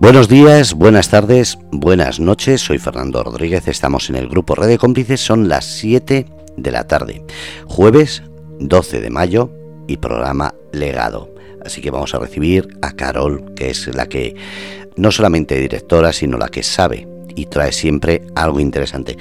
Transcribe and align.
Buenos 0.00 0.30
días, 0.30 0.72
buenas 0.72 1.10
tardes, 1.10 1.58
buenas 1.70 2.20
noches. 2.20 2.62
Soy 2.62 2.78
Fernando 2.78 3.22
Rodríguez. 3.22 3.68
Estamos 3.68 4.08
en 4.08 4.16
el 4.16 4.28
grupo 4.28 4.54
Red 4.54 4.68
de 4.68 4.78
Cómplices. 4.78 5.20
Son 5.20 5.46
las 5.46 5.66
7 5.66 6.24
de 6.56 6.70
la 6.70 6.86
tarde, 6.86 7.22
jueves 7.66 8.22
12 8.60 9.02
de 9.02 9.10
mayo 9.10 9.50
y 9.86 9.98
programa 9.98 10.54
Legado. 10.72 11.34
Así 11.62 11.82
que 11.82 11.90
vamos 11.90 12.14
a 12.14 12.18
recibir 12.18 12.78
a 12.80 12.92
Carol, 12.92 13.52
que 13.54 13.68
es 13.68 13.94
la 13.94 14.06
que 14.06 14.34
no 14.96 15.12
solamente 15.12 15.56
directora, 15.56 16.14
sino 16.14 16.38
la 16.38 16.48
que 16.48 16.62
sabe 16.62 17.06
y 17.36 17.44
trae 17.44 17.70
siempre 17.70 18.22
algo 18.34 18.58
interesante. 18.58 19.18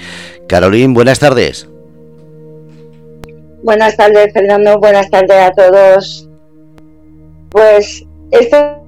Carolín, 0.47 0.93
buenas 0.93 1.19
tardes. 1.19 1.67
Buenas 3.63 3.97
tardes, 3.97 4.31
Fernando. 4.31 4.79
Buenas 4.79 5.09
tardes 5.09 5.41
a 5.41 5.51
todos. 5.51 6.29
Pues 7.49 8.05
esta 8.31 8.78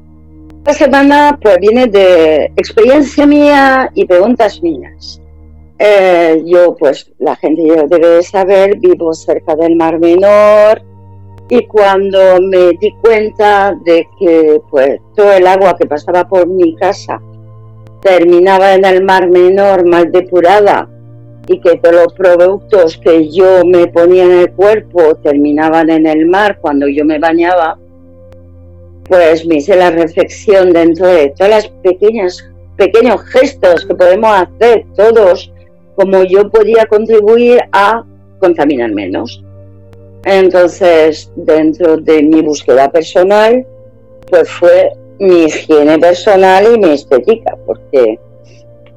esta 0.63 0.73
semana 0.73 1.39
pues 1.41 1.57
viene 1.59 1.87
de 1.87 2.45
experiencia 2.55 3.25
mía 3.25 3.89
y 3.95 4.05
preguntas 4.05 4.61
mías. 4.61 5.19
Eh, 5.79 6.43
yo, 6.45 6.75
pues, 6.75 7.11
la 7.17 7.35
gente 7.35 7.63
debe 7.89 8.21
saber, 8.21 8.77
vivo 8.77 9.11
cerca 9.15 9.55
del 9.55 9.75
Mar 9.75 9.99
Menor 9.99 10.83
y 11.49 11.65
cuando 11.65 12.39
me 12.39 12.73
di 12.79 12.91
cuenta 13.01 13.75
de 13.83 14.07
que, 14.19 14.61
pues, 14.69 14.99
todo 15.15 15.33
el 15.33 15.47
agua 15.47 15.75
que 15.75 15.87
pasaba 15.87 16.27
por 16.27 16.45
mi 16.45 16.75
casa 16.75 17.19
terminaba 18.01 18.75
en 18.75 18.85
el 18.85 19.03
Mar 19.03 19.31
Menor 19.31 19.83
mal 19.83 20.11
depurada 20.11 20.87
y 21.47 21.59
que 21.59 21.77
todos 21.77 21.95
los 21.95 22.13
productos 22.13 22.99
que 22.99 23.31
yo 23.31 23.65
me 23.65 23.87
ponía 23.87 24.25
en 24.25 24.31
el 24.31 24.51
cuerpo 24.51 25.15
terminaban 25.23 25.89
en 25.89 26.05
el 26.05 26.27
mar 26.27 26.59
cuando 26.61 26.87
yo 26.87 27.03
me 27.03 27.17
bañaba, 27.17 27.79
pues 29.11 29.45
me 29.45 29.57
hice 29.57 29.75
la 29.75 29.91
reflexión 29.91 30.71
dentro 30.71 31.05
de 31.05 31.33
todas 31.35 31.49
las 31.49 31.67
pequeñas 31.83 32.41
pequeños 32.77 33.19
gestos 33.25 33.85
que 33.85 33.93
podemos 33.93 34.31
hacer 34.31 34.85
todos, 34.95 35.51
como 35.95 36.23
yo 36.23 36.49
podía 36.49 36.85
contribuir 36.85 37.59
a 37.73 38.05
contaminar 38.39 38.91
menos. 38.91 39.43
Entonces, 40.23 41.29
dentro 41.35 41.97
de 41.97 42.23
mi 42.23 42.41
búsqueda 42.41 42.89
personal, 42.89 43.67
pues 44.29 44.49
fue 44.49 44.93
mi 45.19 45.43
higiene 45.43 45.99
personal 45.99 46.73
y 46.73 46.79
mi 46.79 46.91
estética, 46.93 47.57
porque 47.65 48.17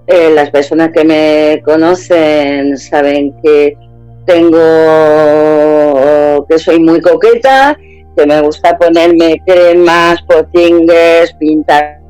eh, 0.06 0.30
las 0.32 0.50
personas 0.50 0.92
que 0.92 1.04
me 1.04 1.60
conocen 1.64 2.78
saben 2.78 3.34
que 3.42 3.76
tengo, 4.26 4.66
que 6.48 6.56
soy 6.56 6.78
muy 6.78 7.00
coqueta 7.00 7.76
que 8.16 8.26
me 8.26 8.40
gusta 8.40 8.76
ponerme 8.78 9.40
cremas, 9.46 10.22
potingues, 10.22 11.32
pintar 11.34 12.00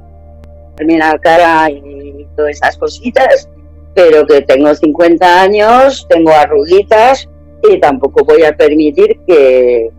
la 0.78 1.18
cara 1.18 1.70
y 1.70 2.26
todas 2.36 2.52
esas 2.52 2.76
cositas, 2.76 3.48
pero 3.94 4.26
que 4.26 4.42
tengo 4.42 4.74
50 4.74 5.42
años, 5.42 6.06
tengo 6.08 6.30
arruguitas 6.32 7.28
y 7.70 7.78
tampoco 7.78 8.24
voy 8.24 8.42
a 8.42 8.56
permitir 8.56 9.18
que, 9.26 9.90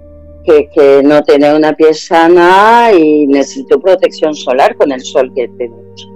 que, 0.46 1.02
no 1.04 1.24
tener 1.24 1.56
una 1.56 1.74
piel 1.74 1.96
sana 1.96 2.92
y 2.94 3.26
necesito 3.28 3.80
protección 3.80 4.36
solar 4.36 4.76
con 4.76 4.92
el 4.92 5.02
sol 5.02 5.32
que 5.34 5.48
tenemos. 5.48 6.10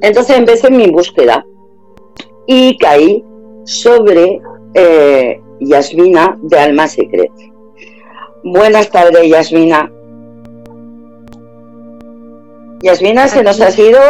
Entonces 0.00 0.36
empecé 0.36 0.70
mi 0.70 0.88
búsqueda 0.88 1.44
y 2.46 2.76
caí 2.78 3.24
sobre 3.64 4.40
eh, 4.74 5.40
Yasmina 5.60 6.38
de 6.42 6.58
Alma 6.58 6.88
Secret. 6.88 7.30
Buenas 8.52 8.88
tardes, 8.88 9.28
Yasmina. 9.28 9.92
Yasmina, 12.82 13.28
¿se 13.28 13.42
nos 13.42 13.60
ha 13.60 13.70
sido? 13.70 14.00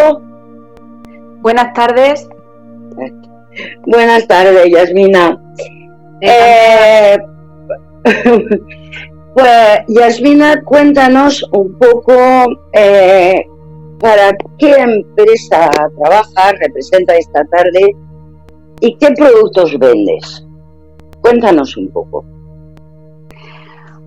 Buenas 1.41 1.73
tardes. 1.73 2.29
Buenas 3.85 4.29
tardes, 4.29 4.71
Yasmina. 4.71 5.43
Eh, 6.21 7.19
pues, 9.35 9.81
Yasmina, 9.89 10.63
cuéntanos 10.65 11.43
un 11.53 11.77
poco 11.77 12.15
eh, 12.75 13.45
para 13.99 14.31
qué 14.59 14.73
empresa 14.73 15.69
trabajas, 16.01 16.53
representa 16.61 17.17
esta 17.17 17.45
tarde 17.47 17.97
y 18.81 18.97
qué 18.99 19.11
productos 19.17 19.77
vendes. 19.81 20.47
Cuéntanos 21.23 21.77
un 21.77 21.89
poco. 21.91 22.25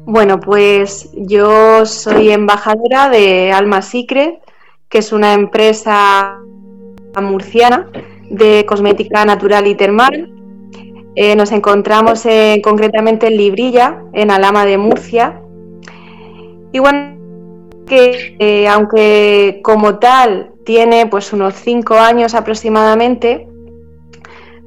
Bueno, 0.06 0.40
pues 0.40 1.12
yo 1.14 1.86
soy 1.86 2.32
embajadora 2.32 3.10
de 3.10 3.52
Alma 3.52 3.84
Secret, 3.84 4.40
que 4.90 4.98
es 4.98 5.14
una 5.14 5.34
empresa 5.34 6.40
murciana 7.22 7.88
de 8.30 8.66
cosmética 8.66 9.24
natural 9.26 9.68
y 9.68 9.76
termal. 9.76 10.34
Eh, 11.16 11.36
nos 11.36 11.52
encontramos 11.52 12.26
concretamente 12.64 13.28
en 13.28 13.38
Librilla, 13.38 14.04
en 14.14 14.32
Alama 14.32 14.66
de 14.66 14.80
Murcia. 14.80 15.40
Y 16.72 16.80
bueno, 16.80 17.16
que 17.86 18.36
eh, 18.40 18.68
aunque 18.68 19.60
como 19.64 20.00
tal 20.00 20.52
tiene 20.66 21.06
pues 21.06 21.32
unos 21.32 21.54
cinco 21.56 21.96
años 21.96 22.34
aproximadamente, 22.34 23.48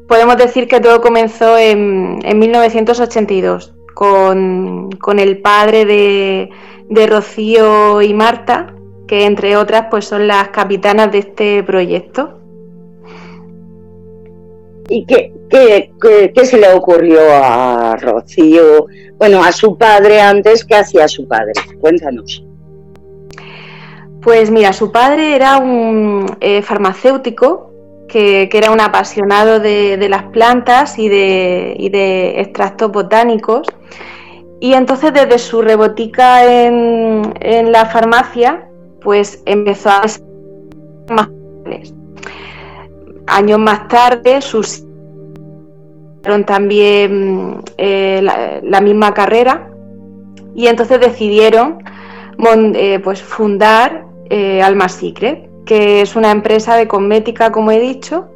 podemos 0.07 0.37
decir 0.37 0.69
que 0.69 0.81
todo 0.81 1.01
comenzó 1.01 1.59
en, 1.59 2.21
en 2.23 2.39
1982 2.39 3.75
con, 3.95 5.19
el 5.19 5.39
padre 5.39 5.85
de, 5.85 7.07
Rocío 7.07 8.03
y 8.03 8.13
Marta, 8.13 8.75
que 9.07 9.25
entre 9.25 9.57
otras 9.57 9.87
pues 9.91 10.05
son 10.05 10.27
las 10.27 10.49
capitanas 10.49 11.13
de 11.13 11.19
este 11.19 11.63
proyecto. 11.63 12.41
¿Y 14.89 15.07
qué, 15.07 15.33
qué, 15.49 16.45
se 16.45 16.59
le 16.59 16.75
ocurrió 16.75 17.21
a 17.33 17.97
Rocío? 17.97 18.87
Bueno, 19.17 19.43
a 19.43 19.53
su 19.53 19.79
padre 19.79 20.21
antes, 20.21 20.65
¿qué 20.65 20.75
hacía 20.75 21.09
su 21.09 21.27
padre? 21.27 21.53
Cuéntanos. 21.81 22.45
Pues 24.21 24.51
mira, 24.51 24.73
su 24.73 24.91
padre 24.91 25.37
era 25.37 25.59
un 25.59 26.27
eh, 26.41 26.63
farmacéutico 26.63 27.74
que, 28.15 28.49
era 28.53 28.71
un 28.71 28.81
apasionado 28.81 29.59
de, 29.59 30.07
las 30.09 30.23
plantas 30.25 31.01
y 31.01 31.09
de, 31.09 32.41
extractos 32.41 32.93
botánicos. 32.93 33.67
Y 34.61 34.75
entonces 34.75 35.13
desde 35.13 35.39
su 35.39 35.63
rebotica 35.63 36.45
en, 36.45 37.73
la 37.73 37.87
farmacia, 37.87 38.69
pues 39.03 39.43
empezó 39.47 39.91
a 39.91 40.03
más 41.13 41.29
Años 43.27 43.59
más 43.59 43.89
tarde, 43.89 44.43
sus 44.43 44.85
también 46.47 47.63
eh, 47.79 48.21
la, 48.63 48.81
misma 48.81 49.13
carrera 49.13 49.71
y 50.55 50.69
entonces 50.69 51.01
decidieron 51.01 51.83
eh, 52.75 53.01
pues 53.03 53.23
fundar 53.23 54.07
eh, 54.31 54.63
Alma 54.63 54.89
Secret 54.89 55.54
que 55.65 56.01
es 56.01 56.17
una 56.17 56.31
empresa 56.31 56.77
de 56.77 56.89
cosmética, 56.89 57.53
como 57.53 57.71
he 57.71 57.81
dicho. 57.81 58.27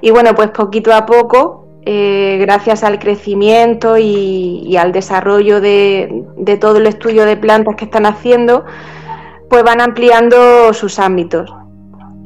Y 0.00 0.10
bueno, 0.10 0.34
pues 0.34 0.50
poquito 0.50 0.92
a 0.94 1.06
poco, 1.06 1.66
eh, 1.84 2.38
gracias 2.40 2.82
al 2.82 2.98
crecimiento 2.98 3.96
y, 3.96 4.76
al 4.76 4.92
desarrollo 4.92 5.60
de, 5.60 6.24
todo 6.60 6.78
el 6.78 6.86
estudio 6.86 7.24
de 7.24 7.36
plantas 7.36 7.76
que 7.76 7.84
están 7.84 8.06
haciendo, 8.06 8.64
pues 9.48 9.62
van 9.62 9.80
ampliando 9.80 10.72
sus 10.72 10.98
ámbitos. 10.98 11.54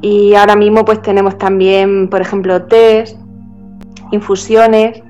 Y 0.02 0.34
ahora 0.34 0.56
mismo 0.56 0.84
pues 0.84 1.02
tenemos 1.02 1.36
también, 1.36 2.08
por 2.08 2.22
ejemplo, 2.22 2.64
test, 2.64 3.18
infusiones. 4.12 5.02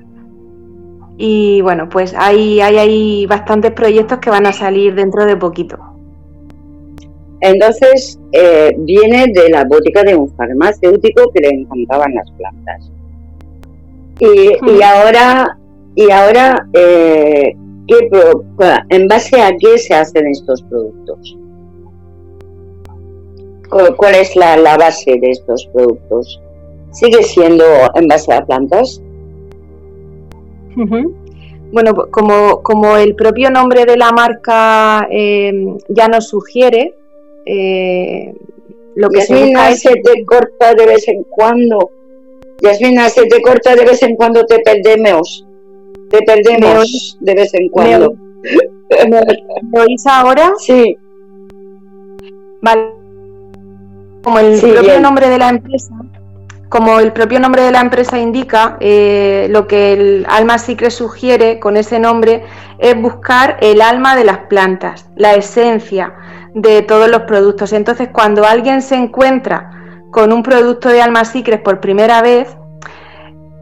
Y 1.17 1.61
bueno, 1.61 1.87
pues 1.87 2.13
hay, 2.17 2.59
hay, 2.61 2.77
hay 2.77 3.25
bastantes 3.27 3.71
proyectos 3.71 4.19
que 4.19 4.29
van 4.29 4.47
a 4.47 4.53
salir 4.53 4.95
dentro 4.95 5.25
de 5.25 5.37
poquito. 5.37 5.90
Entonces, 7.41 8.19
eh, 8.33 8.73
viene 8.77 9.25
de 9.33 9.49
la 9.49 9.65
botica 9.65 10.03
de 10.03 10.15
un 10.15 10.29
farmacéutico 10.35 11.31
que 11.33 11.41
le 11.41 11.49
encantaban 11.49 12.13
las 12.13 12.31
plantas. 12.31 12.91
Y, 14.19 14.81
ahora, 14.83 15.57
y 15.95 16.11
ahora 16.11 16.67
eh, 16.73 17.55
¿en 18.89 19.07
base 19.07 19.41
a 19.41 19.51
qué 19.59 19.77
se 19.77 19.93
hacen 19.93 20.27
estos 20.27 20.61
productos? 20.63 21.37
¿Cuál 23.97 24.15
es 24.15 24.35
la, 24.35 24.77
base 24.77 25.17
de 25.19 25.31
estos 25.31 25.65
productos? 25.73 26.41
¿Sigue 26.91 27.23
siendo 27.23 27.63
en 27.95 28.07
base 28.07 28.33
a 28.33 28.45
plantas? 28.45 29.01
Bueno, 31.71 31.93
como, 32.11 32.61
como 32.63 32.97
el 32.97 33.15
propio 33.15 33.49
nombre 33.49 33.85
de 33.85 33.95
la 33.95 34.11
marca 34.11 35.07
eh, 35.09 35.53
ya 35.87 36.09
nos 36.09 36.27
sugiere, 36.27 36.95
eh, 37.45 38.33
lo 38.95 39.09
que 39.09 39.19
Yasmina, 39.19 39.71
se, 39.73 39.95
te 39.95 40.25
corta 40.25 40.73
de 40.73 40.85
vez 40.85 41.07
en 41.07 41.23
cuando. 41.23 41.91
Yasmina, 42.61 43.09
se 43.09 43.25
te 43.25 43.41
corta 43.41 43.75
de 43.75 43.85
vez 43.85 44.03
en 44.03 44.15
cuando, 44.15 44.45
te 44.45 44.59
perdemos. 44.59 45.45
Te 46.09 46.21
perdemos 46.23 47.17
de 47.19 47.35
vez 47.35 47.53
en 47.53 47.69
cuando. 47.69 48.13
¿Me, 49.09 49.81
oís 49.81 50.05
ahora? 50.05 50.53
Sí. 50.57 50.97
Vale. 52.61 52.91
Como 54.23 54.39
el 54.39 54.59
propio 54.59 54.99
nombre 54.99 55.29
de 55.29 55.37
la 55.39 55.49
empresa, 55.49 55.95
como 56.69 56.99
el 56.99 57.11
propio 57.11 57.39
nombre 57.39 57.63
de 57.63 57.71
la 57.71 57.81
empresa 57.81 58.19
indica, 58.19 58.77
eh, 58.79 59.47
lo 59.49 59.67
que 59.67 59.93
el 59.93 60.25
Alma 60.29 60.59
Secret 60.59 60.91
sugiere 60.91 61.59
con 61.59 61.75
ese 61.75 61.99
nombre 61.99 62.43
es 62.77 63.01
buscar 63.01 63.57
el 63.61 63.81
alma 63.81 64.15
de 64.15 64.25
las 64.25 64.39
plantas, 64.47 65.09
la 65.15 65.33
esencia 65.33 66.13
de 66.53 66.81
todos 66.81 67.09
los 67.09 67.21
productos. 67.23 67.73
Entonces, 67.73 68.09
cuando 68.11 68.45
alguien 68.45 68.81
se 68.81 68.95
encuentra 68.95 69.71
con 70.11 70.33
un 70.33 70.43
producto 70.43 70.89
de 70.89 71.01
Alma 71.01 71.25
Secret 71.25 71.63
por 71.63 71.79
primera 71.79 72.21
vez, 72.21 72.55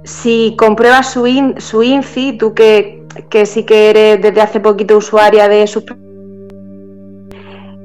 si 0.04 0.56
compruebas 0.58 1.12
su, 1.12 1.54
su 1.58 1.84
INFI, 1.84 2.38
tú 2.38 2.54
que, 2.54 3.04
que 3.30 3.46
sí 3.46 3.64
que 3.64 3.90
eres 3.90 4.22
desde 4.22 4.42
hace 4.42 4.60
poquito 4.60 4.98
usuaria 4.98 5.48
de 5.48 5.68
sus 5.68 5.84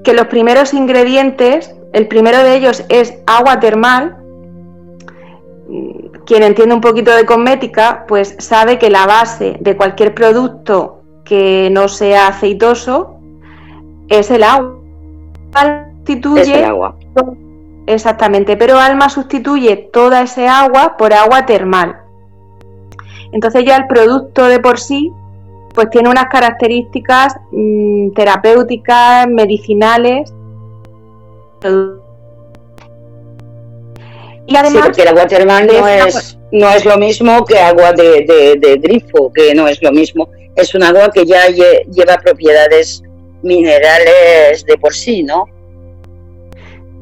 que 0.04 0.12
los 0.12 0.26
primeros 0.26 0.74
ingredientes, 0.74 1.74
el 1.92 2.06
primero 2.08 2.38
de 2.38 2.56
ellos 2.56 2.84
es 2.90 3.14
agua 3.26 3.58
termal. 3.58 4.18
Quien 6.26 6.42
entiende 6.42 6.74
un 6.74 6.80
poquito 6.82 7.10
de 7.10 7.24
cosmética, 7.24 8.04
pues 8.06 8.36
sabe 8.38 8.78
que 8.78 8.90
la 8.90 9.06
base 9.06 9.56
de 9.60 9.76
cualquier 9.76 10.14
producto 10.14 11.02
que 11.24 11.70
no 11.72 11.88
sea 11.88 12.28
aceitoso 12.28 13.16
es 14.08 14.30
el 14.30 14.42
agua. 14.42 14.83
Sustituye 15.54 16.42
es 16.42 16.48
el 16.48 16.64
agua. 16.64 16.96
Exactamente, 17.86 18.56
pero 18.56 18.78
Alma 18.78 19.08
sustituye 19.08 19.76
toda 19.92 20.22
ese 20.22 20.48
agua 20.48 20.96
por 20.96 21.12
agua 21.12 21.44
termal. 21.46 22.00
Entonces 23.32 23.64
ya 23.64 23.76
el 23.76 23.86
producto 23.86 24.46
de 24.46 24.60
por 24.60 24.78
sí 24.78 25.12
pues 25.74 25.90
tiene 25.90 26.08
unas 26.08 26.26
características 26.26 27.36
mm, 27.50 28.12
terapéuticas, 28.12 29.26
medicinales. 29.28 30.32
Y 34.46 34.56
además, 34.56 34.72
sí, 34.72 34.78
porque 34.84 35.02
el 35.02 35.08
agua 35.08 35.26
termal 35.26 35.66
no 35.66 35.88
es, 35.88 36.38
no 36.52 36.70
es 36.70 36.84
lo 36.84 36.96
mismo 36.96 37.44
que 37.44 37.58
agua 37.58 37.92
de, 37.92 38.78
grifo, 38.80 39.32
que 39.32 39.54
no 39.54 39.66
es 39.66 39.82
lo 39.82 39.90
mismo. 39.90 40.28
Es 40.54 40.74
un 40.74 40.84
agua 40.84 41.10
que 41.12 41.26
ya 41.26 41.48
lleva 41.48 42.18
propiedades 42.22 43.02
minerales 43.44 44.64
de 44.64 44.76
por 44.78 44.94
sí, 44.94 45.22
¿no? 45.22 45.44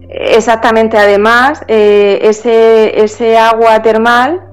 Exactamente, 0.09 0.99
además, 0.99 1.63
eh, 1.69 2.19
ese, 2.23 3.03
ese 3.03 3.39
agua 3.39 3.81
termal 3.81 4.53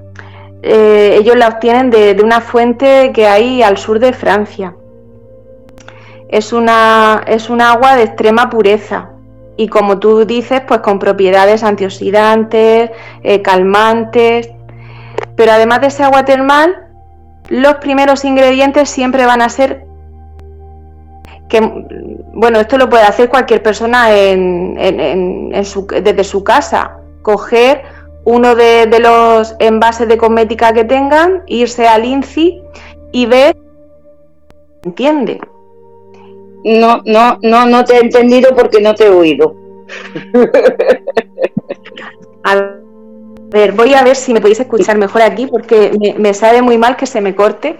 eh, 0.62 1.16
ellos 1.18 1.36
la 1.36 1.48
obtienen 1.48 1.90
de, 1.90 2.18
una 2.22 2.40
fuente 2.40 3.12
que 3.14 3.26
hay 3.26 3.62
al 3.62 3.78
sur 3.78 3.98
de 3.98 4.12
Francia. 4.12 4.74
Es 6.28 6.52
una, 6.52 7.22
es 7.26 7.50
un 7.50 7.60
agua 7.60 7.96
de 7.96 8.04
extrema 8.04 8.50
pureza 8.50 9.10
y 9.56 9.68
como 9.68 9.98
tú 9.98 10.24
dices, 10.24 10.62
pues 10.66 10.80
con 10.80 10.98
propiedades 10.98 11.62
antioxidantes, 11.62 12.90
eh, 13.22 13.42
calmantes. 13.42 14.50
Pero 15.34 15.52
además 15.52 15.80
de 15.80 15.86
ese 15.88 16.04
agua 16.04 16.24
termal, 16.24 16.86
los 17.48 17.76
primeros 17.76 18.24
ingredientes 18.24 18.90
siempre 18.90 19.26
van 19.26 19.42
a 19.42 19.48
ser 19.48 19.86
que, 21.50 21.60
bueno, 22.32 22.60
esto 22.60 22.78
lo 22.78 22.88
puede 22.88 23.02
hacer 23.02 23.28
cualquier 23.28 23.62
persona 23.62 24.16
en, 24.16 25.50
desde 25.50 26.24
su 26.24 26.42
casa, 26.44 26.96
coger 27.22 27.82
uno 28.24 28.54
de, 28.54 28.86
los 29.00 29.56
envases 29.58 30.08
de 30.08 30.16
cosmética 30.16 30.72
que 30.72 30.84
tengan, 30.84 31.42
irse 31.46 31.86
al 31.88 32.04
INCI 32.04 32.62
y 33.12 33.26
ver, 33.26 33.56
¿entiende? 34.84 35.40
No, 36.64 37.02
no, 37.04 37.38
no, 37.42 37.66
no 37.66 37.84
te 37.84 37.96
he 37.96 38.00
entendido 38.00 38.54
porque 38.54 38.80
no 38.80 38.94
te 38.94 39.06
he 39.06 39.10
oído. 39.10 39.56
A 42.44 42.54
ver, 43.50 43.72
voy 43.72 43.94
a 43.94 44.04
ver 44.04 44.14
si 44.14 44.32
me 44.32 44.40
podéis 44.40 44.60
escuchar 44.60 44.96
mejor 44.98 45.22
aquí 45.22 45.48
porque 45.48 45.90
me, 45.98 46.14
me 46.14 46.32
sabe 46.32 46.62
muy 46.62 46.78
mal 46.78 46.96
que 46.96 47.06
se 47.06 47.20
me 47.20 47.34
corte. 47.34 47.76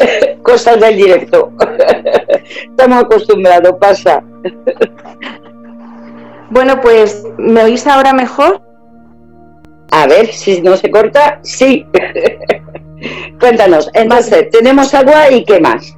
Cosas 0.42 0.80
del 0.80 0.96
directo. 0.96 1.52
Estamos 2.70 3.04
acostumbrados, 3.04 3.76
pasa. 3.80 4.22
Bueno, 6.52 6.80
pues, 6.80 7.24
¿me 7.38 7.62
oís 7.62 7.86
ahora 7.86 8.12
mejor? 8.12 8.60
A 9.92 10.08
ver 10.08 10.26
si 10.32 10.60
no 10.60 10.76
se 10.76 10.90
corta. 10.90 11.38
Sí. 11.44 11.86
Cuéntanos. 13.38 13.88
Entonces, 13.94 14.50
tenemos 14.50 14.92
agua 14.92 15.30
y 15.30 15.44
qué 15.44 15.60
más. 15.60 15.96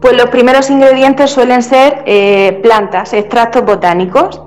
Pues 0.00 0.16
los 0.16 0.26
primeros 0.26 0.70
ingredientes 0.70 1.30
suelen 1.30 1.62
ser 1.62 2.02
eh, 2.06 2.60
plantas, 2.62 3.12
extractos 3.12 3.64
botánicos. 3.64 4.40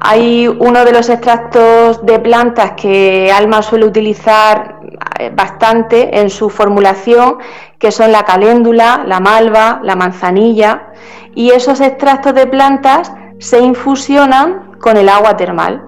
Hay 0.00 0.46
uno 0.46 0.84
de 0.84 0.92
los 0.92 1.08
extractos 1.08 2.04
de 2.04 2.18
plantas 2.18 2.72
que 2.72 3.32
Alma 3.32 3.62
suele 3.62 3.86
utilizar 3.86 4.80
bastante 5.34 6.20
en 6.20 6.30
su 6.30 6.50
formulación, 6.50 7.38
que 7.78 7.90
son 7.90 8.12
la 8.12 8.24
caléndula, 8.24 9.04
la 9.06 9.20
malva, 9.20 9.80
la 9.82 9.96
manzanilla, 9.96 10.92
y 11.34 11.50
esos 11.50 11.80
extractos 11.80 12.34
de 12.34 12.46
plantas 12.46 13.12
se 13.38 13.60
infusionan 13.60 14.72
con 14.80 14.96
el 14.96 15.08
agua 15.08 15.36
termal. 15.36 15.82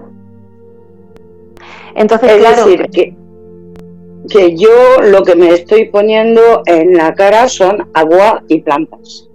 Entonces, 1.95 2.31
es 2.31 2.37
claro, 2.37 2.65
decir, 2.65 2.89
que, 2.91 3.15
que 4.29 4.55
yo 4.55 5.01
lo 5.01 5.23
que 5.23 5.35
me 5.35 5.49
estoy 5.49 5.85
poniendo 5.85 6.61
en 6.65 6.95
la 6.95 7.13
cara 7.15 7.49
son 7.49 7.89
agua 7.93 8.43
y 8.47 8.61
plantas. 8.61 9.27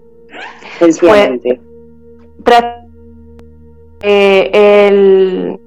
Sencillamente. 0.79 1.61
Pues, 2.45 2.63
eh, 4.03 4.51
el 4.53 5.61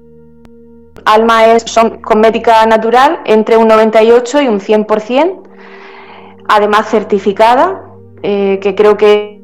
alma 1.06 1.46
es 1.46 1.62
son 1.62 2.02
cosmética 2.02 2.66
natural 2.66 3.20
entre 3.24 3.56
un 3.56 3.68
98 3.68 4.42
y 4.42 4.48
un 4.48 4.60
100%, 4.60 5.42
además 6.48 6.88
certificada, 6.88 7.82
eh, 8.22 8.58
que 8.60 8.74
creo 8.74 8.96
que 8.96 9.40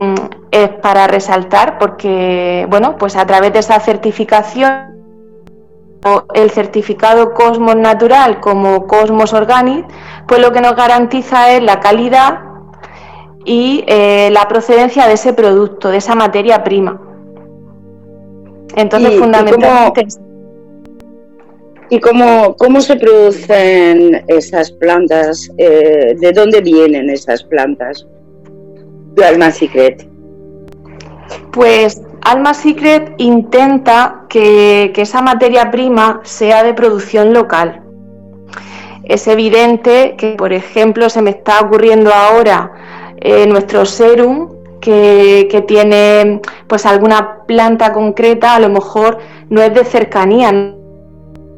mm, 0.00 0.14
es 0.50 0.68
para 0.82 1.06
resaltar 1.06 1.78
porque, 1.78 2.66
bueno, 2.68 2.96
pues 2.98 3.16
a 3.16 3.24
través 3.24 3.52
de 3.52 3.60
esa 3.60 3.80
certificación 3.80 4.98
el 6.34 6.50
certificado 6.50 7.34
Cosmos 7.34 7.76
Natural 7.76 8.40
como 8.40 8.86
Cosmos 8.86 9.32
Organic, 9.32 9.86
pues 10.26 10.40
lo 10.40 10.52
que 10.52 10.60
nos 10.60 10.76
garantiza 10.76 11.52
es 11.52 11.62
la 11.62 11.80
calidad 11.80 12.40
y 13.44 13.84
eh, 13.88 14.30
la 14.32 14.46
procedencia 14.46 15.06
de 15.06 15.14
ese 15.14 15.32
producto, 15.32 15.88
de 15.88 15.96
esa 15.96 16.14
materia 16.14 16.62
prima. 16.62 17.00
Entonces, 18.76 19.18
fundamentalmente. 19.18 20.27
¿Y 21.90 22.00
cómo, 22.00 22.54
cómo, 22.56 22.80
se 22.80 22.96
producen 22.96 24.22
esas 24.26 24.70
plantas? 24.72 25.50
Eh, 25.56 26.14
¿De 26.18 26.32
dónde 26.32 26.60
vienen 26.60 27.08
esas 27.08 27.42
plantas? 27.42 28.06
De 29.14 29.24
Alma 29.24 29.50
Secret. 29.50 30.06
Pues 31.52 32.02
Alma 32.22 32.52
Secret 32.52 33.14
intenta 33.18 34.26
que, 34.28 34.92
esa 34.94 35.22
materia 35.22 35.70
prima 35.70 36.20
sea 36.24 36.62
de 36.62 36.74
producción 36.74 37.32
local. 37.32 37.82
Es 39.04 39.26
evidente 39.26 40.14
que, 40.18 40.34
por 40.36 40.52
ejemplo, 40.52 41.08
se 41.08 41.22
me 41.22 41.30
está 41.30 41.60
ocurriendo 41.60 42.12
ahora 42.12 42.70
eh, 43.16 43.46
nuestro 43.46 43.86
serum, 43.86 44.58
que, 44.80 45.64
tiene 45.66 46.40
pues 46.66 46.84
alguna 46.84 47.44
planta 47.46 47.92
concreta, 47.92 48.54
a 48.54 48.60
lo 48.60 48.68
mejor 48.68 49.18
no 49.48 49.62
es 49.62 49.72
de 49.72 49.84
cercanía, 49.84 50.52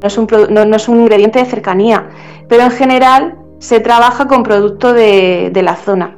no 0.00 0.07
es 0.07 0.19
un, 0.19 0.26
no, 0.50 0.76
es 0.76 0.88
un 0.88 1.00
ingrediente 1.00 1.38
de 1.38 1.45
cercanía, 1.45 2.09
pero 2.49 2.62
en 2.62 2.71
general 2.71 3.37
se 3.59 3.80
trabaja 3.80 4.26
con 4.26 4.42
productos 4.42 4.95
de 4.95 5.61
la 5.62 5.76
zona 5.76 6.16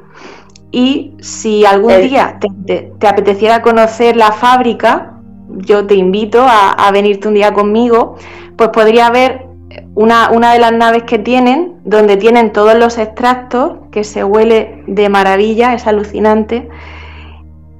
y 0.73 1.13
si 1.21 1.65
algún 1.65 2.01
día 2.01 2.39
te, 2.67 3.07
apeteciera 3.07 3.61
conocer 3.61 4.17
la 4.17 4.31
fábrica, 4.31 5.13
yo 5.47 5.85
te 5.85 5.93
invito 5.93 6.43
a, 6.43 6.89
venirte 6.91 7.27
un 7.27 7.35
día 7.35 7.53
conmigo, 7.53 8.15
pues 8.57 8.69
podría 8.69 9.11
ver 9.11 9.45
una, 9.93 10.31
una, 10.31 10.51
de 10.51 10.59
las 10.59 10.73
naves 10.73 11.03
que 11.03 11.19
tienen, 11.19 11.75
donde 11.85 12.17
tienen 12.17 12.51
todos 12.51 12.73
los 12.73 12.97
extractos, 12.97 13.73
que 13.91 14.03
se 14.03 14.23
huele 14.23 14.83
de 14.87 15.09
maravilla, 15.09 15.75
es 15.75 15.85
alucinante. 15.85 16.67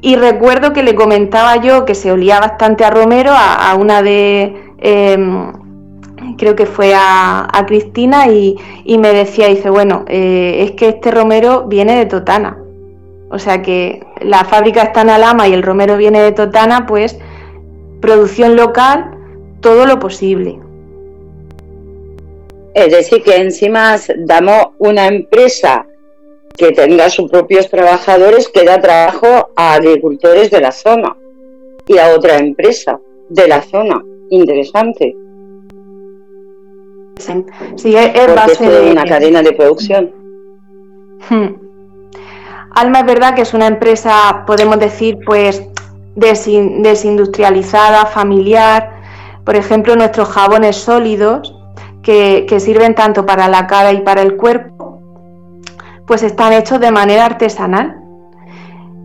Y 0.01 0.15
recuerdo 0.15 0.71
que 0.71 0.83
le 0.83 0.93
comentaba 0.93 1.55
yo 1.55 1.85
que 1.85 1.95
se 1.95 2.11
olía 2.11 2.39
bastante 2.39 2.85
a 2.85 2.91
Romero, 2.91 3.31
a, 3.35 3.73
una 3.73 4.03
de, 4.03 4.55
em, 4.77 5.51
creo 6.37 6.55
que 6.55 6.65
fue 6.65 6.93
a, 6.95 7.63
Cristina, 7.67 8.27
y, 8.27 8.57
me 8.97 9.13
decía, 9.13 9.47
dice, 9.47 9.69
bueno, 9.69 10.05
eh, 10.07 10.63
es 10.63 10.71
que 10.71 10.89
este 10.89 11.11
Romero 11.11 11.65
viene 11.67 11.95
de 11.95 12.05
Totana. 12.05 12.57
O 13.33 13.39
sea 13.39 13.63
que 13.63 14.05
la 14.21 14.45
fábrica 14.45 14.83
está 14.83 15.01
en 15.01 15.09
Alama 15.09 15.47
y 15.47 15.53
el 15.53 15.63
romero 15.63 15.97
viene 15.97 16.21
de 16.21 16.33
Totana, 16.33 16.85
pues 16.85 17.17
producción 17.99 18.55
local, 18.55 19.17
todo 19.59 19.87
lo 19.87 19.97
posible. 19.97 20.59
Es 22.75 22.91
decir, 22.91 23.23
que 23.23 23.37
encima 23.37 23.95
damos 24.17 24.67
una 24.77 25.07
empresa 25.07 25.87
que 26.55 26.73
tenga 26.73 27.09
sus 27.09 27.31
propios 27.31 27.69
trabajadores 27.71 28.49
que 28.49 28.63
da 28.65 28.79
trabajo 28.79 29.49
a 29.55 29.73
agricultores 29.73 30.51
de 30.51 30.61
la 30.61 30.71
zona. 30.71 31.17
y 31.87 31.97
a 31.97 32.15
otra 32.15 32.37
empresa 32.37 32.99
de 33.29 33.47
la 33.47 33.61
zona. 33.61 34.01
Interesante. 34.29 35.15
Sí, 37.17 37.95
es, 37.95 38.35
base 38.35 38.69
de 38.69 38.91
una 38.91 39.05
cadena 39.05 39.41
de 39.41 39.53
producción. 39.53 40.11
Hmm. 41.29 41.55
Alma 42.75 42.99
es 42.99 43.05
verdad 43.05 43.35
que 43.35 43.43
es 43.43 43.53
una 43.53 43.67
empresa, 43.67 44.43
podemos 44.47 44.79
decir, 44.79 45.19
pues 45.25 45.63
desindustrializada, 46.15 48.05
familiar. 48.05 48.91
Por 49.45 49.55
ejemplo, 49.55 49.95
nuestros 49.95 50.29
jabones 50.29 50.77
sólidos, 50.77 51.55
que, 52.01 52.47
sirven 52.59 52.95
tanto 52.95 53.25
para 53.25 53.47
la 53.47 53.67
cara 53.67 53.93
y 53.93 54.01
para 54.01 54.21
el 54.21 54.35
cuerpo, 54.35 54.99
pues 56.07 56.23
están 56.23 56.53
hechos 56.53 56.79
de 56.79 56.91
manera 56.91 57.25
artesanal. 57.25 57.99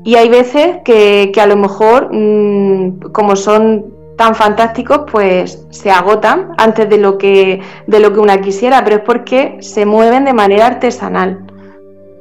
Y 0.05 0.17
hay 0.17 0.29
veces 0.29 0.79
que, 0.85 1.33
a 1.41 1.47
lo 1.47 1.57
mejor, 1.57 2.09
mm, 2.11 3.13
como 3.13 3.37
son 3.37 3.98
tan 4.19 4.35
fantásticos, 4.35 5.03
pues 5.11 5.65
se 5.71 5.91
agotan 5.91 6.53
antes 6.59 6.91
de 6.91 6.99
lo 6.99 7.17
que 7.17 7.61
de 7.87 8.01
lo 8.01 8.13
que 8.13 8.21
una 8.21 8.41
quisiera, 8.43 8.85
pero 8.85 8.97
es 8.97 9.03
porque 9.03 9.57
se 9.61 9.87
mueven 9.87 10.27
de 10.27 10.35
manera 10.35 10.67
artesanal 10.67 11.47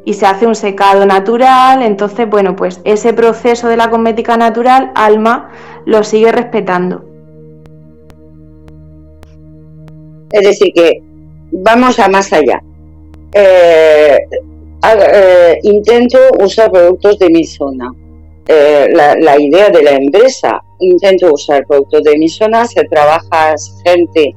y 0.06 0.14
se 0.14 0.26
hace 0.26 0.48
un 0.48 0.56
secado 0.56 1.06
natural, 1.06 1.82
entonces, 1.82 2.30
bueno, 2.30 2.56
pues 2.56 2.80
ese 2.86 3.12
proceso 3.12 3.68
de 3.68 3.76
la 3.76 3.90
cosmética 3.90 4.38
natural, 4.38 4.92
Alma 4.96 5.50
lo 5.86 6.04
sigue 6.04 6.32
respetando. 6.32 7.04
Es 10.32 10.44
decir, 10.44 10.72
que 10.74 11.02
vamos 11.52 12.00
a 12.00 12.08
más 12.08 12.32
allá. 12.32 12.62
Eh, 13.34 14.18
eh, 14.84 15.60
intento 15.64 16.20
usar 16.40 16.72
productos 16.72 17.20
de 17.20 17.30
mi 17.30 17.44
zona. 17.44 17.92
Eh, 18.48 18.88
la, 18.94 19.38
idea 19.38 19.70
de 19.70 19.84
la 19.84 19.92
empresa, 19.92 20.64
intento 20.80 21.34
usar 21.34 21.66
productos 21.66 22.04
de 22.04 22.18
mi 22.18 22.30
zona, 22.30 22.66
se 22.66 22.84
trabaja 22.86 23.56
gente, 23.84 24.36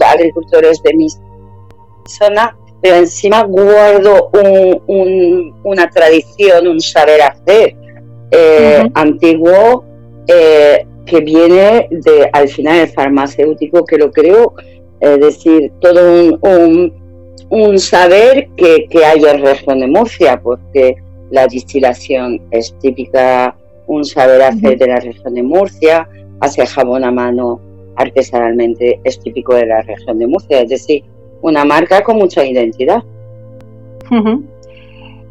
agricultores 0.00 0.82
de 0.82 0.94
mi 0.94 1.08
zona, 2.06 2.56
pero 2.80 2.96
encima 2.96 3.42
guardo 3.44 4.30
una 5.64 5.90
tradición, 5.90 6.66
un 6.66 6.80
saber 6.80 7.22
hacer 7.22 7.76
eh, 8.30 8.88
antiguo 8.94 9.84
eh, 10.26 10.86
que 11.04 11.20
viene 11.20 11.88
de, 11.90 12.30
al 12.32 12.48
final, 12.48 12.78
el 12.78 12.88
farmacéutico, 12.88 13.84
que 13.84 13.98
lo 13.98 14.10
creo, 14.12 14.54
es 15.00 15.20
decir, 15.20 15.72
todo 15.80 16.38
un, 17.50 17.78
saber 17.78 18.48
que, 18.56 18.86
hay 19.04 19.24
en 19.24 19.42
región 19.42 19.80
de 19.80 19.88
Murcia, 19.88 20.40
porque 20.40 20.94
la 21.30 21.46
distilación 21.46 22.40
es 22.50 22.74
típica, 22.80 23.56
un 23.90 24.04
saber 24.04 24.40
hacer 24.40 24.78
de 24.78 24.86
la 24.86 25.00
región 25.00 25.34
de 25.34 25.42
Murcia, 25.42 26.08
hacer 26.40 26.66
jabón 26.66 27.02
a 27.02 27.10
mano 27.10 27.60
artesanalmente 27.96 29.00
es 29.02 29.18
típico 29.18 29.54
de 29.54 29.66
la 29.66 29.82
región 29.82 30.16
de 30.20 30.28
Murcia, 30.28 30.60
es 30.60 30.68
decir, 30.68 31.02
una 31.42 31.64
marca 31.64 32.02
con 32.04 32.16
mucha 32.16 32.44
identidad. 32.44 33.02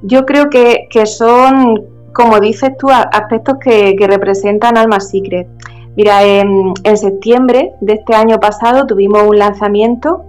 Yo 0.01 0.25
creo 0.25 0.49
que, 0.49 0.87
son, 1.05 1.85
como 2.13 2.41
dices 2.41 2.71
tú, 2.77 2.87
aspectos 2.89 3.59
que, 3.63 3.95
representan 3.97 4.77
Alma 4.77 4.99
Secret. 4.99 5.47
Mira, 5.95 6.23
en, 6.25 6.73
septiembre 6.97 7.71
de 7.79 7.93
este 7.93 8.13
año 8.13 8.41
pasado 8.41 8.85
tuvimos 8.85 9.23
un 9.23 9.39
lanzamiento 9.39 10.25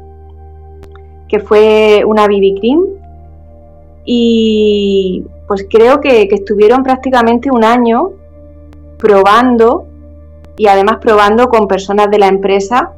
que 1.28 1.40
fue 1.40 2.04
una 2.06 2.26
BB 2.26 2.60
Cream 2.60 2.80
y 4.04 5.24
pues 5.48 5.66
creo 5.68 6.00
que, 6.00 6.28
que 6.28 6.36
estuvieron 6.36 6.82
prácticamente 6.84 7.50
un 7.50 7.64
año 7.64 8.19
probando 9.00 9.86
y 10.56 10.66
además 10.66 10.98
probando 11.00 11.48
con 11.48 11.66
personas 11.66 12.10
de 12.10 12.18
la 12.18 12.28
empresa 12.28 12.92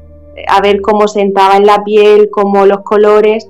a 0.49 0.61
ver 0.61 0.81
cómo 0.81 1.09
sentaba 1.09 1.57
en 1.57 1.67
la 1.67 1.85
piel, 1.85 2.29
cómo 2.31 2.67
los 2.67 2.81
colores. 2.81 3.49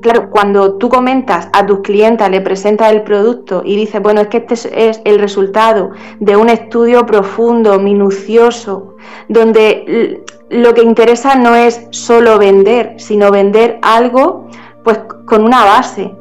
Claro, 0.00 0.30
cuando 0.30 0.76
tú 0.76 0.88
comentas 0.88 1.48
a 1.52 1.66
tus 1.66 1.80
clientes, 1.80 2.28
le 2.30 2.40
presentas 2.40 2.90
el 2.92 3.02
producto 3.02 3.62
y 3.64 3.76
dices, 3.76 4.00
bueno, 4.00 4.22
es 4.22 4.28
que 4.28 4.38
este 4.38 4.54
es 4.88 5.02
el 5.04 5.18
resultado 5.18 5.90
de 6.20 6.36
un 6.36 6.48
estudio 6.48 7.04
profundo, 7.04 7.78
minucioso, 7.78 8.96
donde 9.28 10.24
lo 10.48 10.72
que 10.72 10.82
interesa 10.82 11.34
no 11.34 11.54
es 11.54 11.86
solo 11.90 12.38
vender, 12.38 12.94
sino 12.96 13.30
vender 13.30 13.78
algo 13.82 14.48
pues 14.82 15.00
con 15.26 15.44
una 15.44 15.64
base, 15.64 16.14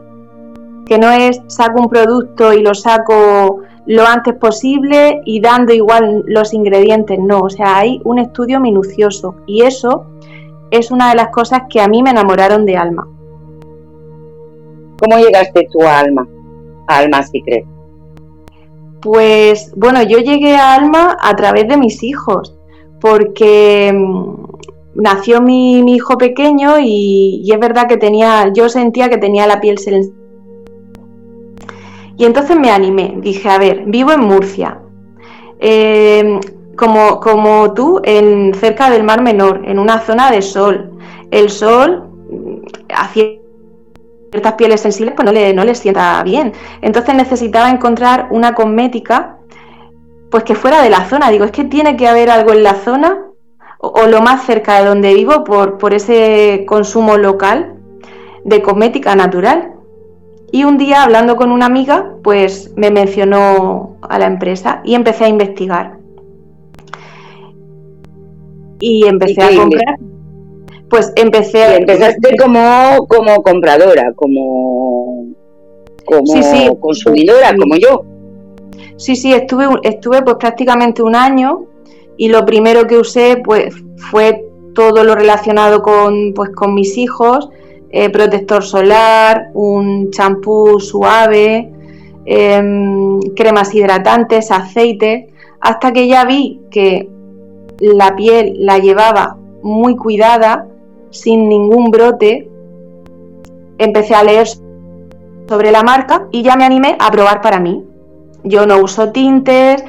que 0.86 0.98
no 0.98 1.10
es 1.12 1.39
saco 1.48 1.82
un 1.82 1.88
producto 1.88 2.51
y 2.51 2.62
lo 2.62 2.74
saco 2.74 3.62
lo 3.89 4.05
antes 4.05 4.36
posible 4.36 5.22
y 5.25 5.41
dando 5.41 5.74
igual 5.74 6.24
los 6.27 6.53
ingredientes, 6.53 7.17
no, 7.17 7.39
o 7.39 7.50
sea, 7.50 7.77
hay 7.77 8.00
un 8.03 8.19
estudio 8.19 8.60
minucioso 8.60 9.38
y 9.48 9.63
eso 9.63 10.05
es 10.69 10.91
una 10.91 11.10
de 11.10 11.15
las 11.15 11.29
cosas 11.29 11.63
que 11.67 11.81
a 11.81 11.88
mí 11.88 12.03
me 12.03 12.12
enamoraron 12.12 12.67
de 12.67 12.77
Alma. 12.77 13.08
¿Cómo 15.00 15.17
llegaste 15.17 15.67
tú 15.72 15.81
a 15.81 16.01
Alma? 16.01 16.27
A 16.88 16.98
Alma 17.00 17.24
Secret. 17.24 17.65
Pues 19.01 19.74
bueno, 19.75 20.03
yo 20.03 20.19
llegué 20.19 20.55
a 20.55 20.75
Alma 20.75 21.17
a 21.19 21.36
través 21.36 21.67
de 21.67 21.77
mis 21.77 22.03
hijos, 22.03 22.55
porque 23.01 23.91
mm, 23.91 25.01
nació 25.01 25.41
mi, 25.41 25.79
hijo 25.79 26.15
pequeño 26.19 26.77
y, 26.79 27.41
y, 27.43 27.51
es 27.51 27.60
verdad 27.60 27.88
que 27.88 27.98
tenía, 27.98 28.53
yo 28.53 28.69
sentía 28.69 29.10
que 29.10 29.17
tenía 29.17 29.48
la 29.48 29.60
piel 29.60 29.79
y 32.20 32.26
entonces 32.26 32.60
me 32.60 32.70
animé, 32.70 33.14
dije, 33.22 33.48
a 33.48 33.58
ver, 33.58 33.86
vivo 33.86 34.12
en 34.12 34.20
Murcia, 34.20 34.82
eh, 35.58 36.38
como, 36.76 37.22
como 37.22 37.74
tú, 37.74 38.02
en, 38.04 38.54
cerca 38.56 38.90
del 38.90 39.04
Mar 39.04 39.22
Menor, 39.22 39.62
en 39.64 39.80
una 39.80 40.02
zona 40.02 40.30
de 40.30 40.42
sol. 40.42 41.00
El 41.32 41.50
sol 41.50 42.10
a 42.94 43.08
ciertas 43.08 44.54
pieles 44.58 44.82
sensibles 44.82 45.14
pues 45.16 45.26
no 45.26 45.32
le, 45.32 45.54
no 45.54 45.74
sienta 45.74 46.22
bien. 46.24 46.52
Entonces 46.82 47.16
necesitaba 47.16 47.70
encontrar 47.70 48.28
una 48.32 48.54
cosmética 48.54 49.38
pues 50.30 50.44
que 50.44 50.56
fuera 50.56 50.82
de 50.84 50.90
la 50.90 51.08
zona. 51.08 51.30
Digo, 51.30 51.46
es 51.46 51.52
que 51.52 51.64
tiene 51.64 51.96
que 51.96 52.10
haber 52.10 52.30
algo 52.32 52.52
en 52.52 52.64
la 52.64 52.74
zona 52.74 53.28
o, 53.78 54.08
lo 54.08 54.22
más 54.22 54.46
cerca 54.46 54.82
de 54.82 54.90
donde 54.90 55.14
vivo 55.14 55.46
por, 55.46 55.78
por 55.78 55.94
ese 55.94 56.66
consumo 56.68 57.16
local 57.16 57.76
de 58.44 58.62
cosmética 58.62 59.16
natural. 59.16 59.79
Y 60.51 60.63
un 60.63 60.77
día, 60.77 61.03
hablando 61.03 61.36
con 61.36 61.51
una 61.51 61.68
amiga, 61.68 62.15
pues 62.24 62.74
me 62.75 62.89
mencionó 62.89 63.98
a 64.01 64.18
la 64.18 64.25
empresa 64.25 64.82
y 64.84 64.96
empecé 64.96 65.25
a 65.25 65.29
investigar. 65.29 65.98
Y 68.79 69.06
empecé 69.06 69.41
a 69.41 69.56
comprar. 69.56 69.96
Pues 70.89 71.13
empecé 71.15 71.63
a... 71.63 71.75
empezaste 71.75 72.36
como, 72.38 73.06
como 73.08 73.44
compradora, 73.44 74.13
como, 74.15 75.27
como 76.06 76.79
consumidora, 76.79 77.56
como 77.58 77.75
yo. 77.75 78.06
Sí, 78.98 79.15
sí, 79.15 79.34
estuve, 79.34 79.68
estuve 79.84 80.22
pues 80.24 80.38
prácticamente 80.39 81.03
un 81.03 81.15
año 81.15 81.65
y 82.18 82.29
lo 82.29 82.46
primero 82.46 82.88
que 82.88 82.98
usé 82.98 83.41
pues 83.44 83.74
fue 84.12 84.46
todo 84.74 85.03
lo 85.03 85.15
relacionado 85.15 85.82
con, 85.82 86.34
pues, 86.34 86.50
con 86.51 86.74
mis 86.74 86.98
hijos 86.98 87.50
eh, 87.91 88.10
protector 88.10 88.63
solar, 88.63 89.50
un 89.53 90.12
champú 90.12 90.79
suave, 90.79 91.72
em, 92.25 93.19
cremas 93.36 93.74
hidratantes, 93.74 94.51
aceite, 94.51 95.34
hasta 95.60 95.91
que 95.91 96.08
ya 96.08 96.25
vi 96.25 96.62
que 96.69 97.10
la 97.79 98.15
piel 98.15 98.53
la 98.60 98.77
llevaba 98.77 99.38
muy 99.63 99.96
cuidada, 99.96 100.67
sin 101.10 101.50
ningún 101.50 101.89
brote, 101.89 102.50
empecé 103.77 104.13
a 104.13 104.24
leer 104.24 104.48
sobre 105.48 105.72
la 105.72 105.81
marca 105.81 106.27
y 106.31 106.43
ya 106.43 106.55
me 106.55 106.65
animé 106.65 106.96
a 107.00 107.10
probar 107.10 107.41
para 107.41 107.60
mí. 107.60 107.84
Yo 108.43 108.65
no 108.67 108.77
uso 108.77 109.12
tintes, 109.12 109.84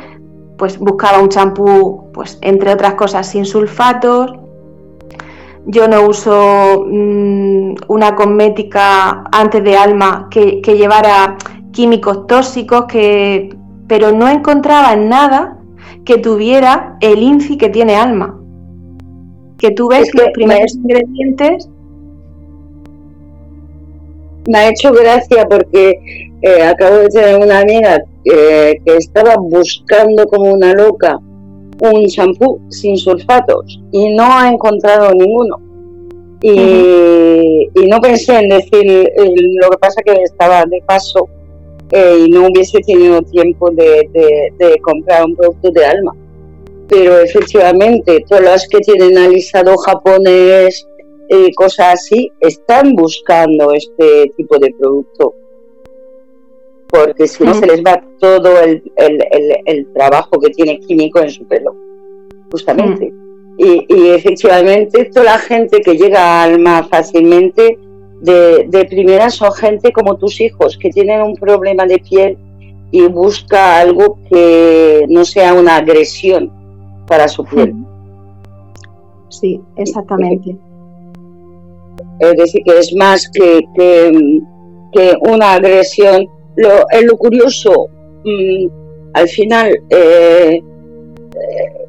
pues 0.56 0.78
buscaba 0.78 1.20
un 1.20 1.28
champú, 1.28 2.10
pues 2.12 2.38
entre 2.40 2.72
otras 2.72 2.94
cosas, 2.94 3.26
sin 3.26 3.44
sulfatos, 3.44 4.32
yo 5.66 5.88
no 5.88 6.06
uso 6.08 6.84
mm, 6.86 7.74
una 7.88 8.14
cosmética 8.14 9.24
antes 9.32 9.62
de 9.62 9.76
alma 9.76 10.28
que, 10.30 10.60
llevara 10.62 11.36
químicos 11.72 12.26
tóxicos, 12.26 12.86
que, 12.86 13.54
pero 13.86 14.12
no 14.12 14.28
encontraba 14.28 14.96
nada 14.96 15.58
que 16.04 16.18
tuviera 16.18 16.96
el 17.00 17.22
INCI 17.22 17.56
que 17.56 17.68
tiene 17.68 17.96
alma. 17.96 18.38
Que 19.58 19.70
tú 19.72 19.88
ves 19.88 20.08
los 20.14 20.28
primeros 20.32 20.74
ingredientes. 20.76 21.68
Me 24.48 24.58
ha 24.58 24.68
hecho 24.70 24.92
gracia 24.92 25.46
porque 25.46 26.00
eh, 26.40 26.62
acabo 26.62 26.96
de 26.96 27.08
tener 27.08 27.38
una 27.38 27.60
amiga 27.60 28.02
eh, 28.24 28.80
que 28.84 28.96
estaba 28.96 29.36
buscando 29.36 30.26
como 30.26 30.52
una 30.52 30.72
loca 30.72 31.20
un 31.80 32.04
shampoo 32.04 32.60
sin 32.68 32.96
sulfatos 32.96 33.80
y 33.92 34.14
no 34.14 34.24
ha 34.24 34.50
encontrado 34.50 35.12
ninguno. 35.14 35.58
Y, 36.42 37.68
no 37.86 38.00
pensé 38.00 38.38
en 38.38 38.48
decir, 38.48 39.10
lo 39.60 39.70
que 39.70 39.78
pasa 39.78 40.02
que 40.02 40.12
estaba 40.22 40.64
de 40.64 40.80
paso 40.86 41.28
eh, 41.92 42.24
y 42.26 42.30
no 42.30 42.46
hubiese 42.46 42.78
tenido 42.80 43.20
tiempo 43.22 43.70
de, 43.70 44.80
comprar 44.82 45.24
un 45.24 45.36
producto 45.36 45.70
de 45.70 45.84
alma. 45.84 46.14
Pero 46.88 47.18
efectivamente, 47.20 48.24
todas 48.28 48.44
las 48.44 48.68
que 48.68 48.78
tienen 48.78 49.18
alisado 49.18 49.76
japonés 49.76 50.86
y 51.28 51.52
cosas 51.52 51.94
así, 51.94 52.30
están 52.40 52.94
buscando 52.94 53.72
este 53.72 54.32
tipo 54.36 54.58
de 54.58 54.74
producto. 54.78 55.34
Porque 56.90 57.28
si 57.28 57.44
no, 57.44 57.54
se 57.54 57.66
les 57.66 57.82
va 57.82 58.02
todo 58.18 58.60
el, 58.60 58.82
trabajo 59.94 60.40
que 60.40 60.50
tiene 60.50 60.80
químico 60.80 61.20
en 61.20 61.30
su 61.30 61.46
pelo, 61.46 61.74
justamente. 62.50 63.12
Y, 63.58 63.86
y, 63.88 64.08
efectivamente, 64.10 65.04
toda 65.06 65.24
la 65.24 65.38
gente 65.38 65.80
que 65.80 65.96
llega 65.96 66.20
a 66.20 66.42
alma 66.44 66.82
fácilmente 66.90 67.78
de, 68.20 68.86
primera 68.88 69.30
son 69.30 69.52
gente 69.52 69.92
como 69.92 70.16
tus 70.16 70.40
hijos, 70.40 70.76
que 70.76 70.90
tienen 70.90 71.22
un 71.22 71.34
problema 71.36 71.86
de 71.86 71.98
piel 71.98 72.38
y 72.90 73.06
busca 73.06 73.78
algo 73.78 74.18
que 74.28 75.06
no 75.08 75.24
sea 75.24 75.54
una 75.54 75.76
agresión 75.76 76.52
para 77.06 77.28
su 77.28 77.44
piel. 77.44 77.74
Sí, 79.28 79.60
exactamente. 79.76 80.56
Es 82.18 82.36
decir, 82.36 82.62
que 82.64 82.78
es 82.78 82.94
más 82.94 83.30
que, 83.32 83.62
que, 84.92 85.14
una 85.20 85.54
agresión. 85.54 86.28
Lo, 86.60 86.84
lo 87.02 87.16
curioso, 87.16 87.88
mm, 88.24 88.66
al 89.14 89.28
final, 89.28 89.72
eh, 89.88 90.60
eh, 90.60 91.86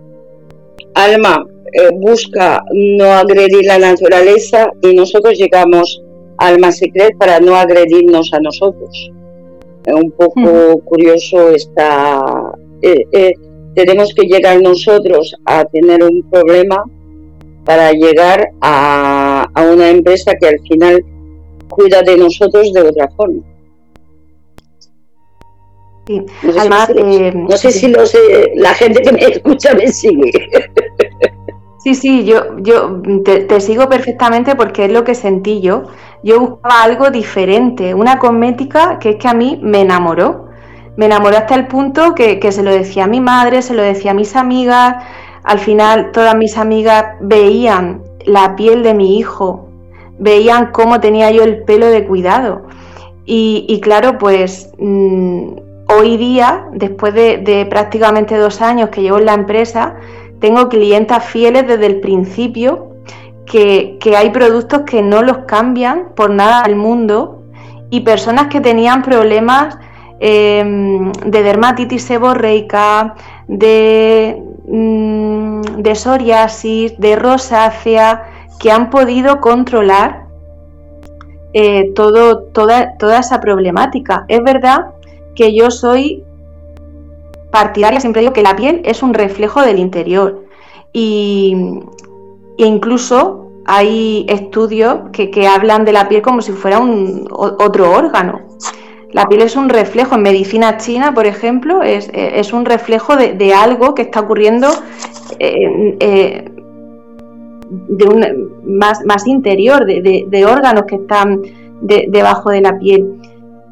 Alma 0.94 1.46
eh, 1.74 1.90
busca 1.94 2.64
no 2.74 3.06
agredir 3.06 3.66
la 3.66 3.80
naturaleza 3.80 4.72
y 4.82 4.94
nosotros 4.94 5.38
llegamos 5.38 6.02
alma 6.38 6.72
secret 6.72 7.18
para 7.18 7.40
no 7.40 7.56
agredirnos 7.56 8.34
a 8.34 8.40
nosotros. 8.40 9.12
Un 9.88 10.12
poco 10.12 10.80
curioso 10.86 11.50
está. 11.52 12.52
Tenemos 13.76 14.14
que 14.14 14.24
llegar 14.24 14.62
nosotros 14.62 15.36
a 15.46 15.64
tener 15.66 16.04
un 16.04 16.24
problema 16.30 16.84
para 17.66 17.92
llegar 17.92 18.52
a, 18.62 19.48
una 19.72 19.90
empresa 19.90 20.34
que 20.40 20.48
al 20.48 20.60
final 20.68 21.04
cuida 21.70 22.02
de 22.02 22.18
nosotros 22.18 22.74
de 22.74 22.82
otra 22.82 23.10
forma. 23.16 23.42
No 26.20 27.58
sé, 27.58 27.72
si, 27.72 27.86
eh, 27.88 28.52
la 28.56 28.74
gente 28.74 29.02
que 29.02 29.12
me 29.12 29.22
escucha 29.22 29.74
me 29.74 29.88
sigue. 29.88 30.32
Sí, 31.84 31.96
sí, 31.96 32.26
yo, 32.26 32.60
yo 32.60 33.02
te, 33.24 33.60
sigo 33.60 33.90
perfectamente 33.90 34.56
porque 34.56 34.86
es 34.86 34.92
lo 34.92 35.04
que 35.04 35.16
sentí 35.16 35.62
yo. 35.62 35.86
Yo 36.24 36.40
buscaba 36.40 36.84
algo 36.84 37.10
diferente, 37.10 37.96
una 37.96 38.20
cosmética 38.20 39.00
que 39.00 39.12
es 39.12 39.16
que 39.16 39.28
a 39.28 39.34
mí 39.34 39.60
me 39.64 39.82
enamoró. 39.82 40.50
Me 40.96 41.08
enamoró 41.08 41.38
hasta 41.38 41.56
el 41.56 41.68
punto 41.68 42.14
que, 42.14 42.40
que 42.40 42.52
se 42.52 42.62
lo 42.62 42.70
decía 42.70 43.06
a 43.06 43.08
mi 43.08 43.20
madre, 43.20 43.64
se 43.64 43.74
lo 43.74 43.82
decía 43.82 44.12
a 44.12 44.14
mis 44.14 44.36
amigas. 44.36 45.04
Al 45.44 45.58
final 45.58 46.12
todas 46.12 46.36
mis 46.36 46.58
amigas 46.58 47.16
veían 47.22 48.04
la 48.26 48.56
piel 48.56 48.84
de 48.84 48.94
mi 48.94 49.18
hijo, 49.18 49.68
veían 50.20 50.72
cómo 50.72 51.00
tenía 51.00 51.32
yo 51.32 51.44
el 51.44 51.64
pelo 51.64 51.88
de 51.88 52.06
cuidado. 52.06 52.68
Y, 53.26 53.80
claro, 53.82 54.18
pues 54.18 54.70
mm, 54.78 55.54
hoy 56.02 56.18
día, 56.18 56.66
después 56.74 57.14
de, 57.14 57.68
prácticamente 57.70 58.36
dos 58.36 58.62
años 58.62 58.90
que 58.90 59.02
llevo 59.02 59.20
en 59.20 59.26
la 59.26 59.36
empresa, 59.36 59.96
tengo 60.40 60.68
clientas 60.68 61.24
fieles 61.26 61.68
desde 61.68 61.86
el 61.86 62.00
principio, 62.00 62.96
que, 63.46 64.00
hay 64.18 64.30
productos 64.32 64.82
que 64.82 65.02
no 65.02 65.22
los 65.22 65.40
cambian 65.40 66.14
por 66.16 66.32
nada 66.32 66.64
del 66.64 66.76
mundo 66.76 67.44
y 67.90 68.00
personas 68.02 68.48
que 68.48 68.62
tenían 68.62 69.04
problemas 69.04 69.78
em, 70.20 71.12
de 71.12 71.44
dermatitis 71.44 72.04
seborreica, 72.04 73.16
de, 73.48 74.42
mm, 74.68 75.62
de 75.78 75.96
psoriasis, 75.96 76.98
de 76.98 77.16
rosácea, 77.16 78.24
que 78.60 78.72
han 78.72 78.90
podido 78.90 79.40
controlar 79.42 80.26
eh, 81.54 81.92
toda, 81.94 82.50
toda 82.54 83.20
esa 83.20 83.42
problemática. 83.42 84.26
Es 84.30 84.42
verdad 84.44 84.94
que 85.36 85.54
yo 85.54 85.72
soy 85.72 86.24
partidaria, 87.52 88.00
siempre 88.00 88.22
digo 88.22 88.34
que 88.34 88.42
la 88.42 88.56
piel 88.56 88.82
es 88.86 89.04
un 89.04 89.14
reflejo 89.14 89.62
del 89.62 89.80
interior. 89.80 90.46
Y, 90.94 91.56
e 92.58 92.66
incluso 92.66 93.42
hay 93.66 94.26
estudios 94.28 95.10
que, 95.12 95.48
hablan 95.48 95.86
de 95.86 95.94
la 95.94 96.10
piel 96.10 96.22
como 96.22 96.42
si 96.42 96.52
fuera 96.52 96.80
un, 96.80 97.28
otro 97.30 97.92
órgano. 97.92 98.42
La 99.12 99.28
piel 99.28 99.42
es 99.42 99.56
un 99.56 99.70
reflejo, 99.70 100.16
en 100.16 100.22
medicina 100.22 100.78
china, 100.78 101.14
por 101.14 101.26
ejemplo, 101.26 101.84
es, 101.84 102.54
un 102.54 102.66
reflejo 102.66 103.16
de, 103.16 103.54
algo 103.54 103.94
que 103.94 104.04
está 104.04 104.22
ocurriendo 104.22 104.68
eh, 105.40 106.46
de 107.70 108.06
un, 108.06 108.52
más, 108.64 109.06
más 109.06 109.28
interior, 109.28 109.86
de, 109.86 110.46
órganos 110.46 110.84
que 110.88 110.96
están 110.96 111.42
debajo 111.82 112.50
de 112.52 112.62
la 112.62 112.80
piel. 112.80 113.20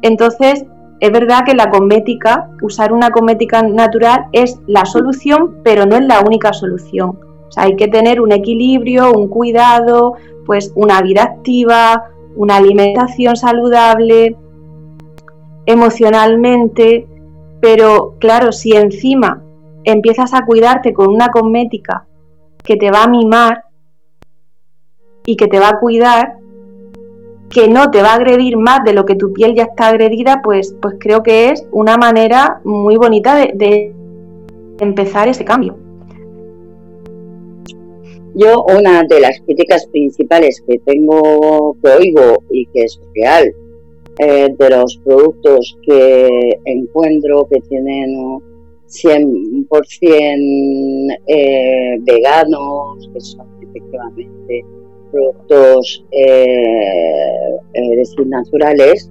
Entonces, 0.02 0.64
es 1.00 1.10
verdad 1.10 1.44
que 1.46 1.54
la 1.54 1.70
cosmética, 1.70 2.50
usar 2.60 2.92
una 2.92 3.10
cosmética 3.10 3.62
natural 3.62 4.26
es 4.32 4.60
la 4.66 4.84
solución, 4.84 5.56
pero 5.64 5.86
no 5.86 5.96
es 5.96 6.04
la 6.04 6.20
única 6.20 6.52
solución. 6.52 7.18
O 7.48 7.52
sea, 7.52 7.64
hay 7.64 7.76
que 7.76 7.88
tener 7.88 8.20
un 8.20 8.32
equilibrio, 8.32 9.10
un 9.12 9.28
cuidado, 9.28 10.14
pues 10.44 10.72
una 10.76 11.00
vida 11.00 11.22
activa, 11.22 12.04
una 12.36 12.56
alimentación 12.56 13.34
saludable, 13.34 14.36
emocionalmente, 15.64 17.06
pero 17.60 18.16
claro, 18.18 18.52
si 18.52 18.72
encima 18.72 19.42
empiezas 19.84 20.34
a 20.34 20.44
cuidarte 20.44 20.92
con 20.92 21.08
una 21.08 21.28
cosmética 21.30 22.06
que 22.62 22.76
te 22.76 22.90
va 22.90 23.04
a 23.04 23.08
mimar 23.08 23.64
y 25.24 25.36
que 25.36 25.48
te 25.48 25.58
va 25.58 25.70
a 25.70 25.78
cuidar, 25.80 26.36
que 27.50 27.68
no 27.68 27.90
te 27.90 28.00
va 28.00 28.12
a 28.12 28.14
agredir 28.14 28.56
más 28.56 28.84
de 28.84 28.92
lo 28.92 29.04
que 29.04 29.16
tu 29.16 29.32
piel 29.32 29.56
ya 29.56 29.64
está 29.64 29.88
agredida, 29.88 30.40
pues, 30.42 30.76
pues 30.80 30.94
creo 31.00 31.22
que 31.22 31.50
es 31.50 31.66
una 31.72 31.96
manera 31.96 32.60
muy 32.64 32.96
bonita 32.96 33.34
de, 33.34 33.92
empezar 34.78 35.28
ese 35.28 35.44
cambio. 35.44 35.76
Yo 38.34 38.64
una 38.64 39.02
de 39.02 39.20
las 39.20 39.38
críticas 39.40 39.86
principales 39.88 40.62
que 40.66 40.78
tengo, 40.78 41.76
que 41.82 41.90
oigo 41.90 42.42
y 42.50 42.64
que 42.66 42.84
es 42.84 42.98
real, 43.14 43.52
eh, 44.18 44.48
de 44.56 44.70
los 44.70 44.98
productos 45.04 45.76
que 45.82 46.58
encuentro 46.64 47.46
que 47.50 47.60
tienen 47.68 48.40
100% 48.88 51.18
eh, 51.26 51.98
veganos, 52.00 53.10
que 53.12 53.20
son 53.20 53.46
efectivamente 53.60 54.64
productos 55.10 56.04
eh, 56.10 57.56
eh, 57.74 57.96
decir, 57.96 58.26
naturales, 58.26 59.10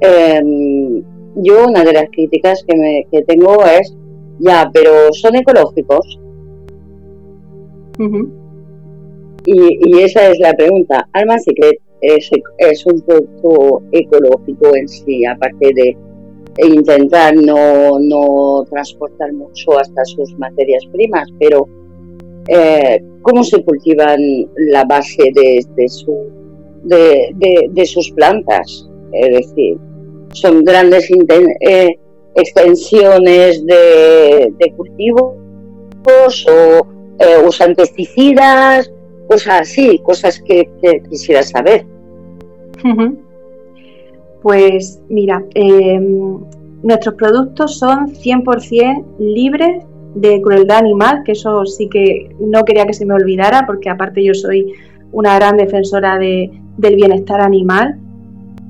em, 0.00 1.02
yo 1.36 1.66
una 1.66 1.84
de 1.84 1.92
las 1.92 2.06
críticas 2.10 2.64
que, 2.66 2.76
me, 2.76 3.06
que 3.10 3.22
tengo 3.22 3.64
es, 3.64 3.96
ya, 4.38 4.70
pero 4.72 5.12
son 5.12 5.36
ecológicos. 5.36 6.18
y, 9.44 9.98
esa 10.00 10.28
es 10.28 10.38
la 10.40 10.52
pregunta. 10.54 11.08
Alma 11.12 11.38
Secret 11.38 11.78
es, 12.00 12.30
es 12.58 12.86
un 12.86 13.00
producto 13.02 13.82
ecológico 13.92 14.74
en 14.74 14.88
sí, 14.88 15.24
aparte 15.24 15.70
de 15.74 15.96
intentar 16.58 17.34
no, 17.34 17.98
no 17.98 18.64
transportar 18.68 19.32
mucho 19.32 19.78
hasta 19.78 20.04
sus 20.04 20.36
materias 20.38 20.84
primas, 20.92 21.28
pero 21.38 21.66
eh, 22.48 23.02
cómo 23.22 23.44
se 23.44 23.62
cultivan 23.64 24.18
la 24.70 24.84
base 24.84 25.30
de, 25.34 25.88
su, 25.88 26.30
de, 26.84 27.86
sus 27.86 28.10
plantas. 28.12 28.88
Es 29.12 29.30
decir, 29.30 29.78
son 30.32 30.64
grandes 30.64 31.08
eh, 31.60 31.98
extensiones 32.34 33.64
de, 33.66 34.74
cultivos 34.76 35.34
o 36.48 36.86
eh, 37.18 37.36
usan 37.46 37.74
pesticidas, 37.74 38.90
cosas 39.28 39.60
así, 39.62 39.98
cosas 40.02 40.42
que, 40.42 40.68
quisiera 41.08 41.42
saber. 41.42 41.86
Pues 44.42 45.00
mira, 45.08 45.44
em, 45.54 46.40
nuestros 46.82 47.14
productos 47.14 47.78
son 47.78 48.12
100% 48.12 49.04
libres 49.20 49.84
de 50.14 50.40
crueldad 50.42 50.78
animal, 50.78 51.22
que 51.24 51.32
eso 51.32 51.64
sí 51.64 51.88
que 51.88 52.34
no 52.40 52.64
quería 52.64 52.86
que 52.86 52.94
se 52.94 53.06
me 53.06 53.14
olvidara, 53.14 53.64
porque 53.66 53.88
aparte 53.88 54.22
yo 54.22 54.34
soy 54.34 54.74
una 55.12 55.36
gran 55.36 55.56
defensora 55.56 56.18
de, 56.18 56.50
del 56.76 56.96
bienestar 56.96 57.40
animal. 57.40 57.98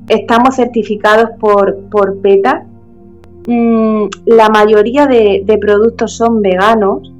Estamos 0.07 0.55
certificados 0.55 1.31
por, 1.39 1.89
por 1.89 2.19
PETA. 2.21 2.65
Mm, 3.47 4.05
la 4.25 4.49
mayoría 4.49 5.07
de, 5.07 5.57
productos 5.59 6.15
son 6.15 6.41
veganos. 6.41 7.11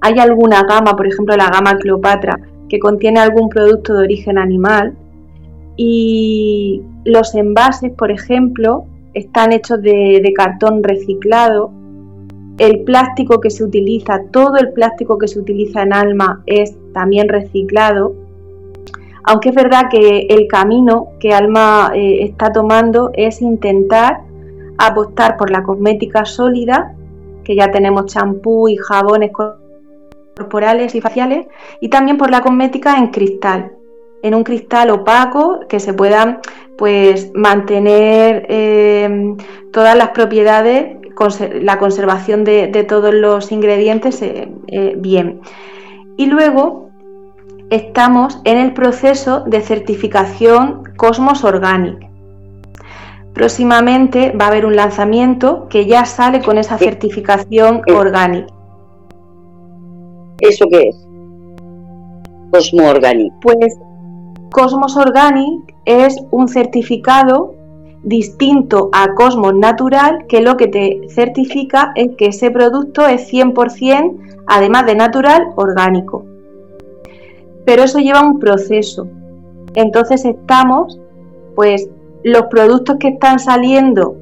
Hay 0.00 0.18
alguna 0.18 0.64
gama, 0.64 0.96
por 0.96 1.06
ejemplo 1.06 1.36
la 1.36 1.50
gama 1.50 1.76
Cleopatra, 1.76 2.38
que 2.68 2.78
contiene 2.78 3.20
algún 3.20 3.48
producto 3.48 3.94
de 3.94 4.04
origen 4.04 4.38
animal. 4.38 4.96
Y 5.76 6.82
los 7.04 7.34
envases, 7.34 7.92
por 7.92 8.10
ejemplo, 8.10 8.84
están 9.14 9.52
hechos 9.52 9.80
de, 9.82 10.20
de 10.22 10.32
cartón 10.32 10.82
reciclado. 10.82 11.72
El 12.58 12.84
plástico 12.84 13.40
que 13.40 13.50
se 13.50 13.64
utiliza, 13.64 14.20
todo 14.30 14.56
el 14.56 14.72
plástico 14.72 15.18
que 15.18 15.28
se 15.28 15.38
utiliza 15.38 15.82
en 15.82 15.92
Alma 15.92 16.42
es 16.46 16.76
también 16.92 17.28
reciclado. 17.28 18.14
Aunque 19.24 19.50
es 19.50 19.54
verdad 19.54 19.88
que 19.90 20.26
el 20.28 20.48
camino 20.48 21.08
que 21.18 21.32
Alma 21.32 21.92
eh, 21.94 22.24
está 22.24 22.52
tomando 22.52 23.10
es 23.14 23.40
intentar 23.40 24.20
apostar 24.78 25.36
por 25.36 25.50
la 25.50 25.62
cosmética 25.62 26.24
sólida, 26.24 26.94
que 27.44 27.56
ya 27.56 27.70
tenemos 27.70 28.06
champú 28.06 28.68
y 28.68 28.76
jabones 28.76 29.30
corporales 30.36 30.94
y 30.94 31.00
faciales, 31.00 31.46
y 31.80 31.88
también 31.88 32.18
por 32.18 32.30
la 32.30 32.40
cosmética 32.40 32.96
en 32.98 33.08
cristal, 33.08 33.72
en 34.22 34.34
un 34.34 34.44
cristal 34.44 34.90
opaco 34.90 35.60
que 35.68 35.80
se 35.80 35.94
puedan 35.94 36.40
pues 36.76 37.30
mantener 37.34 38.46
eh, 38.48 39.36
todas 39.72 39.96
las 39.96 40.08
propiedades, 40.08 40.96
la 41.60 41.78
conservación 41.78 42.44
de, 42.44 42.86
todos 42.88 43.14
los 43.14 43.52
ingredientes 43.52 44.20
eh, 44.22 44.94
bien. 44.96 45.40
Y 46.16 46.26
luego 46.26 46.90
estamos 47.70 48.40
en 48.44 48.58
el 48.58 48.74
proceso 48.74 49.40
de 49.46 49.60
certificación 49.60 50.84
Cosmos 50.96 51.44
Organic. 51.44 52.08
Próximamente 53.32 54.30
va 54.38 54.44
a 54.44 54.48
haber 54.48 54.66
un 54.66 54.76
lanzamiento 54.76 55.68
que 55.68 55.86
ya 55.86 56.04
sale 56.04 56.42
con 56.42 56.58
esa 56.58 56.76
certificación 56.76 57.82
Organic. 57.88 58.46
¿Eso 60.40 60.66
qué 60.70 60.88
es? 60.88 60.96
Cosmos 62.50 62.86
Organic. 62.86 63.32
Pues 63.40 63.78
Cosmos 64.50 64.96
Organic 64.98 65.74
es 65.86 66.14
un 66.30 66.48
certificado 66.48 67.54
distinto 68.02 68.90
a 68.92 69.14
Cosmos 69.14 69.54
Natural 69.54 70.26
que 70.28 70.40
lo 70.40 70.56
que 70.56 70.68
te 70.68 71.00
certifica 71.08 71.92
es 71.94 72.16
que 72.16 72.26
ese 72.26 72.50
producto 72.50 73.06
es 73.06 73.32
100% 73.32 74.18
además 74.46 74.86
de 74.86 74.96
natural 74.96 75.48
orgánico 75.56 76.26
pero 77.64 77.82
eso 77.82 77.98
lleva 77.98 78.22
un 78.22 78.38
proceso. 78.38 79.08
Entonces 79.74 80.24
estamos, 80.24 81.00
pues 81.54 81.88
los 82.24 82.44
productos 82.46 82.96
que 82.98 83.08
están 83.08 83.38
saliendo 83.38 84.16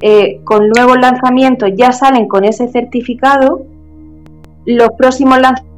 eh, 0.00 0.40
con 0.44 0.68
nuevos 0.68 0.98
lanzamientos 0.98 1.70
ya 1.76 1.92
salen 1.92 2.26
con 2.28 2.44
ese 2.44 2.68
certificado, 2.68 3.62
los 4.64 4.90
próximos 4.96 5.38
lanzamientos 5.40 5.69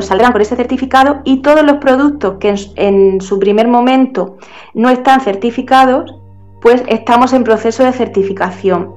saldrán 0.00 0.32
con 0.32 0.40
ese 0.40 0.56
certificado 0.56 1.20
y 1.24 1.42
todos 1.42 1.62
los 1.62 1.76
productos 1.76 2.36
que 2.40 2.54
en, 2.76 3.20
su 3.20 3.38
primer 3.38 3.68
momento 3.68 4.38
no 4.74 4.88
están 4.88 5.20
certificados, 5.20 6.14
pues 6.60 6.82
estamos 6.88 7.32
en 7.32 7.44
proceso 7.44 7.84
de 7.84 7.92
certificación. 7.92 8.94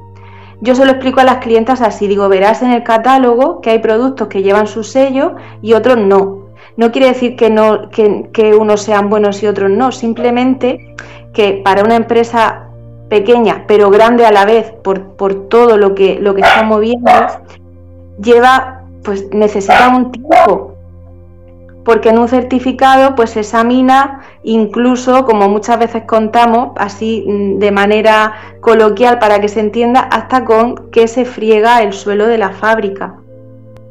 Yo 0.62 0.76
se 0.76 0.86
lo 0.86 0.92
explico 0.92 1.20
a 1.20 1.26
las 1.26 1.38
clientas 1.38 1.82
así, 1.82 2.08
digo, 2.08 2.30
verás 2.30 2.62
en 2.62 2.72
el 2.72 2.84
catálogo 2.84 3.60
que 3.60 3.72
hay 3.72 3.80
productos 3.80 4.28
que 4.30 4.44
llevan 4.44 4.68
su 4.68 4.84
sello 4.84 5.36
y 5.62 5.74
otros 5.74 5.98
no. 5.98 6.44
No 6.78 6.92
quiere 6.92 7.08
decir 7.08 7.36
que, 7.36 7.50
no, 7.50 7.90
que, 7.90 8.56
unos 8.58 8.82
sean 8.82 9.10
buenos 9.10 9.44
y 9.44 9.48
otros 9.48 9.70
no, 9.70 9.92
simplemente 9.92 10.96
que 11.34 11.62
para 11.64 11.84
una 11.84 11.96
empresa 11.96 12.70
pequeña 13.10 13.66
pero 13.68 13.90
grande 13.90 14.26
a 14.26 14.32
la 14.32 14.46
vez 14.46 14.72
por, 14.84 15.16
por 15.16 15.50
todo 15.50 15.78
lo 15.78 15.94
que, 15.94 16.20
lo 16.20 16.34
que 16.34 16.42
está 16.42 16.64
moviendo, 16.64 17.12
lleva, 18.22 18.83
pues 19.04 19.28
necesita 19.32 19.90
un 19.96 20.12
tiempo. 20.12 20.72
Porque 21.86 22.10
en 22.10 22.20
un 22.20 22.30
certificado 22.30 23.14
pues 23.16 23.32
se 23.32 23.42
examina 23.42 24.22
incluso, 24.44 25.26
como 25.26 25.50
muchas 25.50 25.80
veces 25.80 26.04
contamos, 26.06 26.72
así 26.78 27.26
mm, 27.28 27.60
de 27.60 27.72
manera 27.72 28.34
coloquial 28.62 29.20
para 29.20 29.40
que 29.40 29.50
se 29.50 29.60
entienda, 29.60 30.00
hasta 30.00 30.46
con 30.46 30.92
que 30.92 31.08
se 31.08 31.26
friega 31.26 31.82
el 31.82 31.92
suelo 31.94 32.28
de 32.28 32.38
la 32.38 32.52
fábrica. 32.52 33.16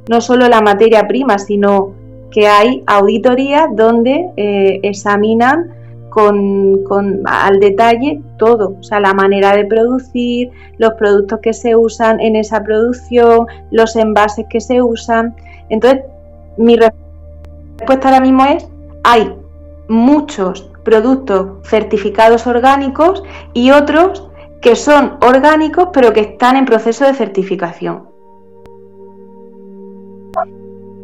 No 0.09 0.21
solo 0.21 0.49
la 0.49 0.63
materia 0.63 1.07
prima, 1.07 1.39
sino 1.39 1.93
que 2.31 2.49
hay 2.49 2.83
auditorías 2.87 3.67
donde 3.73 4.31
eh, 4.37 4.81
examinan 4.83 5.82
con, 6.13 7.23
al 7.25 7.59
detalle 7.59 8.21
todo, 8.39 8.77
o 8.79 8.83
sea, 8.83 9.01
la 9.01 9.15
manera 9.15 9.57
de 9.57 9.65
producir, 9.65 10.51
los 10.77 10.93
productos 10.95 11.41
que 11.41 11.55
se 11.55 11.75
usan 11.75 12.21
en 12.21 12.37
esa 12.37 12.63
producción, 12.63 13.47
los 13.71 13.97
envases 13.97 14.45
que 14.51 14.61
se 14.61 14.83
usan. 14.83 15.35
Entonces, 15.71 16.03
mi 16.59 16.77
respuesta 16.77 18.09
ahora 18.09 18.21
mismo 18.21 18.45
es, 18.45 18.69
hay 19.05 19.35
muchos 19.89 20.71
productos 20.85 21.67
certificados 21.67 22.47
orgánicos 22.47 23.23
y 23.55 23.71
otros 23.71 24.29
que 24.61 24.77
son 24.77 25.17
orgánicos 25.23 25.89
pero 25.93 26.13
que 26.13 26.21
están 26.21 26.57
en 26.57 26.67
proceso 26.67 27.05
de 27.05 27.15
certificación. 27.15 28.09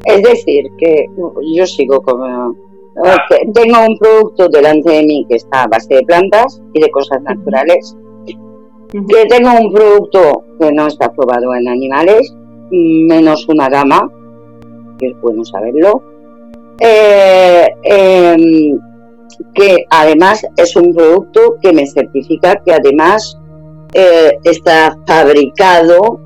Es 0.05 0.23
decir, 0.23 0.71
que 0.79 1.07
yo 1.55 1.67
sigo 1.67 2.01
como... 2.03 2.68
tengo 3.55 3.79
un 3.87 3.99
producto 3.99 4.49
delante 4.49 4.91
de 4.91 5.03
mí 5.03 5.27
que 5.29 5.37
está 5.37 5.65
a 5.65 5.67
base 5.69 5.95
de 5.95 6.03
plantas 6.03 6.61
y 6.75 6.81
de 6.81 6.91
cosas 6.91 7.23
naturales. 7.23 7.97
Que 8.91 9.27
tengo 9.29 9.51
un 9.61 9.73
producto 9.73 10.45
que 10.59 10.73
no 10.73 10.87
está 10.87 11.13
probado 11.13 11.55
en 11.55 11.69
animales, 11.69 12.35
menos 12.71 13.47
una 13.49 13.69
gama, 13.69 14.11
que 14.99 15.09
es 15.09 15.21
bueno 15.21 15.45
saberlo. 15.45 16.03
Eh, 16.81 17.67
em, 17.83 18.79
que 19.55 19.85
además 19.91 20.47
es 20.57 20.77
un 20.77 20.95
producto 20.95 21.57
que 21.61 21.73
me 21.73 21.87
certifica 21.87 22.61
que 22.65 22.73
además 22.73 23.39
eh, 23.95 24.39
está 24.45 24.97
fabricado 25.07 26.21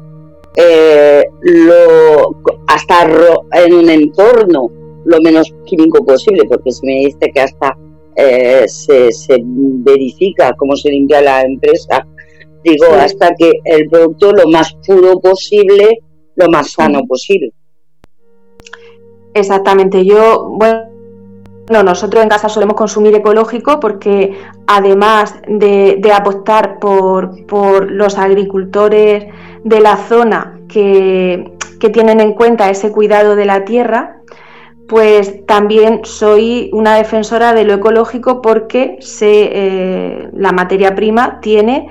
eh, 0.56 1.24
lo, 1.40 2.36
hasta 2.66 3.06
en 3.52 3.74
un 3.74 3.88
entorno 3.88 4.70
lo 5.04 5.20
menos 5.20 5.52
químico 5.64 6.04
posible, 6.04 6.42
porque 6.48 6.70
si 6.72 6.86
me 6.86 6.92
dice 7.06 7.30
que 7.32 7.40
hasta 7.40 7.76
eh, 8.16 8.64
se, 8.68 9.10
verifica 9.44 10.54
cómo 10.56 10.76
se 10.76 10.90
limpia 10.90 11.20
la 11.20 11.42
empresa, 11.42 12.06
digo, 12.64 12.86
hasta 12.94 13.34
que 13.34 13.52
el 13.64 13.88
producto 13.88 14.32
lo 14.32 14.48
más 14.48 14.74
puro 14.86 15.18
posible, 15.20 15.98
lo 16.36 16.48
más 16.48 16.72
sano 16.72 17.04
posible. 17.06 17.52
Exactamente, 19.34 20.04
yo, 20.04 20.50
bueno, 20.50 21.82
nosotros 21.82 22.22
en 22.22 22.28
casa 22.28 22.48
solemos 22.48 22.76
consumir 22.76 23.14
ecológico 23.14 23.80
porque 23.80 24.36
además 24.66 25.34
de, 25.48 25.96
de 25.98 26.12
apostar 26.12 26.78
por, 26.78 27.46
por 27.46 27.90
los 27.90 28.18
agricultores 28.18 29.24
de 29.64 29.80
la 29.80 29.96
zona 29.96 30.58
que, 30.68 31.52
tienen 31.92 32.20
en 32.20 32.34
cuenta 32.34 32.70
ese 32.70 32.92
cuidado 32.92 33.34
de 33.34 33.44
la 33.44 33.64
tierra, 33.64 34.20
pues 34.88 35.46
también 35.46 36.00
soy 36.04 36.70
una 36.72 36.96
defensora 36.96 37.54
de 37.54 37.64
lo 37.64 37.74
ecológico 37.74 38.42
porque 38.42 38.96
sé, 39.00 39.50
eh, 39.52 40.28
la 40.34 40.52
materia 40.52 40.94
prima 40.94 41.40
tiene 41.40 41.88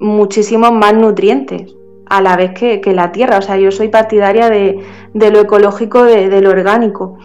muchísimos 0.00 0.72
más 0.72 0.94
nutrientes 0.94 1.74
a 2.06 2.20
la 2.20 2.36
vez 2.36 2.52
que, 2.52 2.80
la 2.92 3.12
tierra. 3.12 3.38
O 3.38 3.42
sea, 3.42 3.56
yo 3.56 3.70
soy 3.70 3.88
partidaria 3.88 4.50
de, 4.50 4.82
lo 5.14 5.40
ecológico, 5.40 6.04
de, 6.04 6.28
de, 6.28 6.40
lo 6.40 6.50
orgánico. 6.50 7.18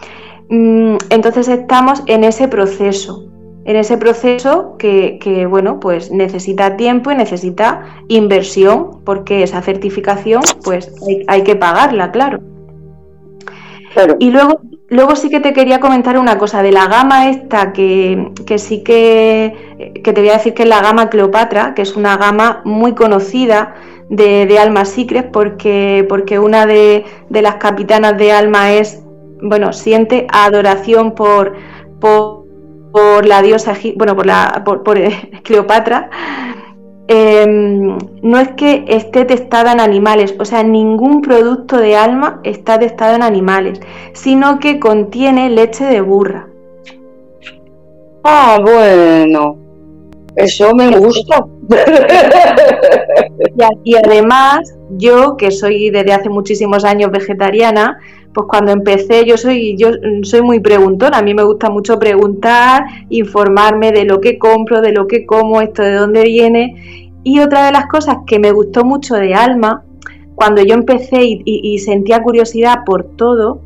Mm, 0.50 0.98
entonces 1.10 1.48
estamos 1.48 2.04
en 2.06 2.24
ese 2.24 2.48
proceso 2.48 3.28
en 3.68 3.76
ese 3.76 3.98
proceso 3.98 4.78
que, 4.80 5.46
bueno, 5.50 5.82
pues 5.82 6.10
necesita 6.10 6.78
tiempo 6.78 7.12
y 7.12 7.16
necesita 7.16 7.98
inversión, 8.08 9.02
porque 9.04 9.44
esa 9.44 9.62
certificación, 9.62 10.42
pues 10.64 10.96
hay, 11.28 11.44
que 11.44 11.58
pagarla, 11.58 12.12
claro. 12.12 12.40
Y 14.20 14.32
luego, 14.32 14.62
luego 14.90 15.16
sí 15.16 15.30
que 15.30 15.40
te 15.40 15.54
quería 15.54 15.80
comentar 15.80 16.18
una 16.18 16.38
cosa 16.38 16.62
de 16.64 16.72
la 16.72 16.88
gama 16.88 17.30
esta, 17.30 17.74
que, 17.74 18.32
sí 18.58 18.84
que, 18.84 20.02
que, 20.04 20.14
te 20.14 20.22
voy 20.22 20.30
a 20.30 20.38
decir 20.38 20.54
que 20.54 20.64
es 20.64 20.70
la 20.70 20.82
gama 20.82 21.10
Cleopatra, 21.10 21.74
que 21.74 21.82
es 21.82 21.96
una 21.96 22.18
gama 22.18 22.62
muy 22.66 22.96
conocida 22.96 23.76
de, 24.10 24.46
de 24.46 24.60
Alma 24.60 24.86
Secret, 24.86 25.32
porque, 25.32 26.06
porque 26.08 26.40
una 26.40 26.66
de, 26.66 27.06
de 27.30 27.42
las 27.42 27.56
capitanas 27.56 28.18
de 28.18 28.32
Alma 28.32 28.74
es, 28.74 29.04
bueno, 29.42 29.74
siente 29.74 30.28
adoración 30.32 31.14
por, 31.14 31.54
por 32.00 32.38
por 32.98 33.26
la 33.26 33.42
diosa, 33.42 33.76
bueno, 33.96 34.16
por, 34.16 34.26
la, 34.26 34.64
por, 34.66 34.84
Cleopatra, 35.44 36.10
em, 37.08 37.98
no 38.22 38.40
es 38.40 38.50
que 38.50 38.86
esté 38.88 39.26
testada 39.26 39.72
en 39.72 39.80
animales, 39.80 40.36
o 40.40 40.46
sea, 40.46 40.64
ningún 40.64 41.22
producto 41.22 41.78
de 41.78 41.96
alma 41.96 42.42
está 42.44 42.80
testado 42.80 43.16
en 43.16 43.24
animales, 43.24 43.80
sino 44.14 44.60
que 44.60 44.80
contiene 44.80 45.50
leche 45.50 45.86
de 45.86 46.02
burra. 46.02 46.48
Ah, 48.24 48.60
bueno, 48.62 49.58
eso 50.36 50.74
me 50.76 50.98
gusta. 50.98 51.46
Y, 53.84 53.96
además, 53.96 54.76
yo 54.92 55.38
que 55.38 55.52
soy 55.52 55.90
desde 55.90 56.14
hace 56.14 56.30
muchísimos 56.30 56.86
años 56.86 57.12
vegetariana, 57.12 58.00
pues 58.38 58.50
cuando 58.50 58.72
empecé 58.72 59.26
yo 59.26 59.36
soy 59.36 59.76
yo 59.78 59.90
soy 60.22 60.44
muy 60.44 60.60
preguntona, 60.60 61.18
a 61.18 61.22
mí 61.24 61.34
me 61.34 61.44
gusta 61.44 61.72
mucho 61.72 61.98
preguntar, 61.98 62.86
informarme 63.10 63.92
de 63.92 64.06
lo 64.06 64.22
que 64.22 64.38
compro, 64.38 64.80
de 64.80 64.92
lo 64.92 65.08
que 65.08 65.26
como, 65.26 65.60
esto 65.60 65.82
de 65.82 65.94
dónde 65.94 66.22
viene. 66.22 67.10
Y 67.24 67.40
otra 67.40 67.66
de 67.66 67.72
las 67.72 67.88
cosas 67.88 68.18
que 68.28 68.38
me 68.38 68.52
gustó 68.52 68.86
mucho 68.86 69.16
de 69.16 69.34
Alma, 69.34 69.86
cuando 70.36 70.62
yo 70.62 70.76
empecé 70.76 71.18
y, 71.24 71.80
sentía 71.80 72.22
curiosidad 72.22 72.84
por 72.86 73.06
todo, 73.16 73.60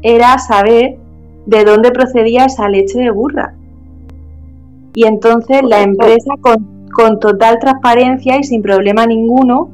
era 0.00 0.38
saber 0.38 0.96
de 1.44 1.64
dónde 1.64 1.90
procedía 1.90 2.46
esa 2.46 2.70
leche 2.70 2.98
de 2.98 3.10
burra. 3.10 3.52
Y 4.94 5.04
entonces 5.04 5.60
la 5.62 5.82
empresa 5.82 6.30
con, 6.40 6.88
con, 6.90 7.20
total 7.20 7.58
transparencia 7.60 8.38
y 8.38 8.44
sin 8.44 8.62
problema 8.62 9.04
ninguno 9.04 9.72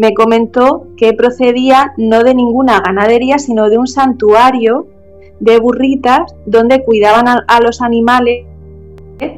me 0.00 0.14
comentó 0.14 0.86
que 0.96 1.12
procedía 1.12 1.92
no 1.98 2.22
de 2.22 2.34
ninguna 2.34 2.80
ganadería, 2.80 3.38
sino 3.38 3.68
de 3.68 3.76
un 3.76 3.86
santuario 3.86 4.86
de 5.40 5.58
burritas 5.58 6.34
donde 6.46 6.82
cuidaban 6.84 7.28
a, 7.28 7.60
los 7.60 7.82
animales 7.82 8.46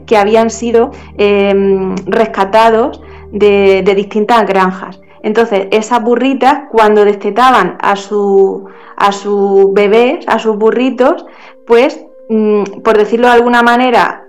que 0.07 0.17
habían 0.17 0.51
sido 0.51 0.93
em, 1.19 1.97
rescatados 2.07 3.03
de, 3.33 3.83
distintas 3.97 4.47
granjas. 4.47 5.01
Entonces, 5.25 5.67
esas 5.73 6.01
burritas, 6.01 6.69
cuando 6.71 7.05
destetaban 7.05 7.77
a, 7.81 7.97
su, 7.97 8.65
a 8.97 9.11
sus 9.11 9.75
bebés, 9.75 10.25
a 10.29 10.39
sus 10.39 10.57
burritos, 10.57 11.27
pues, 11.67 12.07
mm, 12.29 12.83
por 12.85 12.99
decirlo 12.99 13.27
de 13.27 13.33
alguna 13.33 13.63
manera, 13.63 14.22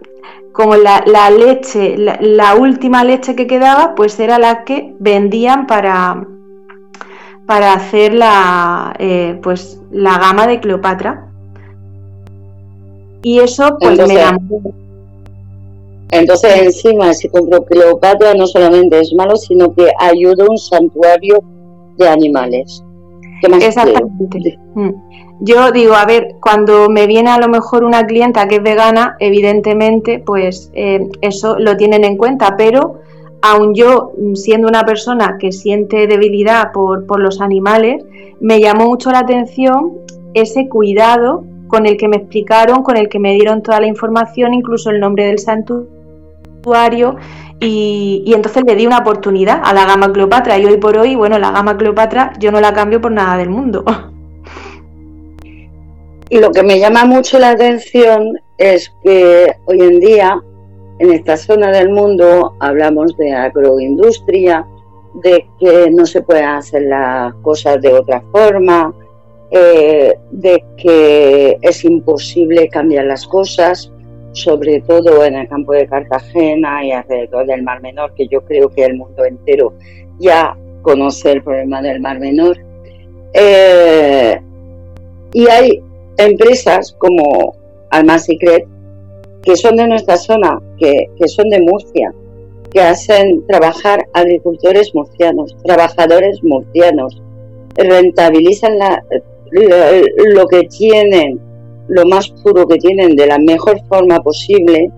como 0.53 0.75
la, 0.75 1.01
leche, 1.31 1.97
la, 1.97 2.55
última 2.55 3.03
leche 3.03 3.35
que 3.35 3.47
quedaba, 3.47 3.95
pues 3.95 4.19
era 4.19 4.37
la 4.37 4.63
que 4.63 4.95
vendían 4.99 5.65
para, 5.65 6.27
para 7.47 7.73
hacer 7.73 8.13
la, 8.13 8.93
eh, 8.99 9.39
pues, 9.41 9.81
la 9.91 10.19
gama 10.19 10.45
de 10.45 10.59
Cleopatra. 10.59 11.27
Y 13.23 13.39
eso 13.39 13.77
pues 13.79 13.91
entonces, 13.91 14.19
Entonces 16.11 16.61
encima 16.61 17.13
si 17.13 17.29
compro 17.29 17.65
Cleopatra 17.65 18.35
no 18.35 18.45
solamente 18.45 18.99
es 18.99 19.11
malo, 19.13 19.35
sino 19.35 19.73
que 19.73 19.89
ayuda 19.99 20.45
a 20.45 20.51
un 20.51 20.57
santuario 20.57 21.43
de 21.97 22.07
animales. 22.07 22.83
Exactamente. 23.43 24.59
Mm. 24.73 24.89
Yo 25.39 25.71
digo, 25.71 25.95
a 25.95 26.05
ver, 26.05 26.35
cuando 26.39 26.89
me 26.89 27.07
viene 27.07 27.29
a 27.29 27.39
lo 27.39 27.49
mejor 27.49 27.83
una 27.83 28.05
clienta 28.05 28.47
que 28.47 28.55
es 28.55 28.63
vegana, 28.63 29.15
evidentemente, 29.19 30.19
pues 30.19 30.71
eh, 30.73 31.07
eso 31.21 31.57
lo 31.59 31.75
tienen 31.75 32.03
en 32.05 32.17
cuenta, 32.17 32.55
pero 32.57 32.99
aun 33.41 33.75
yo 33.75 34.13
siendo 34.35 34.69
una 34.69 34.85
persona 34.85 35.37
que 35.39 35.51
siente 35.51 36.07
debilidad 36.07 36.71
por, 36.71 37.05
por 37.05 37.19
los 37.19 37.41
animales, 37.41 38.03
me 38.39 38.61
llamó 38.61 38.85
mucho 38.85 39.11
la 39.11 39.19
atención 39.19 39.97
ese 40.33 40.69
cuidado 40.69 41.43
con 41.67 41.85
el 41.85 41.97
que 41.97 42.07
me 42.07 42.17
explicaron, 42.17 42.83
con 42.83 42.97
el 42.97 43.09
que 43.09 43.19
me 43.19 43.33
dieron 43.33 43.63
toda 43.63 43.79
la 43.79 43.87
información, 43.87 44.53
incluso 44.53 44.91
el 44.91 44.99
nombre 44.99 45.25
del 45.25 45.39
santuario, 45.39 45.89
y, 47.59 48.33
entonces 48.33 48.63
le 48.65 48.75
di 48.75 48.85
una 48.85 48.99
oportunidad 48.99 49.61
a 49.63 49.73
la 49.73 49.85
gama 49.85 50.11
Cleopatra. 50.11 50.57
Y 50.57 50.65
hoy 50.65 50.77
por 50.77 50.97
hoy, 50.97 51.15
bueno, 51.15 51.39
la 51.39 51.51
gama 51.51 51.77
Cleopatra 51.77 52.33
yo 52.39 52.51
no 52.51 52.59
la 52.59 52.73
cambio 52.73 53.01
por 53.01 53.11
nada 53.11 53.37
del 53.37 53.49
mundo. 53.49 53.83
Y 56.29 56.39
lo 56.39 56.51
que 56.51 56.63
me 56.63 56.79
llama 56.79 57.05
mucho 57.05 57.37
la 57.37 57.51
atención 57.51 58.39
es 58.57 58.91
que 59.03 59.53
hoy 59.65 59.81
en 59.81 59.99
día, 59.99 60.41
en 60.97 61.11
esta 61.11 61.37
zona 61.37 61.69
del 61.69 61.89
mundo, 61.89 62.55
hablamos 62.59 63.15
de 63.17 63.31
agroindustria, 63.33 64.65
de 65.21 65.45
que 65.59 65.91
no 65.91 66.07
se 66.07 66.23
pueden 66.23 66.45
hacer 66.45 66.83
las 66.83 67.35
cosas 67.43 67.79
de 67.83 67.93
otra 67.93 68.23
forma, 68.31 68.91
eh, 69.51 70.15
de 70.31 70.65
que 70.75 71.59
es 71.61 71.85
imposible 71.85 72.67
cambiar 72.67 73.05
las 73.05 73.27
cosas, 73.27 73.92
sobre 74.33 74.81
todo 74.81 75.23
en 75.23 75.35
el 75.35 75.47
campo 75.47 75.73
de 75.73 75.87
Cartagena 75.87 76.85
y 76.85 76.91
alrededor 76.91 77.45
del 77.47 77.63
Mar 77.63 77.81
Menor, 77.81 78.13
que 78.13 78.27
yo 78.27 78.41
creo 78.41 78.69
que 78.69 78.85
el 78.85 78.97
mundo 78.97 79.23
entero 79.25 79.73
ya 80.19 80.57
conoce 80.81 81.31
el 81.31 81.43
problema 81.43 81.81
del 81.81 82.01
Mar 82.01 82.19
Menor. 82.19 82.57
Eh, 83.33 84.39
y 85.33 85.47
hay 85.47 85.81
empresas 86.17 86.95
como 86.99 87.55
Alma 87.89 88.19
Secret 88.19 88.67
que 89.43 89.55
son 89.55 89.75
de 89.75 89.87
nuestra 89.87 90.17
zona, 90.17 90.61
que, 90.77 91.09
que 91.17 91.27
son 91.27 91.49
de 91.49 91.61
Murcia, 91.61 92.13
que 92.71 92.81
hacen 92.81 93.45
trabajar 93.45 94.07
agricultores 94.13 94.93
murcianos, 94.95 95.55
trabajadores 95.63 96.43
murcianos, 96.43 97.21
rentabilizan 97.75 98.77
lo, 100.33 100.47
que 100.47 100.63
tienen, 100.63 101.39
lo 101.93 102.05
más 102.05 102.29
puro 102.43 102.67
que 102.67 102.77
tienen 102.77 103.15
de 103.15 103.27
la 103.27 103.37
mejor 103.37 103.79
forma 103.87 104.19
posible, 104.19 104.91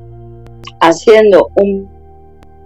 haciendo 0.79 1.49
un 1.55 1.89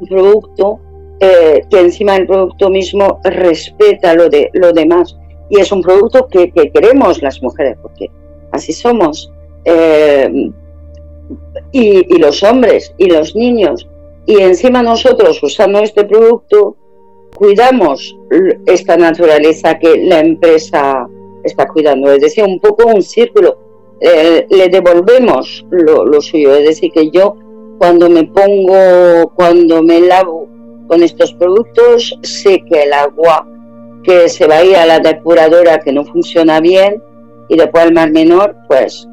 producto 0.07 0.79
eh, 1.19 1.63
que 1.69 1.79
encima 1.79 2.13
del 2.13 2.27
producto 2.27 2.69
mismo 2.69 3.19
respeta 3.23 4.13
lo, 4.13 4.29
de, 4.29 4.49
lo 4.53 4.71
demás. 4.71 5.17
Y 5.49 5.59
es 5.59 5.71
un 5.71 5.81
producto 5.81 6.27
que, 6.27 6.51
queremos 6.51 7.21
las 7.21 7.41
mujeres, 7.41 7.77
porque 7.81 8.09
así 8.51 8.71
somos. 8.71 9.31
Eh, 9.65 10.51
y, 11.71 12.15
y, 12.15 12.19
los 12.19 12.41
hombres 12.43 12.93
y 12.97 13.07
los 13.07 13.35
niños. 13.35 13.87
Y 14.25 14.39
encima 14.41 14.83
nosotros 14.83 15.41
usando 15.41 15.79
este 15.79 16.05
producto 16.05 16.77
cuidamos 17.35 18.15
esta 18.65 18.97
naturaleza 18.97 19.77
que 19.79 19.97
la 20.05 20.19
empresa 20.19 21.07
está 21.43 21.67
cuidando. 21.67 22.11
Es 22.11 22.21
decir, 22.21 22.43
un 22.43 22.59
poco 22.59 22.87
un 22.87 23.01
círculo. 23.01 23.57
Eh, 24.01 24.47
le 24.49 24.69
devolvemos 24.69 25.65
lo, 25.69 26.21
suyo. 26.21 26.55
Es 26.55 26.65
decir, 26.65 26.91
que 26.91 27.09
yo 27.11 27.35
cuando 27.77 28.09
me 28.09 28.23
pongo, 28.25 29.31
cuando 29.35 29.81
me 29.83 30.01
lavo 30.01 30.47
con 30.87 31.03
estos 31.03 31.33
productos, 31.33 32.17
sé 32.23 32.63
que 32.69 32.83
el 32.83 32.93
agua 32.93 33.47
que 34.03 34.29
se 34.29 34.47
va 34.47 34.57
a 34.57 34.63
ir 34.63 34.75
a 34.75 34.85
la 34.85 34.99
depuradora 34.99 35.79
que 35.79 35.91
no 35.91 36.05
funciona 36.05 36.59
bien 36.59 37.01
y 37.47 37.57
después 37.57 37.83
al 37.83 37.93
mar 37.93 38.11
menor, 38.11 38.55
pues 38.67 39.07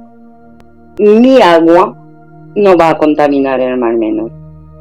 mi 0.99 1.41
agua 1.43 1.97
no 2.55 2.77
va 2.77 2.91
a 2.91 2.99
contaminar 2.99 3.61
el 3.61 3.77
mar 3.77 3.95
menor. 3.97 4.31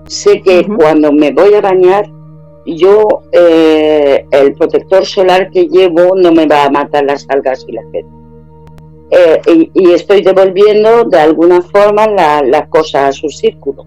Sé 0.08 0.42
que 0.42 0.66
cuando 0.78 1.12
me 1.12 1.32
voy 1.32 1.54
a 1.56 1.62
bañar 1.62 2.06
yo 2.66 3.22
eh, 3.32 4.26
el 4.32 4.54
protector 4.54 5.06
solar 5.06 5.50
que 5.52 5.68
llevo 5.68 6.16
no 6.16 6.32
me 6.32 6.48
va 6.48 6.66
a 6.66 6.70
matar 6.70 7.06
las 7.06 7.28
algas 7.30 7.66
y 7.68 7.74
la 7.74 7.82
gente. 7.84 8.25
Eh, 9.12 9.70
y, 9.74 9.92
estoy 9.92 10.22
devolviendo 10.22 11.04
de 11.06 11.20
alguna 11.20 11.62
forma 11.62 12.08
la, 12.08 12.42
la, 12.42 12.68
cosa 12.68 13.08
a 13.08 13.12
su 13.12 13.30
círculo, 13.30 13.86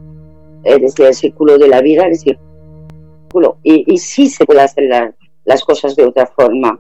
es 0.63 0.81
decir, 0.81 1.07
el 1.07 1.15
círculo 1.15 1.59
de 1.59 1.69
la 1.69 1.81
vida, 1.81 2.07
el 2.07 2.17
círculo. 2.17 3.59
Y, 3.63 3.93
y 3.93 3.99
sí 3.99 4.29
se 4.29 4.45
puede 4.45 4.61
hacer 4.61 5.15
las 5.45 5.65
cosas 5.65 5.97
de 5.97 6.05
otra 6.05 6.27
forma. 6.27 6.79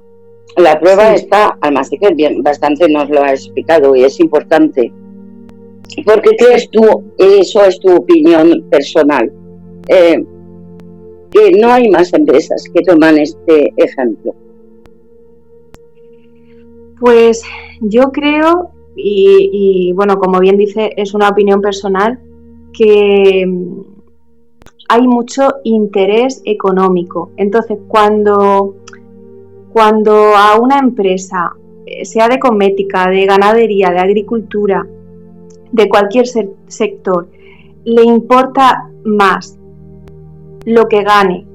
La 0.57 0.79
prueba 0.79 1.15
está, 1.15 1.59
además 1.61 1.91
que 1.91 2.15
bien, 2.15 2.43
bastante 2.43 2.89
nos 2.89 3.11
lo 3.11 3.23
ha 3.23 3.33
explicado 3.33 3.95
y 3.97 4.05
es 4.05 4.19
importante. 4.21 4.93
Porque 6.05 6.37
crees 6.37 6.71
tú, 6.71 7.13
eso 7.19 7.65
es 7.65 7.79
tu 7.81 7.95
opinión 7.95 8.65
personal. 8.71 9.33
Eh, 9.89 10.25
que 11.31 11.51
no 11.53 11.73
hay 11.73 11.89
más 11.89 12.13
empresas 12.13 12.65
que 12.73 12.83
toman 12.83 13.19
este 13.19 13.73
ejemplo. 13.77 14.35
Pues 17.01 17.43
yo 17.81 18.11
creo, 18.13 18.71
y, 18.97 19.93
bueno, 19.95 20.19
como 20.19 20.41
bien 20.41 20.57
dice, 20.57 20.93
es 20.97 21.15
una 21.15 21.29
opinión 21.29 21.61
personal, 21.61 22.19
que 22.73 23.47
hay 24.89 25.07
mucho 25.07 25.49
interés 25.65 26.43
económico. 26.45 27.31
Entonces, 27.37 27.79
cuando, 27.89 28.77
cuando 29.73 30.37
a 30.37 30.59
una 30.59 30.79
empresa, 30.79 31.53
eh, 31.87 32.05
sea 32.05 32.29
de 32.29 32.39
cosmética, 32.39 33.09
de 33.09 33.27
ganadería, 33.27 33.91
de 33.91 33.99
agricultura, 33.99 34.87
de 35.71 35.89
cualquier 35.89 36.27
sector, 36.27 37.29
le 37.85 38.03
importa 38.03 38.91
más 39.05 39.59
lo 40.65 40.89
que 40.89 41.03
gane, 41.03 41.47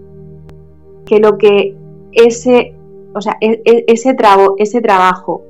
que 1.06 1.20
lo 1.20 1.38
que 1.38 1.76
ese, 2.12 2.74
o 3.14 3.22
sea, 3.22 3.38
e, 3.40 3.62
e, 3.66 3.84
ese, 3.88 4.16
ese 4.58 4.82
trabajo 4.82 5.44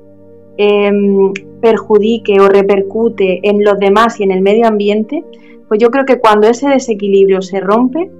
em, 0.56 1.32
perjudique 1.60 2.40
o 2.40 2.48
repercute 2.48 3.40
en 3.42 3.64
los 3.64 3.78
demás 3.78 4.20
y 4.20 4.24
en 4.24 4.30
el 4.30 4.40
medio 4.40 4.66
ambiente, 4.66 5.24
pues 5.68 5.80
yo 5.80 5.90
creo 5.90 6.04
que 6.04 6.18
cuando 6.18 6.48
ese 6.48 6.68
desequilibrio 6.68 7.42
se 7.42 7.60
rompe, 7.60 8.10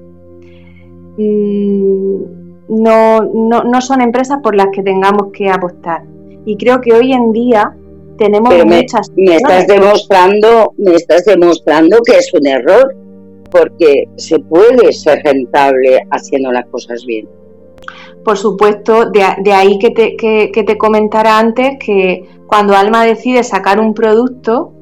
mm, 1.18 2.44
no, 2.68 3.20
no, 3.22 3.80
son 3.80 4.00
empresas 4.00 4.38
por 4.42 4.57
las 4.57 4.68
que 4.72 4.83
tengamos 4.83 5.30
que 5.33 5.50
apostar. 5.50 6.02
Y 6.46 6.57
creo 6.57 6.80
que 6.80 6.92
hoy 6.94 7.12
en 7.12 7.33
día 7.33 7.76
tenemos 8.16 8.52
muchas. 8.64 9.11
Me 9.14 9.37
estás 9.37 9.66
demostrando, 9.66 10.72
me 10.78 10.94
estás 10.94 11.24
demostrando 11.24 11.98
que 12.04 12.16
es 12.16 12.33
un 12.33 12.46
error 12.46 12.96
porque 13.50 14.09
se 14.16 14.38
puede 14.38 14.92
ser 14.92 15.22
rentable 15.22 16.00
haciendo 16.11 16.50
las 16.50 16.66
cosas 16.66 17.04
bien. 17.04 17.28
Por 18.24 18.38
supuesto, 18.38 19.10
de, 19.10 19.52
ahí 19.52 19.78
que 19.78 19.90
te, 19.90 20.16
que, 20.16 20.50
te 20.50 20.78
comentara 20.78 21.38
antes 21.38 21.76
que 21.78 22.26
cuando 22.46 22.74
Alma 22.74 23.04
decide 23.04 23.44
sacar 23.44 23.78
un 23.78 23.92
producto, 23.92 24.72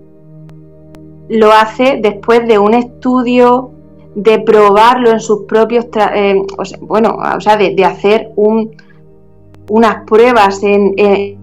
lo 1.29 1.51
hace 1.51 1.99
después 2.01 2.47
de 2.47 2.59
un 2.59 2.75
estudio 2.75 3.71
de 4.15 4.39
probarlo 4.41 5.11
en 5.11 5.21
sus 5.21 5.45
propios, 5.45 5.87
eh, 6.15 6.41
bueno, 6.83 7.17
o 7.37 7.41
sea, 7.41 7.57
de, 7.57 7.85
hacer 7.85 8.31
un, 8.37 8.71
unas 9.69 10.05
pruebas 10.05 10.63
en, 10.63 10.93
en, 10.97 11.39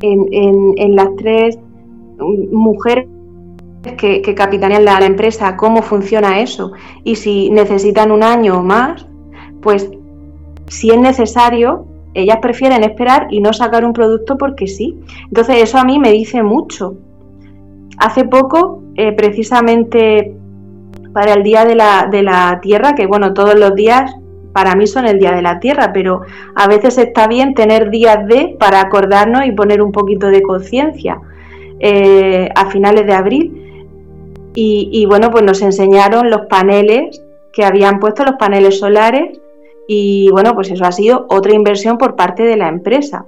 en, 0.00 0.96
las 0.96 1.14
tres 1.16 1.58
mujeres 2.50 3.06
que 3.96 4.34
capitanean 4.34 4.84
la, 4.84 4.98
empresa, 5.04 5.56
cómo 5.56 5.82
funciona 5.82 6.40
eso. 6.40 6.72
Y 7.04 7.16
si 7.16 7.50
necesitan 7.50 8.10
un 8.10 8.22
año 8.22 8.58
o 8.58 8.62
más, 8.62 9.06
pues 9.62 9.90
si 10.66 10.90
es 10.90 10.98
necesario, 10.98 11.86
ellas 12.14 12.38
prefieren 12.40 12.82
esperar 12.84 13.28
y 13.30 13.40
no 13.40 13.52
sacar 13.52 13.84
un 13.84 13.92
producto 13.92 14.36
porque 14.36 14.66
sí. 14.66 14.98
Entonces 15.24 15.62
eso 15.62 15.78
a 15.78 15.84
mí 15.84 15.98
me 15.98 16.12
dice 16.12 16.42
mucho. 16.42 16.96
Hace 17.98 18.24
poco, 18.24 18.82
eh, 18.96 19.12
precisamente 19.12 20.34
para 21.12 21.34
el 21.34 21.42
Día 21.42 21.64
de 21.64 21.74
la, 21.74 22.08
de 22.10 22.22
la 22.22 22.60
Tierra, 22.62 22.94
que 22.94 23.06
bueno, 23.06 23.34
todos 23.34 23.58
los 23.58 23.74
días 23.74 24.14
para 24.52 24.74
mí 24.74 24.86
son 24.86 25.06
el 25.06 25.18
Día 25.18 25.32
de 25.32 25.42
la 25.42 25.60
Tierra, 25.60 25.92
pero 25.92 26.22
a 26.54 26.66
veces 26.66 26.98
está 26.98 27.28
bien 27.28 27.54
tener 27.54 27.90
días 27.90 28.26
de 28.26 28.56
para 28.58 28.80
acordarnos 28.80 29.46
y 29.46 29.52
poner 29.52 29.82
un 29.82 29.92
poquito 29.92 30.28
de 30.28 30.42
conciencia 30.42 31.20
eh, 31.80 32.48
a 32.54 32.70
finales 32.70 33.06
de 33.06 33.14
abril. 33.14 33.64
Y, 34.60 35.06
bueno, 35.06 35.30
pues 35.30 35.44
nos 35.44 35.62
enseñaron 35.62 36.30
los 36.30 36.46
paneles 36.46 37.22
que 37.52 37.64
habían 37.64 38.00
puesto, 38.00 38.24
los 38.24 38.34
paneles 38.40 38.80
solares, 38.80 39.38
y 39.90 40.30
bueno, 40.30 40.54
pues 40.54 40.70
eso 40.70 40.84
ha 40.84 40.92
sido 40.92 41.24
otra 41.30 41.54
inversión 41.54 41.96
por 41.96 42.14
parte 42.14 42.42
de 42.44 42.58
la 42.58 42.68
empresa. 42.68 43.24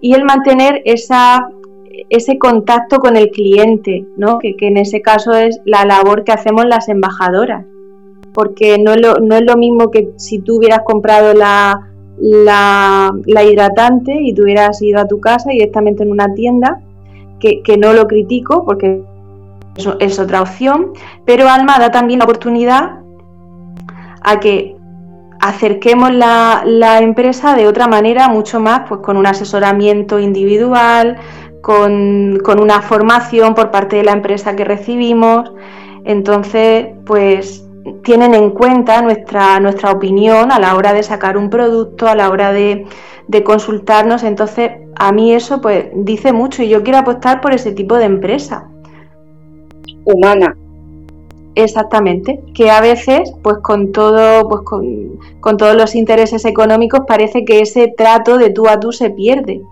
Y 0.00 0.14
el 0.14 0.24
mantener 0.24 0.80
esa, 0.84 1.50
ese 2.08 2.38
contacto 2.38 3.00
con 3.00 3.16
el 3.16 3.30
cliente, 3.30 4.06
¿no? 4.16 4.38
que, 4.38 4.54
en 4.60 4.76
ese 4.76 5.02
caso 5.02 5.32
es 5.32 5.60
la 5.64 5.84
labor 5.84 6.22
que 6.22 6.30
hacemos 6.30 6.66
las 6.66 6.88
embajadoras. 6.88 7.66
Porque 8.32 8.78
no 8.78 8.92
es 8.92 9.00
lo, 9.00 9.14
no 9.16 9.34
es 9.34 9.42
lo 9.42 9.56
mismo 9.56 9.90
que 9.90 10.12
si 10.16 10.38
tú 10.38 10.58
hubieras 10.58 10.82
comprado 10.84 11.34
la, 11.34 11.90
la, 12.20 13.44
hidratante 13.44 14.16
y 14.22 14.32
tú 14.34 14.44
hubieras 14.44 14.80
ido 14.82 15.00
a 15.00 15.08
tu 15.08 15.18
casa 15.18 15.50
directamente 15.50 16.04
en 16.04 16.12
una 16.12 16.32
tienda, 16.32 16.80
que, 17.40 17.60
que 17.62 17.76
no 17.76 17.92
lo 17.92 18.06
critico 18.06 18.64
porque 18.64 19.02
eso 19.76 19.96
es 19.98 20.20
otra 20.20 20.42
opción, 20.42 20.92
pero 21.24 21.48
Alma 21.48 21.80
da 21.80 21.90
también 21.90 22.20
la 22.20 22.26
oportunidad 22.26 22.99
a 24.22 24.40
que 24.40 24.76
acerquemos 25.40 26.12
la, 26.12 26.98
empresa 27.00 27.54
de 27.54 27.66
otra 27.66 27.86
manera, 27.86 28.28
mucho 28.28 28.60
más, 28.60 28.82
pues 28.88 29.00
con 29.00 29.16
un 29.16 29.26
asesoramiento 29.26 30.18
individual, 30.18 31.16
con, 31.62 32.40
una 32.60 32.82
formación 32.82 33.54
por 33.54 33.70
parte 33.70 33.96
de 33.96 34.04
la 34.04 34.12
empresa 34.12 34.54
que 34.54 34.64
recibimos. 34.64 35.52
Entonces, 36.04 36.88
pues 37.06 37.66
tienen 38.02 38.34
en 38.34 38.50
cuenta 38.50 39.00
nuestra, 39.00 39.58
nuestra 39.60 39.90
opinión 39.90 40.52
a 40.52 40.58
la 40.58 40.74
hora 40.74 40.92
de 40.92 41.02
sacar 41.02 41.38
un 41.38 41.48
producto, 41.48 42.06
a 42.06 42.14
la 42.14 42.28
hora 42.28 42.52
de, 42.52 42.86
de 43.26 43.42
consultarnos. 43.42 44.22
Entonces, 44.22 44.72
a 44.96 45.12
mí 45.12 45.32
eso 45.32 45.62
pues 45.62 45.86
dice 45.94 46.32
mucho 46.32 46.62
y 46.62 46.68
yo 46.68 46.82
quiero 46.82 46.98
apostar 46.98 47.40
por 47.40 47.54
ese 47.54 47.72
tipo 47.72 47.96
de 47.96 48.04
empresa 48.04 48.68
humana. 50.04 50.54
Exactamente, 51.56 52.40
que 52.54 52.70
a 52.70 52.80
veces, 52.80 53.32
pues 53.42 53.58
con 53.58 53.90
todo, 53.92 54.48
pues 54.48 54.62
con, 54.62 55.56
todos 55.56 55.74
los 55.74 55.94
intereses 55.96 56.44
económicos, 56.44 57.00
parece 57.08 57.44
que 57.44 57.60
ese 57.60 57.88
trato 57.88 58.38
de 58.38 58.50
tú 58.50 58.68
a 58.68 58.78
tú 58.78 58.92
se 58.92 59.10
pierde. 59.10 59.62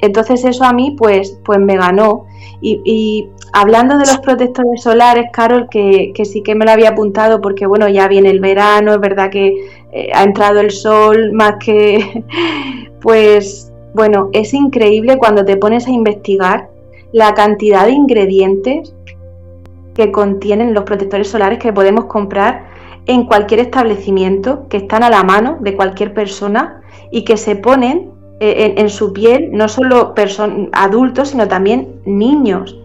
Entonces 0.00 0.44
eso 0.44 0.64
a 0.64 0.72
mí, 0.72 0.96
pues, 0.98 1.38
pues 1.44 1.58
me 1.60 1.76
ganó. 1.76 2.26
Y, 2.60 3.28
hablando 3.52 3.96
de 3.96 4.06
los 4.06 4.18
protectores 4.18 4.82
solares, 4.82 5.26
Carol, 5.32 5.68
que, 5.70 6.12
sí 6.24 6.42
que 6.42 6.54
me 6.54 6.64
lo 6.64 6.72
había 6.72 6.90
apuntado, 6.90 7.40
porque 7.40 7.66
bueno, 7.66 7.88
ya 7.88 8.08
viene 8.08 8.30
el 8.30 8.40
verano, 8.40 8.92
es 8.92 9.00
verdad 9.00 9.30
que 9.30 9.54
eh, 9.92 10.10
ha 10.12 10.24
entrado 10.24 10.60
el 10.60 10.72
sol, 10.72 11.32
más 11.32 11.54
que, 11.64 12.24
pues, 13.00 13.72
bueno, 13.94 14.30
es 14.32 14.52
increíble 14.52 15.16
cuando 15.16 15.44
te 15.44 15.56
pones 15.56 15.86
a 15.86 15.92
investigar 15.92 16.68
la 17.12 17.34
cantidad 17.34 17.86
de 17.86 17.92
ingredientes 17.92 18.94
que 19.96 20.12
contienen 20.12 20.74
los 20.74 20.84
protectores 20.84 21.30
solares 21.30 21.58
que 21.58 21.72
podemos 21.72 22.04
comprar 22.04 22.66
en 23.06 23.24
cualquier 23.24 23.60
establecimiento, 23.60 24.68
que 24.68 24.76
están 24.76 25.02
a 25.02 25.08
la 25.08 25.22
mano 25.22 25.56
de 25.60 25.74
cualquier 25.74 26.12
persona 26.12 26.82
y 27.10 27.24
que 27.24 27.38
se 27.38 27.56
ponen 27.56 28.10
eh, 28.38 28.74
en, 28.76 28.90
su 28.90 29.14
piel 29.14 29.48
no 29.52 29.68
solo 29.68 30.14
adultos, 30.72 31.30
sino 31.30 31.48
también 31.48 32.02
niños. 32.04 32.78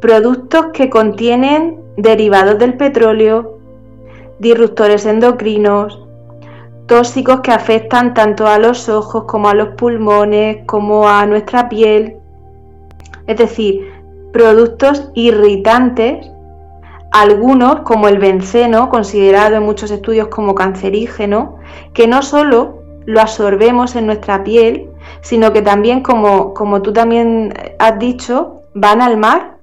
Productos 0.00 0.66
que 0.72 0.90
contienen 0.90 1.78
derivados 1.96 2.58
del 2.58 2.76
petróleo, 2.76 3.60
disruptores 4.40 5.06
endocrinos, 5.06 6.04
tóxicos 6.86 7.40
que 7.40 7.52
afectan 7.52 8.14
tanto 8.14 8.48
a 8.48 8.58
los 8.58 8.88
ojos 8.88 9.24
como 9.28 9.48
a 9.48 9.54
los 9.54 9.68
pulmones, 9.76 10.64
como 10.66 11.08
a 11.08 11.24
nuestra 11.24 11.68
piel. 11.68 12.16
Es 13.28 13.38
decir, 13.38 13.93
productos 14.34 15.12
irritantes, 15.14 16.28
algunos 17.12 17.82
como 17.82 18.08
el 18.08 18.18
benceno, 18.18 18.90
considerado 18.90 19.54
en 19.54 19.62
muchos 19.62 19.92
estudios 19.92 20.26
como 20.26 20.56
cancerígeno, 20.56 21.60
que 21.92 22.08
no 22.08 22.20
solo 22.20 22.82
lo 23.06 23.20
absorbemos 23.20 23.94
en 23.94 24.06
nuestra 24.06 24.42
piel, 24.42 24.90
sino 25.20 25.52
que 25.52 25.62
también, 25.62 26.02
como, 26.02 26.52
como 26.52 26.82
tú 26.82 26.92
también 26.92 27.54
has 27.78 27.96
dicho, 28.00 28.62
van 28.74 29.00
al 29.02 29.18
mar 29.18 29.58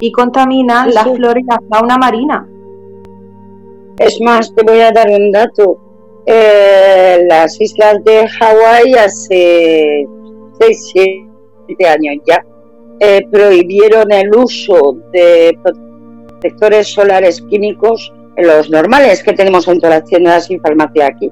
y 0.00 0.10
contaminan 0.10 0.94
la 0.94 1.04
flora 1.04 1.38
y 1.38 1.44
la 1.44 1.60
fauna 1.68 1.98
marina. 1.98 2.48
Es 3.98 4.18
más, 4.22 4.54
te 4.54 4.62
voy 4.62 4.80
a 4.80 4.90
dar 4.90 5.10
un 5.10 5.30
dato. 5.30 5.80
Eh, 6.24 7.26
las 7.28 7.60
islas 7.60 8.02
de 8.04 8.26
Hawái 8.26 8.94
hace 8.94 10.06
6, 10.60 10.92
7 11.66 11.88
años 11.88 12.24
ya 12.26 12.42
eh, 13.00 13.26
prohibieron 13.30 14.10
el 14.10 14.34
uso 14.34 14.96
de 15.12 15.58
protectores 15.62 16.88
solares 16.88 17.42
químicos, 17.42 18.12
los 18.38 18.70
normales 18.70 19.22
que 19.22 19.32
tenemos 19.32 19.68
en 19.68 19.80
todas 19.80 20.00
las 20.00 20.08
tiendas 20.08 20.50
y 20.50 20.58
farmacia 20.58 21.06
aquí, 21.08 21.30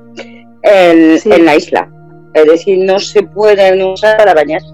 en, 0.63 1.45
la 1.45 1.57
isla. 1.57 1.91
Es 2.35 2.45
decir, 2.47 2.85
no 2.85 2.99
se 2.99 3.23
pueden 3.23 3.83
usar 3.83 4.17
para 4.19 4.35
bañarse. 4.35 4.69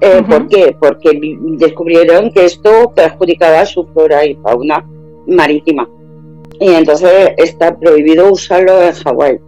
Eh, 0.00 0.22
¿Por 0.28 0.48
qué? 0.48 0.76
Porque 0.78 1.18
descubrieron 1.58 2.30
que 2.30 2.44
esto 2.44 2.92
perjudicaba 2.94 3.64
su 3.66 3.86
flora 3.88 4.24
y 4.24 4.34
fauna 4.36 4.86
marítima. 5.26 5.88
Y 6.60 6.72
entonces 6.72 7.30
está 7.36 7.76
prohibido 7.76 8.30
usarlo 8.30 8.82
en 8.82 8.92
Hawái. 8.92 9.38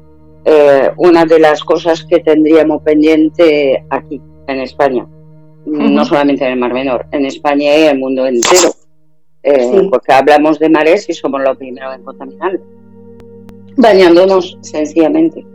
Eh, 0.45 0.91
una 0.97 1.25
de 1.25 1.39
las 1.39 1.63
cosas 1.63 2.05
que 2.05 2.19
tendríamos 2.21 2.83
pendiente 2.83 3.85
aquí, 3.91 4.21
en 4.47 4.61
España 4.61 5.07
no 5.69 6.05
solamente 6.05 6.45
en 6.45 6.53
el 6.53 6.59
Mar 6.59 6.73
Menor, 6.73 7.07
en 7.13 7.27
España 7.27 7.77
y 7.77 7.83
en 7.83 7.91
el 7.91 7.99
mundo 7.99 8.27
entero. 8.27 8.71
Eh, 9.43 9.89
porque 9.91 10.13
hablamos 10.13 10.59
de 10.59 10.69
mares 10.69 11.09
y 11.09 11.13
somos 11.13 11.41
los 11.43 11.57
primeros 11.57 11.95
en 11.95 12.03
contaminar, 12.03 12.59
bañándonos 13.77 14.59
sencillamente. 14.63 15.47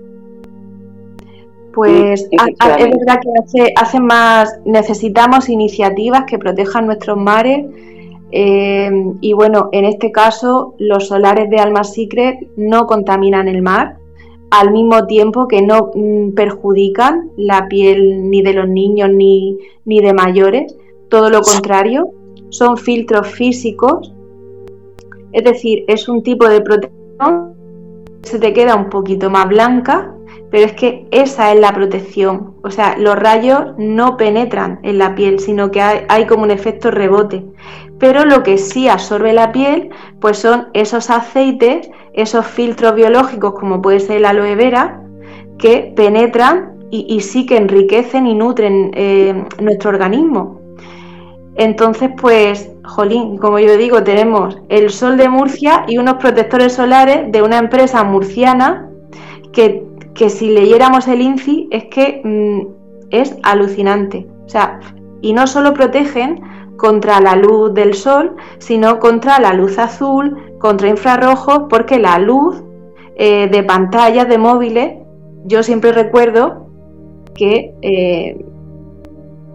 Pues 1.73 2.27
es 2.31 2.39
verdad 2.69 3.19
que 3.53 3.73
hace, 3.75 3.99
más, 3.99 4.59
necesitamos 4.63 5.49
iniciativas 5.49 6.23
que 6.25 6.37
protejan 6.37 6.85
nuestros 6.85 7.17
mares 7.17 7.65
eh, 8.31 8.89
y 9.21 9.33
bueno, 9.33 9.69
en 9.71 9.85
este 9.85 10.11
caso 10.11 10.75
los 10.77 11.07
solares 11.07 11.49
de 11.49 11.57
Alma 11.57 11.83
Secret 11.83 12.47
no 12.55 12.85
contaminan 12.87 13.47
el 13.47 13.61
mar, 13.61 13.97
al 14.53 14.69
mismo 14.71 15.07
tiempo 15.07 15.47
que 15.47 15.63
no 15.63 15.89
mm, 15.95 16.33
perjudican 16.35 17.31
la 17.37 17.67
piel 17.67 18.29
ni 18.29 18.43
de 18.43 18.53
los 18.53 18.69
niños 18.69 19.09
ni, 19.09 19.57
de 19.83 20.13
mayores, 20.13 20.75
todo 21.09 21.31
lo 21.31 21.41
contrario, 21.41 22.11
son 22.49 22.77
filtros 22.77 23.27
físicos, 23.29 24.13
es 25.31 25.43
decir, 25.43 25.85
es 25.87 26.07
un 26.07 26.21
tipo 26.21 26.47
de 26.47 26.61
protección 26.61 27.55
que 28.21 28.29
se 28.29 28.37
te 28.37 28.53
queda 28.53 28.75
un 28.75 28.91
poquito 28.91 29.31
más 29.31 29.47
blanca, 29.47 30.13
pero 30.51 30.67
es 30.67 30.73
que 30.73 31.07
esa 31.09 31.51
es 31.51 31.59
la 31.59 31.73
protección, 31.73 32.53
o 32.63 32.69
sea, 32.69 32.95
los 32.99 33.15
rayos 33.15 33.73
no 33.79 34.17
penetran 34.17 34.79
en 34.83 34.99
la 34.99 35.15
piel, 35.15 35.39
sino 35.39 35.71
que 35.71 35.81
hay, 35.81 36.05
hay 36.09 36.27
como 36.27 36.43
un 36.43 36.51
efecto 36.51 36.91
rebote. 36.91 37.43
Pero 37.97 38.23
lo 38.25 38.43
que 38.43 38.59
sí 38.59 38.87
absorbe 38.87 39.33
la 39.33 39.51
piel, 39.51 39.89
pues 40.19 40.37
son 40.37 40.67
esos 40.73 41.09
aceites 41.09 41.89
esos 42.13 42.45
filtros 42.45 42.95
biológicos 42.95 43.53
como 43.53 43.81
puede 43.81 43.99
ser 43.99 44.17
el 44.17 44.25
aloe 44.25 44.55
vera 44.55 45.01
que 45.57 45.93
penetran 45.95 46.73
y, 46.89 47.21
sí 47.21 47.47
que 47.47 47.57
enriquecen 47.57 48.27
y 48.27 48.35
nutren 48.35 48.91
eh, 48.93 49.45
nuestro 49.59 49.89
organismo. 49.89 50.61
Entonces, 51.55 52.11
pues, 52.19 52.71
jolín, 52.83 53.37
como 53.37 53.57
yo 53.57 53.77
digo, 53.77 54.03
tenemos 54.03 54.59
el 54.69 54.91
sol 54.91 55.17
de 55.17 55.27
Murcia 55.29 55.85
y 55.87 55.97
unos 55.97 56.15
protectores 56.15 56.73
solares 56.73 57.31
de 57.31 57.41
una 57.41 57.57
empresa 57.57 58.03
murciana 58.03 58.89
que, 59.51 59.83
si 60.29 60.51
leyéramos 60.51 61.07
el 61.07 61.21
INCI 61.21 61.67
es 61.71 61.85
que 61.85 62.21
mm, 62.23 63.07
es 63.11 63.35
alucinante. 63.43 64.27
O 64.45 64.49
sea, 64.49 64.79
y 65.21 65.33
no 65.33 65.47
solo 65.47 65.73
protegen 65.73 66.41
contra 66.77 67.19
la 67.19 67.35
luz 67.35 67.73
del 67.73 67.93
sol, 67.93 68.35
sino 68.57 68.99
contra 68.99 69.39
la 69.39 69.53
luz 69.53 69.77
azul, 69.79 70.57
contra 70.59 70.89
infrarrojos, 70.89 71.63
porque 71.69 71.99
la 71.99 72.19
luz 72.19 72.63
eh, 73.15 73.47
de 73.47 73.63
pantallas 73.63 74.27
de 74.27 74.37
móviles, 74.37 74.93
yo 75.45 75.61
siempre 75.63 75.91
recuerdo 75.91 76.67
que 77.35 77.73
eh, 77.81 78.45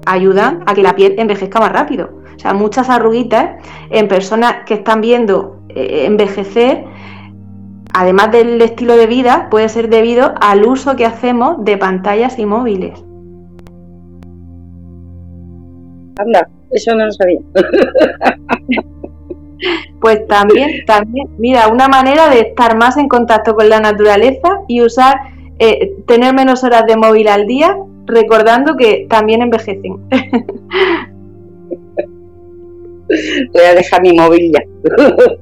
ayudan 0.07 0.63
a 0.67 0.75
que 0.75 0.83
la 0.83 0.95
piel 0.95 1.15
envejezca 1.19 1.61
más 1.61 1.73
rápido. 1.73 2.11
O 2.37 2.39
sea, 2.39 2.55
muchas 2.55 2.89
arruguitas 2.89 3.63
en 3.91 4.07
personas 4.07 4.65
que 4.65 4.75
están 4.75 5.01
viendo 5.01 5.63
eh, 5.71 6.05
envejecer, 6.07 6.85
además 7.93 8.31
del 8.31 8.61
estilo 8.63 8.97
de 8.97 9.07
vida, 9.07 9.49
puede 9.51 9.69
ser 9.69 9.89
debido 9.89 10.35
al 10.41 10.65
uso 10.65 10.95
que 10.95 11.05
hacemos 11.05 11.65
de 11.65 11.77
pantallas 11.77 12.39
y 12.39 12.47
móviles. 12.47 13.05
Anda, 16.19 16.49
eso 16.71 16.95
no 16.95 17.07
lo 17.07 17.13
sabía. 17.13 17.41
Pues 20.01 20.27
también, 20.29 20.85
también, 20.87 21.27
mira, 21.39 21.67
una 21.69 21.89
manera 21.89 22.29
de 22.31 22.41
estar 22.41 22.77
más 22.77 22.97
en 22.97 23.09
contacto 23.09 23.55
con 23.55 23.69
la 23.69 23.81
naturaleza 23.81 24.61
y 24.69 24.81
usar, 24.83 25.17
eh, 25.59 25.97
tener 26.07 26.33
menos 26.33 26.63
horas 26.63 26.87
de 26.87 26.97
móvil 26.97 27.27
al 27.27 27.49
día, 27.49 27.77
recordando 28.07 28.77
que 28.77 29.07
también 29.11 29.43
envejecen. 29.43 29.97
Voy 33.09 33.65
a 33.65 33.75
dejar 33.75 34.03
mi 34.03 34.13
móvil 34.13 34.53
ya. 34.53 34.61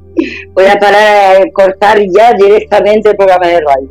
Voy 0.54 0.64
a 0.64 0.78
parar 0.78 1.42
a 1.42 1.50
cortar 1.52 1.98
ya 2.00 2.32
directamente 2.32 3.10
el 3.10 3.16
programa 3.16 3.48
de 3.48 3.60
radio. 3.60 3.88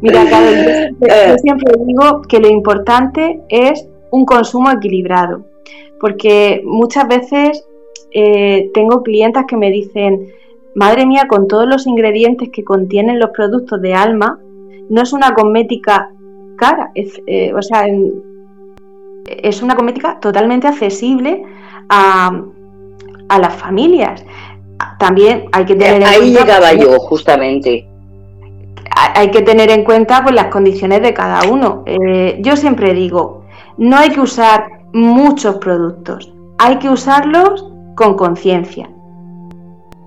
Mira, 0.00 0.24
Carlos, 0.30 0.54
yo 1.00 1.06
eh. 1.08 1.36
siempre 1.38 1.72
digo 1.86 2.22
que 2.28 2.38
lo 2.38 2.48
importante 2.48 3.40
es 3.48 3.88
un 4.14 4.24
consumo 4.24 4.70
equilibrado, 4.70 5.44
porque 5.98 6.62
muchas 6.64 7.08
veces 7.08 7.64
eh, 8.12 8.70
tengo 8.72 9.02
clientas 9.02 9.44
que 9.46 9.56
me 9.56 9.70
dicen, 9.70 10.28
madre 10.76 11.04
mía, 11.04 11.26
con 11.28 11.48
todos 11.48 11.66
los 11.66 11.86
ingredientes 11.88 12.50
que 12.50 12.62
contienen 12.62 13.18
los 13.18 13.30
productos 13.30 13.82
de 13.82 13.94
Alma, 13.94 14.38
no 14.88 15.02
es 15.02 15.12
una 15.12 15.34
cosmética 15.34 16.10
cara, 16.56 16.92
es, 16.94 17.20
eh, 17.26 17.52
o 17.54 17.60
sea, 17.60 17.86
es 19.26 19.62
una 19.62 19.74
cosmética 19.74 20.20
totalmente 20.20 20.68
accesible 20.68 21.42
a, 21.88 22.40
a 23.28 23.38
las 23.40 23.54
familias. 23.56 24.24
También 25.00 25.46
hay 25.50 25.64
que 25.64 25.74
tener 25.74 26.04
Ahí 26.04 26.30
llegaba 26.30 26.72
yo, 26.72 27.00
justamente. 27.00 27.88
Hay 29.16 29.32
que 29.32 29.42
tener 29.42 29.70
en 29.70 29.82
cuenta 29.82 30.22
pues, 30.22 30.36
las 30.36 30.46
condiciones 30.46 31.02
de 31.02 31.12
cada 31.12 31.50
uno. 31.50 31.82
Eh, 31.84 32.38
yo 32.40 32.56
siempre 32.56 32.94
digo, 32.94 33.43
no 33.76 33.96
hay 33.96 34.10
que 34.10 34.20
usar 34.20 34.66
muchos 34.92 35.56
productos, 35.56 36.32
hay 36.58 36.78
que 36.78 36.88
usarlos 36.88 37.72
con 37.96 38.14
conciencia. 38.14 38.88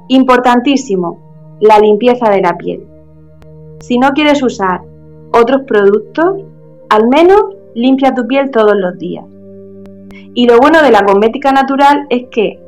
Importantísimo, 0.07 1.19
la 1.59 1.79
limpieza 1.79 2.29
de 2.29 2.41
la 2.41 2.55
piel. 2.57 2.87
Si 3.79 3.97
no 3.97 4.11
quieres 4.11 4.41
usar 4.41 4.81
otros 5.33 5.63
productos, 5.67 6.43
al 6.89 7.07
menos 7.07 7.41
limpia 7.75 8.13
tu 8.13 8.25
piel 8.25 8.49
todos 8.51 8.75
los 8.75 8.97
días. 8.97 9.25
Y 10.33 10.47
lo 10.47 10.57
bueno 10.59 10.81
de 10.81 10.91
la 10.91 11.03
cosmética 11.03 11.51
natural 11.51 12.05
es 12.09 12.27
que, 12.31 12.59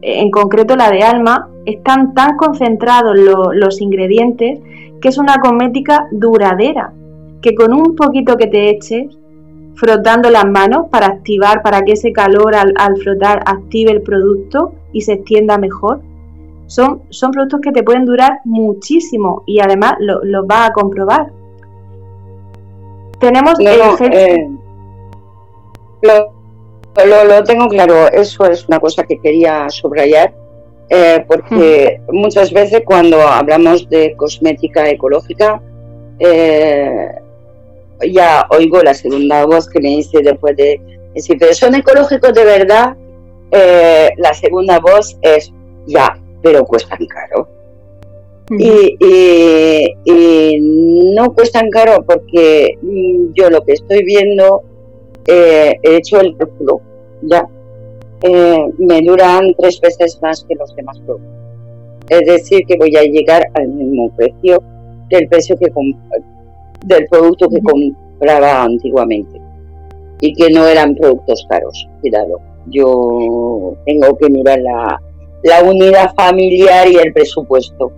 en 0.00 0.30
concreto 0.30 0.76
la 0.76 0.90
de 0.90 1.02
Alma, 1.02 1.50
están 1.66 2.14
tan 2.14 2.36
concentrados 2.36 3.16
los 3.52 3.80
ingredientes 3.80 4.60
que 5.00 5.08
es 5.08 5.18
una 5.18 5.36
cosmética 5.38 6.06
duradera, 6.12 6.92
que 7.42 7.54
con 7.54 7.74
un 7.74 7.94
poquito 7.94 8.36
que 8.36 8.46
te 8.46 8.70
eches 8.70 9.18
frotando 9.76 10.30
las 10.30 10.46
manos 10.46 10.86
para 10.90 11.06
activar, 11.06 11.62
para 11.62 11.82
que 11.82 11.92
ese 11.92 12.12
calor 12.12 12.54
al, 12.54 12.96
frotar 13.02 13.42
active 13.46 13.92
el 13.92 14.02
producto 14.02 14.72
y 14.92 15.02
se 15.02 15.14
extienda 15.14 15.58
mejor. 15.58 16.00
Son, 16.66 17.02
son 17.10 17.30
productos 17.30 17.60
que 17.60 17.70
te 17.70 17.84
pueden 17.84 18.06
durar 18.06 18.40
muchísimo 18.44 19.44
y 19.46 19.60
además 19.60 19.94
los 20.00 20.24
lo 20.24 20.44
vas 20.46 20.70
a 20.70 20.72
comprobar. 20.72 21.30
Tenemos 23.20 23.54
eh, 23.60 24.48
lo, 26.02 27.24
lo, 27.24 27.44
tengo 27.44 27.68
claro, 27.68 28.08
eso 28.08 28.46
es 28.46 28.66
una 28.66 28.80
cosa 28.80 29.04
que 29.04 29.18
quería 29.20 29.68
subrayar, 29.70 30.34
eh, 30.88 31.24
porque 31.26 32.00
muchas 32.10 32.52
veces 32.52 32.82
cuando 32.84 33.20
hablamos 33.20 33.88
de 33.88 34.14
cosmética 34.16 34.88
ecológica, 34.88 35.60
eh, 36.18 37.08
ya 38.04 38.46
oigo 38.50 38.82
la 38.82 38.94
segunda 38.94 39.44
voz 39.46 39.68
que 39.68 39.80
me 39.80 39.88
dice 39.88 40.20
después 40.22 40.56
de 40.56 40.80
decir, 41.14 41.36
pero 41.38 41.54
son 41.54 41.74
ecológicos 41.74 42.32
de 42.34 42.44
verdad, 42.44 42.96
eh, 43.50 44.10
la 44.18 44.34
segunda 44.34 44.80
voz 44.80 45.16
es, 45.22 45.52
ya, 45.86 46.18
pero 46.42 46.64
cuestan 46.64 47.06
caro. 47.06 47.48
y, 48.50 48.96
no 51.14 51.32
cuestan 51.34 51.70
caro 51.70 52.04
porque 52.06 52.76
mm, 52.82 53.32
yo 53.34 53.48
lo 53.50 53.62
que 53.64 53.72
estoy 53.72 54.04
viendo, 54.04 54.62
eh, 55.26 55.76
he 55.82 55.96
hecho 55.96 56.20
el 56.20 56.36
cálculo, 56.36 56.80
ya, 57.22 57.48
eh, 58.22 58.66
me 58.78 59.00
duran 59.02 59.54
tres 59.58 59.80
veces 59.80 60.18
más 60.22 60.44
que 60.44 60.54
los 60.54 60.74
demás 60.76 60.98
productos. 61.00 61.30
Es 62.08 62.24
decir, 62.24 62.64
que 62.66 62.76
voy 62.76 62.94
a 62.96 63.02
llegar 63.02 63.48
al 63.54 63.68
mismo 63.68 64.14
precio 64.14 64.62
que 65.10 65.16
el 65.16 65.28
precio 65.28 65.56
que, 65.58 65.70
del 66.84 67.06
producto 67.08 67.48
que 67.48 67.60
compraba 67.60 68.62
antiguamente 68.62 69.40
y 70.20 70.32
que 70.34 70.50
no 70.50 70.66
eran 70.66 70.94
productos 70.94 71.46
caros. 71.48 71.88
Cuidado, 72.00 72.40
yo 72.68 73.74
tengo 73.84 74.16
que 74.16 74.30
mirar 74.30 74.60
la, 74.60 75.00
la 75.42 75.62
unidad 75.62 76.14
familiar 76.14 76.88
y 76.88 76.96
el 76.96 77.12
presupuesto. 77.12 77.92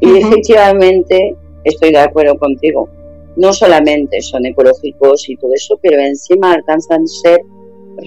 Y 0.00 0.18
efectivamente 0.18 1.36
estoy 1.64 1.92
de 1.92 1.98
acuerdo 1.98 2.36
contigo. 2.36 2.88
No 3.36 3.52
solamente 3.52 4.20
son 4.20 4.44
ecológicos 4.44 5.28
y 5.28 5.36
todo 5.36 5.52
eso, 5.54 5.78
pero 5.80 6.00
encima 6.00 6.52
alcanzan 6.52 7.02
a 7.02 7.06
ser 7.06 7.40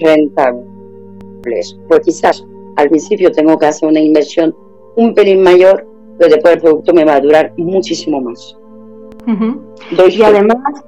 rentables. 0.00 1.76
Pues 1.88 2.00
quizás 2.04 2.44
al 2.76 2.88
principio 2.88 3.32
tengo 3.32 3.58
que 3.58 3.66
hacer 3.66 3.88
una 3.88 4.00
inversión 4.00 4.54
un 4.96 5.14
pelín 5.14 5.42
mayor, 5.42 5.86
pero 6.18 6.30
después 6.30 6.54
el 6.54 6.60
producto 6.60 6.92
me 6.94 7.04
va 7.04 7.16
a 7.16 7.20
durar 7.20 7.52
muchísimo 7.56 8.20
más. 8.20 8.56
Y 10.08 10.22
además, 10.22 10.84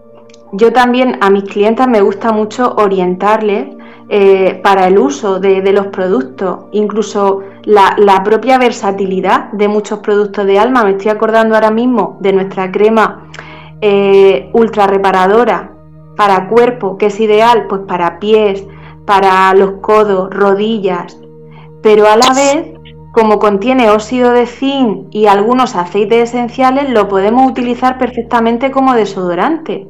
yo 0.53 0.73
también 0.73 1.19
a 1.21 1.31
mis 1.31 1.45
clientes 1.45 1.87
me 1.89 2.01
gusta 2.01 2.33
mucho 2.33 2.75
orientarles 2.77 3.77
eh, 4.11 4.61
para 4.63 4.87
el 4.87 4.99
uso 4.99 5.39
de, 5.39 5.61
los 5.73 5.89
productos, 5.89 6.67
incluso 6.73 7.43
la, 7.65 8.23
propia 8.25 8.59
versatilidad 8.59 9.53
de 9.53 9.69
muchos 9.69 9.99
productos 9.99 10.47
de 10.47 10.59
alma. 10.59 10.85
Me 10.85 10.93
estoy 10.93 11.11
acordando 11.11 11.55
ahora 11.55 11.71
mismo 11.71 12.17
de 12.21 12.33
nuestra 12.33 12.73
crema 12.73 13.29
eh, 13.81 14.49
ultra 14.55 14.87
reparadora 14.87 15.73
para 16.17 16.49
cuerpo, 16.49 16.97
que 16.97 17.07
es 17.07 17.21
ideal 17.21 17.67
pues 17.69 17.83
para 17.87 18.19
pies, 18.19 18.67
para 19.05 19.53
los 19.55 19.73
codos, 19.81 20.31
rodillas, 20.31 21.19
pero 21.83 22.07
a 22.07 22.17
la 22.17 22.33
vez 22.35 22.78
como 23.19 23.41
contiene 23.41 23.91
óxido 23.91 24.31
de 24.31 24.47
zinc 24.47 25.09
y 25.11 25.27
algunos 25.27 25.75
aceites 25.75 26.31
esenciales, 26.31 26.89
lo 26.89 27.09
podemos 27.09 27.51
utilizar 27.51 27.99
perfectamente 27.99 28.71
como 28.71 28.95
desodorante. 28.95 29.89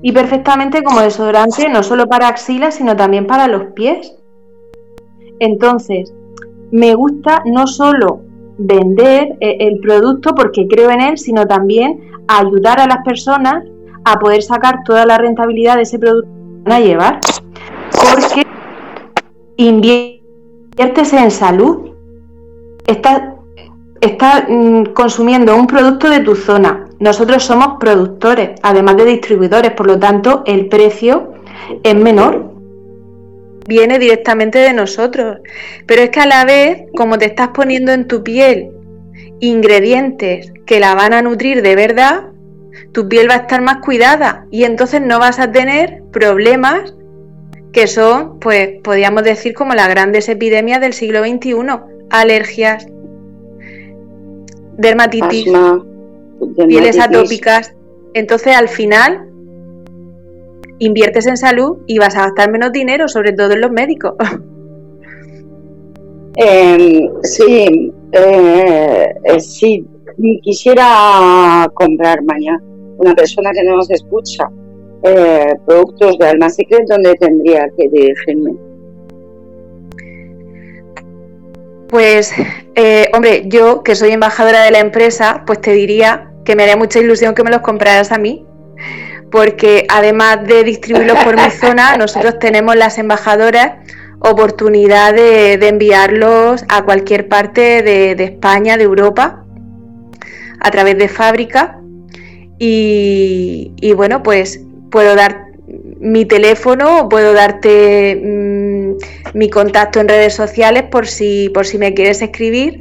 Y 0.00 0.12
perfectamente 0.12 0.82
como 0.82 1.02
desodorante 1.02 1.68
no 1.68 1.82
solo 1.82 2.06
para 2.06 2.28
axilas, 2.28 2.76
sino 2.76 2.96
también 2.96 3.26
para 3.26 3.46
los 3.46 3.72
pies. 3.74 4.16
Entonces, 5.38 6.14
me 6.70 6.94
gusta 6.94 7.42
no 7.44 7.66
solo 7.66 8.22
vender 8.56 9.36
eh, 9.40 9.58
el 9.60 9.78
producto 9.80 10.34
porque 10.34 10.66
creo 10.66 10.88
en 10.90 11.02
él, 11.02 11.18
sino 11.18 11.46
también 11.46 12.00
ayudar 12.26 12.80
a 12.80 12.86
las 12.86 13.04
personas 13.04 13.64
a 14.04 14.18
poder 14.18 14.42
sacar 14.42 14.76
toda 14.86 15.04
la 15.04 15.18
rentabilidad 15.18 15.76
de 15.76 15.82
ese 15.82 15.98
producto 15.98 16.30
que 16.30 16.70
van 16.70 16.72
a 16.72 16.80
llevar. 16.80 17.20
Porque 17.92 18.46
inviertes 19.58 21.12
en 21.12 21.30
salud 21.30 21.89
estás, 22.90 24.44
mm, 24.48 24.84
consumiendo 24.94 25.56
un 25.56 25.66
producto 25.66 26.10
de 26.10 26.20
tu 26.20 26.34
zona. 26.34 26.86
Nosotros 26.98 27.44
somos 27.44 27.78
productores, 27.78 28.50
además 28.62 28.96
de 28.96 29.04
distribuidores, 29.04 29.72
por 29.72 29.86
lo 29.86 29.98
tanto 29.98 30.42
el 30.46 30.68
precio 30.68 31.34
es 31.82 31.94
menor. 31.94 32.52
Viene 33.66 33.98
directamente 33.98 34.58
de 34.58 34.72
nosotros. 34.72 35.38
Pero 35.86 36.02
es 36.02 36.10
que 36.10 36.20
a 36.20 36.26
la 36.26 36.44
vez, 36.44 36.82
como 36.96 37.18
te 37.18 37.26
estás 37.26 37.48
poniendo 37.48 37.92
en 37.92 38.08
tu 38.08 38.22
piel 38.22 38.70
ingredientes 39.40 40.52
que 40.66 40.80
la 40.80 40.94
van 40.94 41.14
a 41.14 41.22
nutrir 41.22 41.62
de 41.62 41.76
verdad, 41.76 42.24
tu 42.92 43.08
piel 43.08 43.30
va 43.30 43.34
a 43.34 43.38
estar 43.38 43.62
más 43.62 43.78
cuidada 43.78 44.46
y 44.50 44.64
entonces 44.64 45.00
no 45.00 45.18
vas 45.18 45.38
a 45.38 45.50
tener 45.50 46.02
problemas 46.12 46.94
que 47.72 47.86
son, 47.86 48.40
pues, 48.40 48.80
podríamos 48.82 49.22
decir 49.22 49.54
como 49.54 49.74
las 49.74 49.88
grandes 49.88 50.28
epidemias 50.28 50.80
del 50.80 50.92
siglo 50.92 51.20
XXI, 51.20 51.54
alergias, 52.10 52.86
dermatitis, 54.76 55.50
pieles 56.66 56.98
atópicas. 56.98 57.74
Entonces 58.14 58.56
al 58.56 58.68
final 58.68 59.28
inviertes 60.78 61.26
en 61.26 61.36
salud 61.36 61.78
y 61.86 61.98
vas 61.98 62.16
a 62.16 62.22
gastar 62.22 62.50
menos 62.50 62.72
dinero, 62.72 63.08
sobre 63.08 63.32
todo 63.32 63.52
en 63.52 63.60
los 63.60 63.70
médicos. 63.70 64.14
Em, 66.36 67.10
sí, 67.22 67.92
eh, 68.12 69.14
eh, 69.24 69.40
sí, 69.40 69.84
quisiera 70.42 71.68
comprar 71.74 72.22
mañana 72.22 72.62
una 72.98 73.14
persona 73.14 73.50
que 73.50 73.64
no 73.64 73.76
nos 73.76 73.90
escucha 73.90 74.48
eh, 75.02 75.54
productos 75.66 76.18
de 76.18 76.28
Alma 76.28 76.48
Secret, 76.48 76.86
¿dónde 76.88 77.14
tendría 77.14 77.68
que 77.76 77.88
dirigirme? 77.88 78.54
Pues, 81.90 82.32
hombre, 83.12 83.44
yo 83.46 83.82
que 83.82 83.94
soy 83.96 84.12
embajadora 84.12 84.62
de 84.62 84.70
la 84.70 84.78
empresa, 84.78 85.42
pues 85.46 85.60
te 85.60 85.72
diría 85.72 86.30
que 86.44 86.54
me 86.54 86.62
haría 86.62 86.76
mucha 86.76 87.00
ilusión 87.00 87.34
que 87.34 87.42
me 87.42 87.50
los 87.50 87.60
compraras 87.60 88.12
a 88.12 88.18
mí, 88.18 88.46
porque 89.30 89.86
además 89.88 90.44
de 90.44 90.64
distribuirlos 90.64 91.18
por 91.24 91.36
mi 91.36 91.50
zona, 91.60 91.96
nosotros 91.96 92.38
tenemos 92.38 92.76
las 92.76 92.98
embajadoras 92.98 93.72
oportunidad 94.20 95.14
de, 95.14 95.54
enviarlos 95.66 96.64
a 96.68 96.84
cualquier 96.84 97.28
parte 97.28 97.82
de, 97.82 98.12
España, 98.22 98.76
de 98.76 98.84
Europa, 98.84 99.44
a 100.60 100.70
través 100.70 100.96
de 100.98 101.08
fábrica. 101.08 101.80
Y, 102.58 103.92
bueno, 103.96 104.22
pues 104.22 104.60
puedo 104.90 105.14
dar 105.14 105.46
mi 105.98 106.26
teléfono, 106.26 107.08
puedo 107.08 107.32
darte 107.32 108.20
mm, 108.22 108.59
mi 109.34 109.48
contacto 109.48 110.00
en 110.00 110.08
redes 110.08 110.34
sociales 110.34 110.84
por 110.84 111.06
si, 111.06 111.50
por 111.50 111.66
si 111.66 111.78
me 111.78 111.94
quieres 111.94 112.22
escribir, 112.22 112.80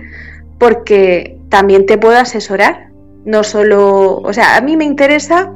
porque 0.57 1.37
también 1.49 1.85
te 1.85 1.97
puedo 1.97 2.17
asesorar. 2.17 2.89
No 3.25 3.43
solo, 3.43 4.17
o 4.17 4.33
sea, 4.33 4.55
a 4.55 4.61
mí 4.61 4.77
me 4.77 4.85
interesa 4.85 5.51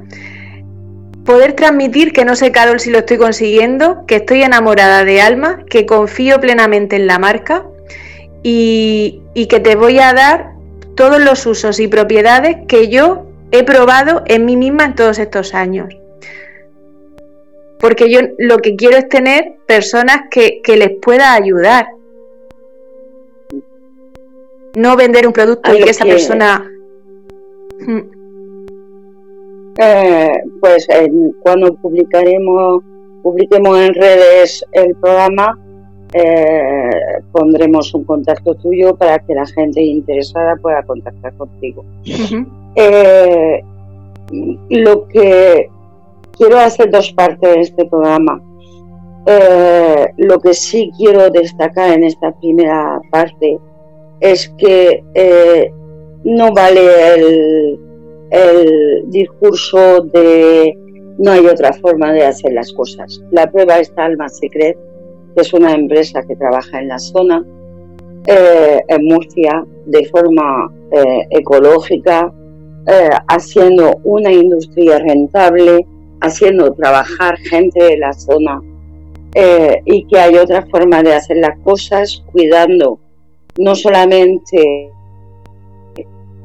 poder 1.26 1.54
transmitir 1.54 2.12
que 2.12 2.26
no 2.26 2.36
sé, 2.36 2.52
Carol, 2.52 2.80
si 2.80 2.90
lo 2.90 3.00
estoy 3.00 3.18
consiguiendo, 3.18 4.06
que 4.06 4.18
estoy 4.18 4.44
enamorada 4.44 5.06
de 5.06 5.22
Alma, 5.22 5.60
que 5.70 5.86
confío 5.86 6.40
plenamente 6.40 6.96
en 6.96 7.08
la 7.08 7.20
marca 7.20 7.66
y, 8.44 9.22
que 9.50 9.60
te 9.60 9.76
voy 9.76 10.00
a 10.00 10.14
dar 10.14 10.52
todos 10.96 11.22
los 11.22 11.46
usos 11.46 11.80
y 11.80 11.88
propiedades 11.88 12.58
que 12.68 12.90
yo 12.90 13.28
he 13.52 13.64
probado 13.64 14.24
en 14.26 14.46
mí 14.46 14.58
misma 14.58 14.86
en 14.86 14.96
todos 14.96 15.20
estos 15.20 15.54
años. 15.54 15.96
Porque 17.84 18.10
yo 18.10 18.22
lo 18.38 18.60
que 18.60 18.78
quiero 18.78 18.96
es 18.96 19.10
tener 19.10 19.58
personas 19.68 20.30
que, 20.32 20.62
les 20.66 20.92
pueda 21.02 21.34
ayudar. 21.34 21.86
No 24.76 24.96
vender 24.96 25.28
un 25.28 25.34
producto 25.34 25.76
y 25.76 25.84
que 25.84 25.90
esa 25.90 26.06
persona... 26.06 26.66
Eh, 29.78 30.32
pues 30.62 30.88
cuando 31.42 31.74
publicaremos, 31.76 32.84
publiquemos 33.22 33.78
en 33.78 33.94
redes 33.96 34.64
el 34.72 34.96
programa, 34.96 35.60
eh, 36.14 36.90
pondremos 37.34 37.94
un 37.94 38.06
contacto 38.06 38.56
tuyo 38.56 38.96
para 38.96 39.20
que 39.20 39.34
la 39.34 39.46
gente 39.46 39.82
interesada 39.82 40.56
pueda 40.56 40.84
contactar 40.84 41.34
contigo. 41.34 41.84
Eh, 42.76 43.62
lo 44.70 45.08
que 45.10 45.70
quiero 46.38 46.60
hacer 46.60 46.90
dos 46.92 47.12
partes 47.14 47.54
de 47.54 47.62
este 47.62 47.86
programa. 47.86 48.42
lo 50.18 50.40
que 50.40 50.54
sí 50.54 50.92
quiero 50.98 51.30
destacar 51.30 51.94
en 51.94 52.04
esta 52.04 52.32
primera 52.40 53.00
parte 53.10 53.58
es 54.20 54.50
que 54.58 55.04
no 56.24 56.52
vale 56.54 57.78
el 58.32 59.04
discurso 59.10 60.02
de 60.02 60.76
no 61.20 61.32
hay 61.32 61.46
otra 61.46 61.74
forma 61.74 62.12
de 62.12 62.26
hacer 62.26 62.54
las 62.54 62.72
cosas. 62.74 63.22
La 63.32 63.50
prueba 63.52 63.80
está 63.80 64.06
Alma 64.06 64.30
Secret, 64.30 64.78
que 65.36 65.42
es 65.42 65.54
una 65.54 65.74
empresa 65.74 66.24
que 66.28 66.36
trabaja 66.36 66.80
en 66.80 66.88
la 66.88 67.00
zona, 67.00 67.46
eh, 68.28 68.82
en 68.88 69.06
Murcia, 69.06 69.66
de 69.86 70.06
forma 70.06 70.72
eh, 70.92 71.28
ecológica, 71.30 72.34
eh, 72.88 73.10
haciendo 73.28 74.00
una 74.04 74.32
industria 74.32 75.00
rentable, 75.00 75.86
haciendo 76.24 76.74
trabajar 76.74 77.38
gente 77.38 77.84
de 77.84 77.98
la 77.98 78.14
zona 78.14 78.62
y 79.86 80.06
que 80.06 80.20
hay 80.20 80.36
otra 80.36 80.66
forma 80.68 81.04
de 81.04 81.14
hacer 81.14 81.38
las 81.38 81.58
cosas 81.60 82.24
cuidando 82.32 83.00
no 83.58 83.76
solamente 83.76 84.92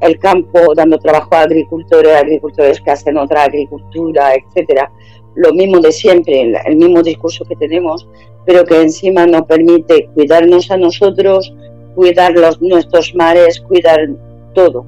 el 0.01 0.19
campo 0.19 0.73
dando 0.75 0.97
trabajo 0.97 1.35
a 1.35 1.41
agricultores, 1.41 2.15
agricultores 2.15 2.79
que 2.79 2.91
hacen 2.91 3.17
otra 3.17 3.43
agricultura, 3.43 4.33
etcétera. 4.33 4.91
Lo 5.35 5.53
mismo 5.53 5.79
de 5.79 5.91
siempre, 5.91 6.53
el, 6.65 6.75
mismo 6.75 7.01
discurso 7.03 7.45
que 7.45 7.55
tenemos, 7.55 8.07
pero 8.45 8.63
que 8.65 8.81
encima 8.81 9.25
nos 9.25 9.43
permite 9.43 10.09
cuidarnos 10.13 10.71
a 10.71 10.77
nosotros, 10.77 11.53
cuidar 11.95 12.33
los, 12.33 12.61
nuestros 12.61 13.13
mares, 13.15 13.59
cuidar 13.59 14.09
todo. 14.53 14.85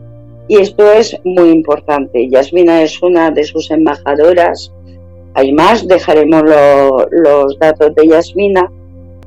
Y 0.48 0.58
esto 0.58 0.92
es 0.92 1.18
muy 1.24 1.50
importante. 1.50 2.28
Yasmina 2.30 2.82
es 2.82 3.02
una 3.02 3.32
de 3.32 3.44
sus 3.44 3.70
embajadoras. 3.72 4.74
Hay 5.34 5.54
más, 5.54 5.88
dejaremos 5.88 6.44
los 6.44 7.60
datos 7.60 7.96
de 7.96 8.08
Yasmina. 8.08 8.72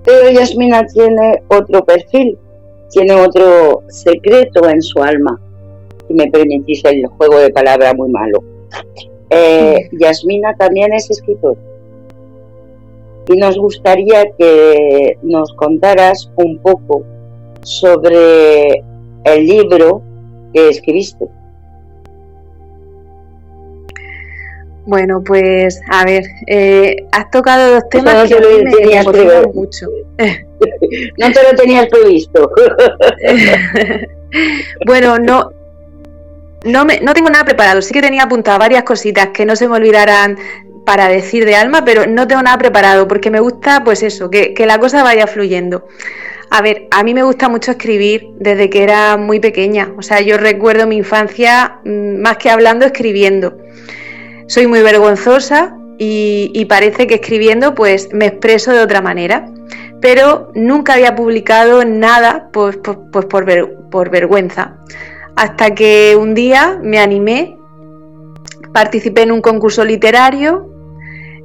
Pero 0.04 0.30
Yasmina 0.30 0.84
tiene 0.86 1.42
otro 1.48 1.84
perfil, 1.84 2.38
tiene 2.90 3.14
otro 3.14 3.82
secreto 3.88 4.68
en 4.68 4.82
su 4.82 5.02
alma 5.02 5.40
si 6.06 6.14
me 6.14 6.30
permitís 6.30 6.84
el 6.84 7.06
juego 7.06 7.38
de 7.38 7.50
palabras 7.50 7.94
muy 7.96 8.10
malo. 8.10 8.42
Eh, 9.30 9.88
Yasmina 9.98 10.54
también 10.56 10.92
es 10.92 11.10
escritor 11.10 11.56
y 13.28 13.36
nos 13.36 13.56
gustaría 13.56 14.30
que 14.36 15.18
nos 15.22 15.52
contaras 15.54 16.30
un 16.36 16.58
poco 16.58 17.02
sobre 17.62 18.82
el 19.24 19.46
libro 19.46 20.02
que 20.52 20.68
escribiste. 20.68 21.26
Bueno, 24.86 25.22
pues 25.24 25.80
a 25.90 26.04
ver, 26.04 26.24
eh, 26.46 26.96
has 27.12 27.30
tocado 27.30 27.74
dos 27.74 27.88
temas 27.88 28.28
que 28.28 28.38
me 28.38 29.02
mucho. 29.54 29.86
no 30.18 31.32
te 31.32 31.42
lo 31.42 31.56
tenías 31.56 31.86
previsto. 31.86 32.50
bueno, 34.86 35.18
no, 35.18 35.50
no, 36.64 36.84
me, 36.84 37.00
no 37.00 37.14
tengo 37.14 37.30
nada 37.30 37.44
preparado. 37.44 37.80
Sí 37.80 37.94
que 37.94 38.02
tenía 38.02 38.24
apuntado 38.24 38.58
varias 38.58 38.84
cositas 38.84 39.28
que 39.28 39.46
no 39.46 39.56
se 39.56 39.68
me 39.68 39.76
olvidaran 39.76 40.36
para 40.84 41.08
decir 41.08 41.44
de 41.44 41.56
alma, 41.56 41.84
pero 41.84 42.06
no 42.06 42.26
tengo 42.26 42.42
nada 42.42 42.58
preparado 42.58 43.08
porque 43.08 43.30
me 43.30 43.40
gusta, 43.40 43.82
pues 43.84 44.02
eso, 44.02 44.30
que, 44.30 44.54
la 44.66 44.78
cosa 44.78 45.02
vaya 45.02 45.26
fluyendo. 45.26 45.86
A 46.50 46.62
ver, 46.62 46.88
a 46.90 47.02
mí 47.02 47.14
me 47.14 47.22
gusta 47.22 47.48
mucho 47.48 47.72
escribir 47.72 48.28
desde 48.38 48.70
que 48.70 48.82
era 48.82 49.16
muy 49.16 49.40
pequeña. 49.40 49.92
O 49.96 50.02
sea, 50.02 50.20
yo 50.20 50.36
recuerdo 50.36 50.86
mi 50.86 50.96
infancia 50.96 51.80
mm, 51.84 52.20
más 52.20 52.36
que 52.36 52.50
hablando, 52.50 52.84
escribiendo. 52.84 53.56
Soy 54.46 54.66
muy 54.66 54.82
vergonzosa 54.82 55.76
y, 55.98 56.64
parece 56.68 57.06
que 57.06 57.14
escribiendo 57.14 57.74
pues 57.74 58.08
me 58.12 58.26
expreso 58.26 58.72
de 58.72 58.80
otra 58.80 59.00
manera. 59.00 59.46
Pero 60.00 60.50
nunca 60.54 60.94
había 60.94 61.14
publicado 61.14 61.84
nada 61.84 62.50
pues, 62.52 62.76
pues, 62.76 62.98
pues 63.10 63.26
por, 63.26 63.90
por 63.90 64.10
vergüenza 64.10 64.76
hasta 65.36 65.74
que 65.74 66.16
un 66.18 66.34
día 66.34 66.78
me 66.82 66.98
animé, 66.98 67.56
participé 68.72 69.22
en 69.22 69.32
un 69.32 69.40
concurso 69.40 69.84
literario, 69.84 70.70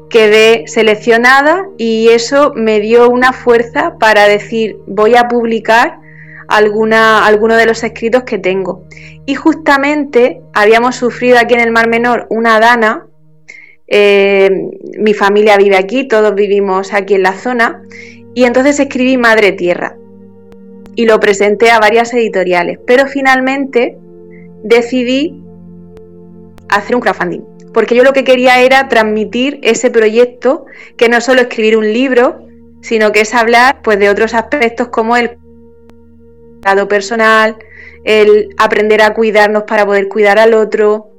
quedé 0.09 0.67
seleccionada 0.67 1.65
y 1.77 2.09
eso 2.09 2.53
me 2.55 2.79
dio 2.79 3.09
una 3.09 3.33
fuerza 3.33 3.95
para 3.99 4.27
decir 4.27 4.77
voy 4.87 5.15
a 5.15 5.27
publicar 5.27 5.98
alguna, 6.49 7.25
alguno 7.25 7.55
de 7.55 7.65
los 7.65 7.83
escritos 7.83 8.23
que 8.23 8.37
tengo. 8.37 8.83
Y 9.25 9.35
justamente 9.35 10.41
habíamos 10.53 10.95
sufrido 10.95 11.37
aquí 11.39 11.53
en 11.53 11.61
el 11.61 11.71
Mar 11.71 11.87
Menor 11.87 12.25
una 12.29 12.59
dana, 12.59 13.05
eh, 13.87 14.49
mi 14.99 15.13
familia 15.13 15.57
vive 15.57 15.77
aquí, 15.77 16.07
todos 16.07 16.35
vivimos 16.35 16.93
aquí 16.93 17.15
en 17.15 17.23
la 17.23 17.33
zona, 17.33 17.83
y 18.33 18.43
entonces 18.43 18.79
escribí 18.79 19.17
Madre 19.17 19.51
Tierra. 19.51 19.95
Y 20.95 21.05
lo 21.05 21.19
presenté 21.19 21.71
a 21.71 21.79
varias 21.79 22.13
editoriales, 22.13 22.79
pero 22.85 23.07
finalmente 23.07 23.97
decidí 24.63 25.41
hacer 26.67 26.95
un 26.95 27.01
crowdfunding, 27.01 27.41
porque 27.73 27.95
yo 27.95 28.03
lo 28.03 28.13
que 28.13 28.23
quería 28.23 28.59
era 28.61 28.87
transmitir 28.89 29.59
ese 29.63 29.89
proyecto, 29.89 30.65
que 30.97 31.09
no 31.09 31.21
solo 31.21 31.41
escribir 31.41 31.77
un 31.77 31.93
libro, 31.93 32.45
sino 32.81 33.11
que 33.11 33.21
es 33.21 33.33
hablar 33.33 33.81
pues 33.83 33.99
de 33.99 34.09
otros 34.09 34.33
aspectos 34.33 34.89
como 34.89 35.15
el 35.17 35.37
cuidado 36.61 36.87
personal, 36.87 37.57
el 38.03 38.49
aprender 38.57 39.01
a 39.01 39.13
cuidarnos 39.13 39.63
para 39.63 39.85
poder 39.85 40.07
cuidar 40.07 40.39
al 40.39 40.53
otro, 40.53 41.09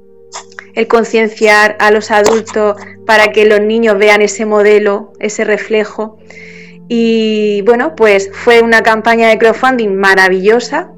el 0.73 0.87
concienciar 0.87 1.75
a 1.79 1.91
los 1.91 2.11
adultos 2.11 2.75
para 3.05 3.31
que 3.31 3.45
los 3.45 3.61
niños 3.61 3.97
vean 3.97 4.21
ese 4.21 4.45
modelo, 4.45 5.13
ese 5.19 5.43
reflejo. 5.43 6.17
Y 6.87 7.61
bueno, 7.63 7.95
pues 7.95 8.29
fue 8.33 8.61
una 8.61 8.81
campaña 8.83 9.29
de 9.29 9.37
crowdfunding 9.37 9.95
maravillosa 9.95 10.91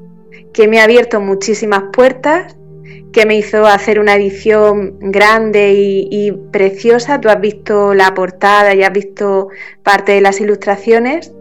que 0.52 0.68
me 0.68 0.80
ha 0.80 0.84
abierto 0.84 1.20
muchísimas 1.20 1.84
puertas 1.92 2.56
que 3.14 3.26
me 3.26 3.36
hizo 3.36 3.64
hacer 3.64 4.00
una 4.00 4.16
edición 4.16 4.98
grande 4.98 5.72
y, 5.72 6.32
preciosa. 6.50 7.20
Tú 7.20 7.28
has 7.28 7.40
visto 7.40 7.94
la 7.94 8.12
portada 8.12 8.74
y 8.74 8.82
has 8.82 8.92
visto 8.92 9.48
parte 9.84 10.12
de 10.12 10.20
las 10.20 10.40
ilustraciones. 10.40 11.32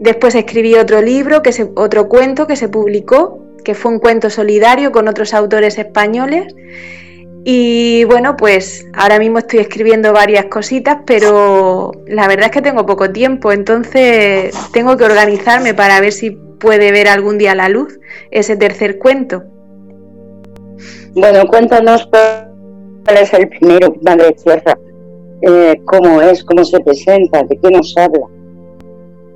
Después 0.00 0.34
escribí 0.34 0.74
otro 0.74 1.00
libro, 1.00 1.42
que 1.42 1.50
otro 1.74 2.08
cuento 2.08 2.46
que 2.46 2.56
se 2.56 2.68
publicó, 2.68 3.40
que 3.64 3.74
fue 3.74 3.92
un 3.92 3.98
cuento 3.98 4.30
solidario 4.30 4.92
con 4.92 5.08
otros 5.08 5.34
autores 5.34 5.78
españoles. 5.78 6.54
Y 7.44 8.04
bueno, 8.04 8.36
pues 8.36 8.86
ahora 8.94 9.18
mismo 9.18 9.38
estoy 9.38 9.60
escribiendo 9.60 10.12
varias 10.12 10.46
cositas, 10.46 10.98
pero 11.06 11.92
la 12.06 12.26
verdad 12.26 12.46
es 12.46 12.50
que 12.50 12.62
tengo 12.62 12.84
poco 12.84 13.10
tiempo, 13.10 13.52
entonces 13.52 14.54
tengo 14.72 14.96
que 14.96 15.04
organizarme 15.04 15.72
para 15.72 16.00
ver 16.00 16.12
si 16.12 16.30
puede 16.32 16.90
ver 16.90 17.08
algún 17.08 17.38
día 17.38 17.54
la 17.54 17.68
luz 17.68 17.98
ese 18.30 18.56
tercer 18.56 18.98
cuento. 18.98 19.44
Bueno, 21.14 21.46
cuéntanos 21.46 22.08
cuál 22.08 23.16
es 23.16 23.32
el 23.32 23.48
primero, 23.48 23.94
Madre 24.02 24.32
Tierra, 24.32 24.76
eh, 25.42 25.80
cómo 25.84 26.20
es, 26.20 26.44
cómo 26.44 26.64
se 26.64 26.80
presenta, 26.80 27.42
de 27.44 27.56
qué 27.56 27.70
nos 27.70 27.96
habla. 27.96 28.26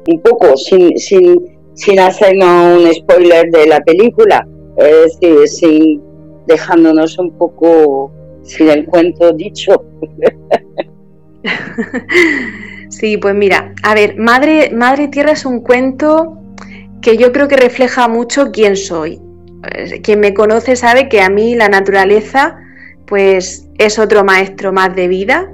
Un 0.07 0.21
poco, 0.21 0.57
sin, 0.57 0.99
sin, 0.99 1.59
sin 1.75 2.01
hacernos 2.01 2.83
un 2.83 2.95
spoiler 2.95 3.51
de 3.51 3.67
la 3.67 3.81
película, 3.81 4.47
es 4.77 5.19
decir, 5.21 5.49
sin 5.49 6.03
dejándonos 6.47 7.19
un 7.19 7.31
poco 7.37 8.11
sin 8.43 8.69
el 8.69 8.87
cuento 8.87 9.33
dicho. 9.33 9.85
Sí, 12.91 13.17
pues 13.17 13.37
mira, 13.37 13.73
a 13.85 13.95
ver, 13.95 14.17
Madre, 14.17 14.73
Madre 14.73 15.07
Tierra 15.09 15.31
es 15.31 15.47
un 15.47 15.61
cuento 15.61 16.37
que 17.01 17.17
yo 17.17 17.31
creo 17.33 17.47
que 17.47 17.57
refleja 17.57 18.09
mucho 18.09 18.51
quién 18.53 18.77
soy. 18.77 19.21
Eh, 19.73 20.01
quien 20.03 20.19
me 20.19 20.35
conoce 20.35 20.75
sabe 20.75 21.09
que 21.09 21.23
a 21.23 21.31
mí 21.31 21.55
la 21.55 21.69
naturaleza 21.69 22.59
pues 23.07 23.69
es 23.79 23.99
otro 23.99 24.25
maestro 24.25 24.73
más 24.73 24.95
de 24.95 25.07
vida. 25.07 25.53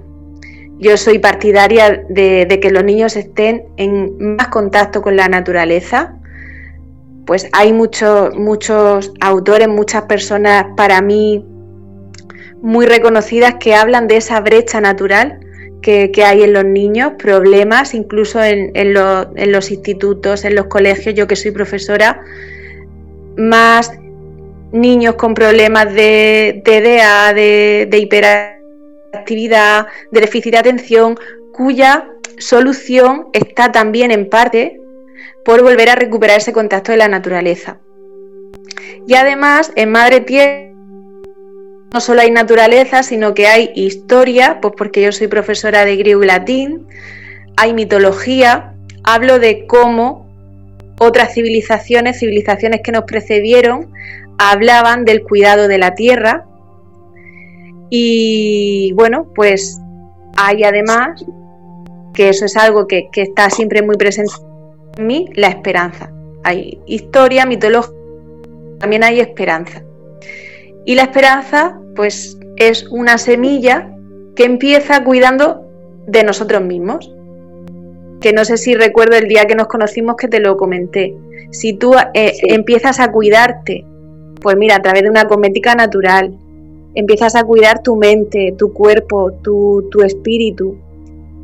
Yo 0.79 0.97
soy 0.97 1.19
partidaria 1.19 2.05
de, 2.09 2.59
que 2.61 2.71
los 2.71 2.85
niños 2.85 3.17
estén 3.17 3.65
en 3.77 4.37
más 4.37 4.49
contacto 4.49 5.01
con 5.01 5.17
la 5.17 5.29
naturaleza. 5.29 6.15
Pues 7.25 7.49
hay 7.53 7.73
muchos, 7.73 8.35
muchos 8.37 9.13
autores, 9.21 9.69
muchas 9.69 10.03
personas 10.03 10.67
para 10.77 11.01
mí 11.01 11.45
muy 12.63 12.87
reconocidas 12.87 13.55
que 13.59 13.75
hablan 13.75 14.07
de 14.07 14.19
esa 14.19 14.41
brecha 14.41 14.81
natural 14.81 15.41
que, 15.81 16.25
hay 16.25 16.43
en 16.43 16.53
los 16.53 16.65
niños, 16.65 17.13
problemas 17.17 17.95
incluso 17.95 18.43
en, 18.43 18.73
los 18.93 19.71
institutos, 19.71 20.45
en 20.45 20.57
los 20.57 20.67
colegios, 20.67 21.15
yo 21.15 21.29
que 21.29 21.37
soy 21.37 21.53
profesora, 21.53 22.23
más 23.37 23.93
niños 24.73 25.15
con 25.15 25.35
problemas 25.35 25.95
de 25.95 26.61
TDA, 26.65 27.33
de, 27.35 27.87
de 27.89 27.99
hiperactividad, 27.99 28.56
de 29.25 30.21
déficit 30.21 30.53
de 30.53 30.59
atención, 30.59 31.19
cuya 31.53 32.09
solución 32.39 33.29
está 33.33 33.73
también 33.73 34.11
en 34.11 34.29
parte 34.29 34.81
por 35.45 35.63
volver 35.63 35.91
a 35.91 35.95
recuperar 35.95 36.39
ese 36.39 36.53
contacto 36.53 36.93
de 36.93 36.99
la 36.99 37.09
naturaleza. 37.09 37.79
Y 39.07 39.15
además, 39.15 39.73
en 39.77 39.91
Madre 39.91 40.21
Tierra 40.21 40.67
no 41.93 42.01
solo 42.01 42.21
hay 42.21 42.31
naturaleza, 42.31 43.03
sino 43.03 43.33
que 43.33 43.47
hay 43.47 43.71
historia, 43.75 44.59
pues 44.61 44.75
porque 44.77 45.03
yo 45.03 45.13
soy 45.13 45.29
profesora 45.29 45.85
de 45.85 45.97
griego 45.97 46.23
y 46.25 46.27
latín, 46.27 46.87
hay 47.57 47.73
mitología, 47.73 48.75
hablo 49.05 49.39
de 49.39 49.67
cómo 49.67 50.27
otras 50.99 51.35
civilizaciones, 51.35 52.19
civilizaciones 52.19 52.81
que 52.83 52.93
nos 52.93 53.05
precedieron, 53.05 53.93
hablaban 54.39 55.05
del 55.05 55.23
cuidado 55.23 55.69
de 55.69 55.79
la 55.79 55.95
tierra. 55.95 56.45
Y 57.91 58.93
bueno, 58.93 59.29
pues 59.35 59.81
hay 60.37 60.65
además, 60.65 61.25
que 62.15 62.29
eso 62.31 62.45
es 62.45 62.57
algo 62.57 62.87
que, 62.87 63.09
que 63.13 63.23
está 63.23 63.51
siempre 63.51 63.83
muy 63.83 63.97
presente 63.97 64.33
en 64.97 65.07
mí, 65.07 65.29
la 65.35 65.49
esperanza. 65.49 66.13
Hay 66.45 66.81
historia, 66.87 67.47
mitología, 67.47 67.95
también 68.79 69.05
hay 69.05 69.21
esperanza. 69.21 69.83
Y 70.85 70.95
la 70.95 71.03
esperanza, 71.03 71.81
pues, 71.95 72.39
es 72.57 72.87
una 72.91 73.19
semilla 73.19 73.91
que 74.35 74.45
empieza 74.45 75.03
cuidando 75.05 75.67
de 76.07 76.23
nosotros 76.23 76.63
mismos. 76.63 77.13
Que 78.21 78.33
no 78.33 78.45
sé 78.45 78.57
si 78.57 78.75
recuerdo 78.75 79.17
el 79.17 79.29
día 79.29 79.47
que 79.47 79.55
nos 79.55 79.67
conocimos 79.67 80.17
que 80.17 80.29
te 80.29 80.41
lo 80.41 80.57
comenté. 80.57 81.15
Si 81.51 81.75
tú 81.75 81.95
eh, 82.15 82.33
empiezas 82.43 83.01
a 83.01 83.11
cuidarte, 83.13 83.85
pues 84.41 84.57
mira, 84.57 84.77
a 84.77 84.83
través 84.83 85.03
de 85.03 85.11
una 85.11 85.27
cosmética 85.27 85.75
natural, 85.75 86.37
empiezas 86.97 87.37
a 87.37 87.45
cuidar 87.45 87.83
tu 87.83 87.95
mente, 87.95 88.55
tu 88.59 88.73
cuerpo, 88.73 89.31
tu, 89.43 89.89
tu 89.93 90.03
espíritu, 90.03 90.77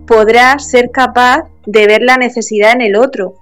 podrás 0.06 0.68
ser 0.68 0.90
capaz 0.90 1.44
de 1.66 1.86
ver 1.86 2.02
la 2.02 2.16
necesidad 2.16 2.72
en 2.72 2.80
el 2.80 2.96
otro 2.96 3.36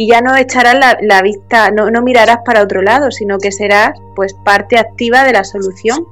y 0.00 0.06
ya 0.06 0.20
no 0.20 0.36
echarás 0.36 0.76
la, 1.00 1.22
vista, 1.22 1.72
no, 1.72 1.90
mirarás 2.02 2.38
para 2.44 2.62
otro 2.62 2.82
lado, 2.82 3.10
sino 3.10 3.38
que 3.38 3.50
serás 3.50 3.98
pues 4.14 4.32
parte 4.44 4.78
activa 4.78 5.24
de 5.24 5.32
la 5.32 5.42
solución. 5.42 6.06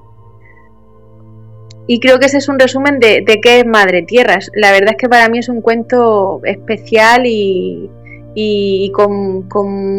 Y 1.87 2.01
creo 2.01 2.19
que 2.19 2.27
ese 2.27 2.39
es 2.39 2.49
un 2.49 2.59
resumen 2.59 2.99
de, 2.99 3.25
qué 3.41 3.61
es 3.61 3.65
Madre 3.65 4.03
Tierra. 4.03 4.41
La 4.55 4.73
verdad 4.73 4.91
es 4.91 4.97
que 4.97 5.09
para 5.09 5.29
mí 5.29 5.39
es 5.39 5.49
un 5.49 5.61
cuento 5.61 6.41
especial 6.43 7.23
y, 7.27 8.91
con, 8.93 9.47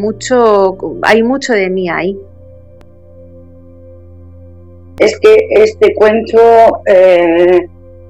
mucho, 0.02 0.78
hay 1.04 1.24
mucho 1.24 1.54
de 1.54 1.70
mí 1.70 1.90
ahí. 1.90 2.20
Es 5.00 5.20
que 5.20 5.48
este 5.52 5.94
cuento 5.94 6.82
eh, 6.86 7.68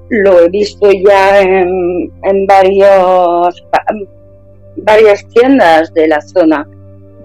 lo 0.08 0.40
he 0.40 0.48
visto 0.48 0.90
ya 0.90 1.40
en, 1.42 2.10
en 2.22 2.46
varios 2.46 3.62
varias 4.82 5.26
tiendas 5.28 5.92
de 5.94 6.08
la 6.08 6.20
zona 6.20 6.66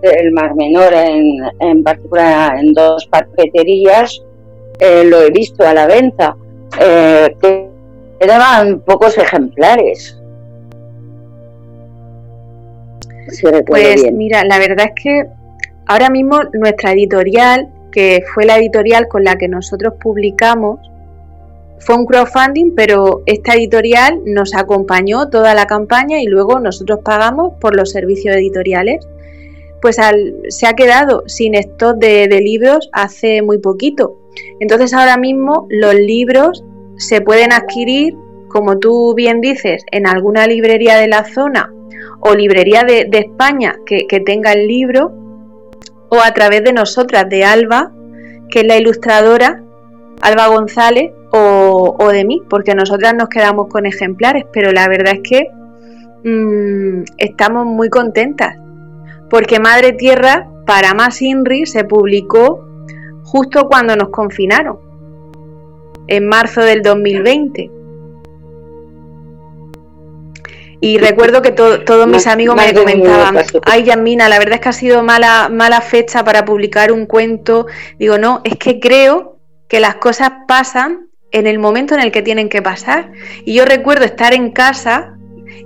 del 0.01 0.31
Mar 0.31 0.55
Menor, 0.55 0.93
en, 0.93 1.83
particular 1.83 2.57
en 2.57 2.73
dos 2.73 3.07
paqueterías, 3.07 4.21
eh, 4.79 5.03
lo 5.05 5.21
he 5.21 5.29
visto 5.29 5.65
a 5.65 5.73
la 5.73 5.87
venta, 5.87 6.35
eh, 6.79 7.35
que 7.41 7.69
eran 8.19 8.81
pocos 8.81 9.17
ejemplares. 9.17 10.19
pues 13.65 14.11
mira, 14.11 14.43
la 14.43 14.59
verdad 14.59 14.87
es 14.93 15.03
que 15.03 15.25
ahora 15.87 16.09
mismo 16.09 16.41
nuestra 16.53 16.91
editorial, 16.91 17.69
que 17.93 18.23
fue 18.33 18.45
la 18.45 18.57
editorial 18.57 19.07
con 19.07 19.23
la 19.23 19.37
que 19.37 19.47
nosotros 19.47 19.93
publicamos, 20.01 20.79
fue 21.79 21.95
un 21.95 22.05
crowdfunding, 22.05 22.75
pero 22.75 23.23
esta 23.25 23.53
editorial 23.53 24.21
nos 24.25 24.55
acompañó 24.55 25.29
toda 25.29 25.53
la 25.53 25.67
campaña 25.67 26.21
y 26.21 26.25
luego 26.25 26.59
nosotros 26.59 26.99
pagamos 27.03 27.53
por 27.59 27.75
los 27.75 27.91
servicios 27.91 28.35
editoriales. 28.35 29.05
Pues 29.81 29.97
se 30.47 30.65
ha 30.65 30.73
quedado 30.73 31.23
sin 31.27 31.55
stock 31.55 31.97
de, 31.97 32.27
libros 32.41 32.89
hace 32.93 33.41
muy 33.41 33.57
poquito. 33.57 34.17
Entonces 34.61 34.93
ahora 34.93 35.17
mismo 35.17 35.67
los 35.69 35.93
libros 35.93 36.63
se 36.97 37.19
pueden 37.19 37.51
adquirir, 37.51 38.15
como 38.47 38.79
tú 38.79 39.13
bien 39.13 39.41
dices, 39.41 39.83
en 39.91 40.07
alguna 40.07 40.47
librería 40.47 40.95
de 40.95 41.09
la 41.09 41.25
zona 41.25 41.73
o 42.21 42.33
librería 42.33 42.83
de, 42.83 43.09
España 43.11 43.75
que, 43.85 44.07
que 44.07 44.21
tenga 44.21 44.53
el 44.53 44.67
libro 44.67 45.11
o 46.13 46.21
a 46.21 46.31
través 46.31 46.63
de 46.63 46.73
nosotras, 46.73 47.27
de 47.27 47.43
Alba, 47.43 47.91
que 48.49 48.59
es 48.59 48.67
la 48.67 48.77
ilustradora, 48.77 49.63
Alba 50.21 50.47
González, 50.47 51.11
o, 51.31 52.09
de 52.11 52.25
mí, 52.25 52.43
porque 52.47 52.75
nosotras 52.75 53.15
nos 53.15 53.27
quedamos 53.27 53.67
con 53.67 53.87
ejemplares, 53.87 54.45
pero 54.53 54.71
la 54.71 54.87
verdad 54.87 55.15
es 55.15 55.21
que 55.27 55.47
mm, 56.23 57.05
estamos 57.17 57.65
muy 57.65 57.89
contentas, 57.89 58.55
porque 59.31 59.59
Madre 59.59 59.93
Tierra, 59.93 60.47
para 60.67 60.93
más 60.93 61.19
INRI, 61.23 61.65
se 61.65 61.83
publicó 61.85 62.63
justo 63.23 63.67
cuando 63.67 63.95
nos 63.95 64.09
confinaron, 64.09 64.77
en 66.05 66.27
marzo 66.27 66.61
del 66.61 66.83
2020. 66.83 67.71
Y 70.83 70.97
recuerdo 70.97 71.41
que 71.41 71.51
todos 71.51 72.07
mis 72.07 72.27
amigos 72.27 72.57
me 72.57 72.73
comentaban, 72.73 73.37
ay 73.63 73.83
Yasmina, 73.85 74.27
la 74.27 74.37
verdad 74.37 74.55
es 74.55 74.59
que 74.59 74.67
ha 74.67 74.73
sido 74.73 75.01
mala, 75.01 75.47
mala 75.47 75.79
fecha 75.79 76.25
para 76.25 76.43
publicar 76.43 76.91
un 76.91 77.05
cuento. 77.05 77.67
Digo, 77.99 78.17
no, 78.17 78.41
es 78.43 78.57
que 78.57 78.81
creo 78.81 79.37
que 79.69 79.79
las 79.79 79.95
cosas 79.95 80.33
pasan 80.45 81.07
en 81.31 81.47
el 81.47 81.57
momento 81.57 81.93
en 81.95 82.01
el 82.01 82.11
que 82.11 82.21
tienen 82.21 82.49
que 82.49 82.61
pasar. 82.61 83.13
Y 83.45 83.53
yo 83.53 83.63
recuerdo 83.63 84.03
estar 84.03 84.33
en 84.33 84.51
casa 84.51 85.13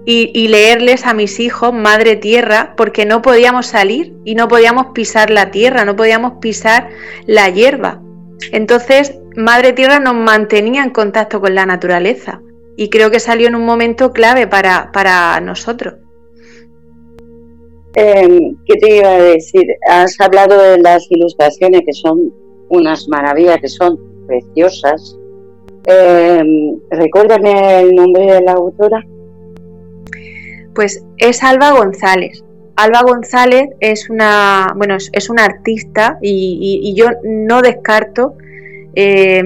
y, 0.05 0.47
leerles 0.49 1.07
a 1.07 1.15
mis 1.15 1.39
hijos 1.39 1.73
Madre 1.73 2.15
Tierra 2.15 2.75
porque 2.77 3.07
no 3.07 3.23
podíamos 3.23 3.65
salir 3.65 4.13
y 4.23 4.35
no 4.35 4.47
podíamos 4.47 4.93
pisar 4.93 5.31
la 5.31 5.49
tierra, 5.49 5.83
no 5.83 5.95
podíamos 5.95 6.33
pisar 6.41 6.89
la 7.25 7.49
hierba. 7.49 8.03
Entonces, 8.51 9.15
Madre 9.35 9.73
Tierra 9.73 9.99
nos 9.99 10.13
mantenía 10.13 10.83
en 10.83 10.91
contacto 10.91 11.41
con 11.41 11.55
la 11.55 11.65
naturaleza 11.65 12.39
y 12.77 12.89
creo 12.89 13.09
que 13.11 13.19
salió 13.19 13.47
en 13.47 13.55
un 13.55 13.65
momento 13.65 14.13
clave 14.13 14.47
para, 14.47 14.91
para 14.93 15.41
nosotros. 15.41 15.95
Em, 17.95 18.55
¿Qué 18.67 18.75
te 18.75 18.97
iba 18.97 19.09
a 19.09 19.21
decir? 19.21 19.65
Has 19.89 20.21
hablado 20.21 20.61
de 20.61 20.77
las 20.77 21.07
ilustraciones 21.09 21.81
que 21.83 21.93
son 21.93 22.31
unas 22.69 23.07
maravillas 23.09 23.57
que 23.59 23.67
son 23.67 23.97
preciosas. 24.27 25.17
Eh, 25.87 26.43
recuérdame 26.91 27.79
el 27.79 27.95
nombre 27.95 28.33
de 28.33 28.41
la 28.41 28.51
autora. 28.51 29.03
Pues 30.75 31.03
es 31.17 31.43
Alba 31.43 31.71
González. 31.71 32.43
Alba 32.75 33.01
González 33.01 33.69
es 33.79 34.07
una, 34.11 34.73
bueno, 34.75 34.97
es, 34.97 35.29
una 35.31 35.45
artista 35.45 36.19
y, 36.21 36.93
yo 36.95 37.07
no 37.23 37.63
descarto 37.63 38.35
eh, 38.93 39.41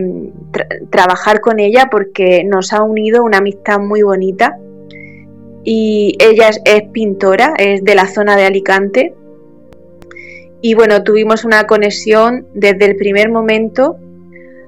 trabajar 0.90 1.42
con 1.42 1.60
ella 1.60 1.88
porque 1.92 2.44
nos 2.44 2.74
ha 2.74 2.84
unido 2.84 3.24
una 3.24 3.38
amistad 3.38 3.80
muy 3.80 4.02
bonita. 4.02 4.58
Y 5.64 6.18
ella 6.20 6.50
es 6.66 6.84
pintora, 6.92 7.54
es 7.58 7.84
de 7.84 7.96
la 7.96 8.08
zona 8.08 8.36
de 8.36 8.46
Alicante 8.46 9.14
y 10.62 10.76
bueno, 10.76 11.04
tuvimos 11.04 11.44
una 11.44 11.66
conexión 11.66 12.48
desde 12.54 12.86
el 12.86 12.96
primer 12.96 13.30
momento. 13.30 13.98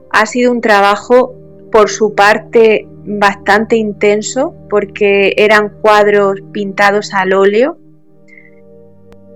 Ha 0.09 0.25
sido 0.25 0.51
un 0.51 0.59
trabajo 0.59 1.35
por 1.71 1.89
su 1.89 2.15
parte 2.15 2.87
bastante 3.05 3.75
intenso 3.75 4.55
porque 4.69 5.33
eran 5.37 5.69
cuadros 5.81 6.39
pintados 6.51 7.13
al 7.13 7.33
óleo 7.33 7.77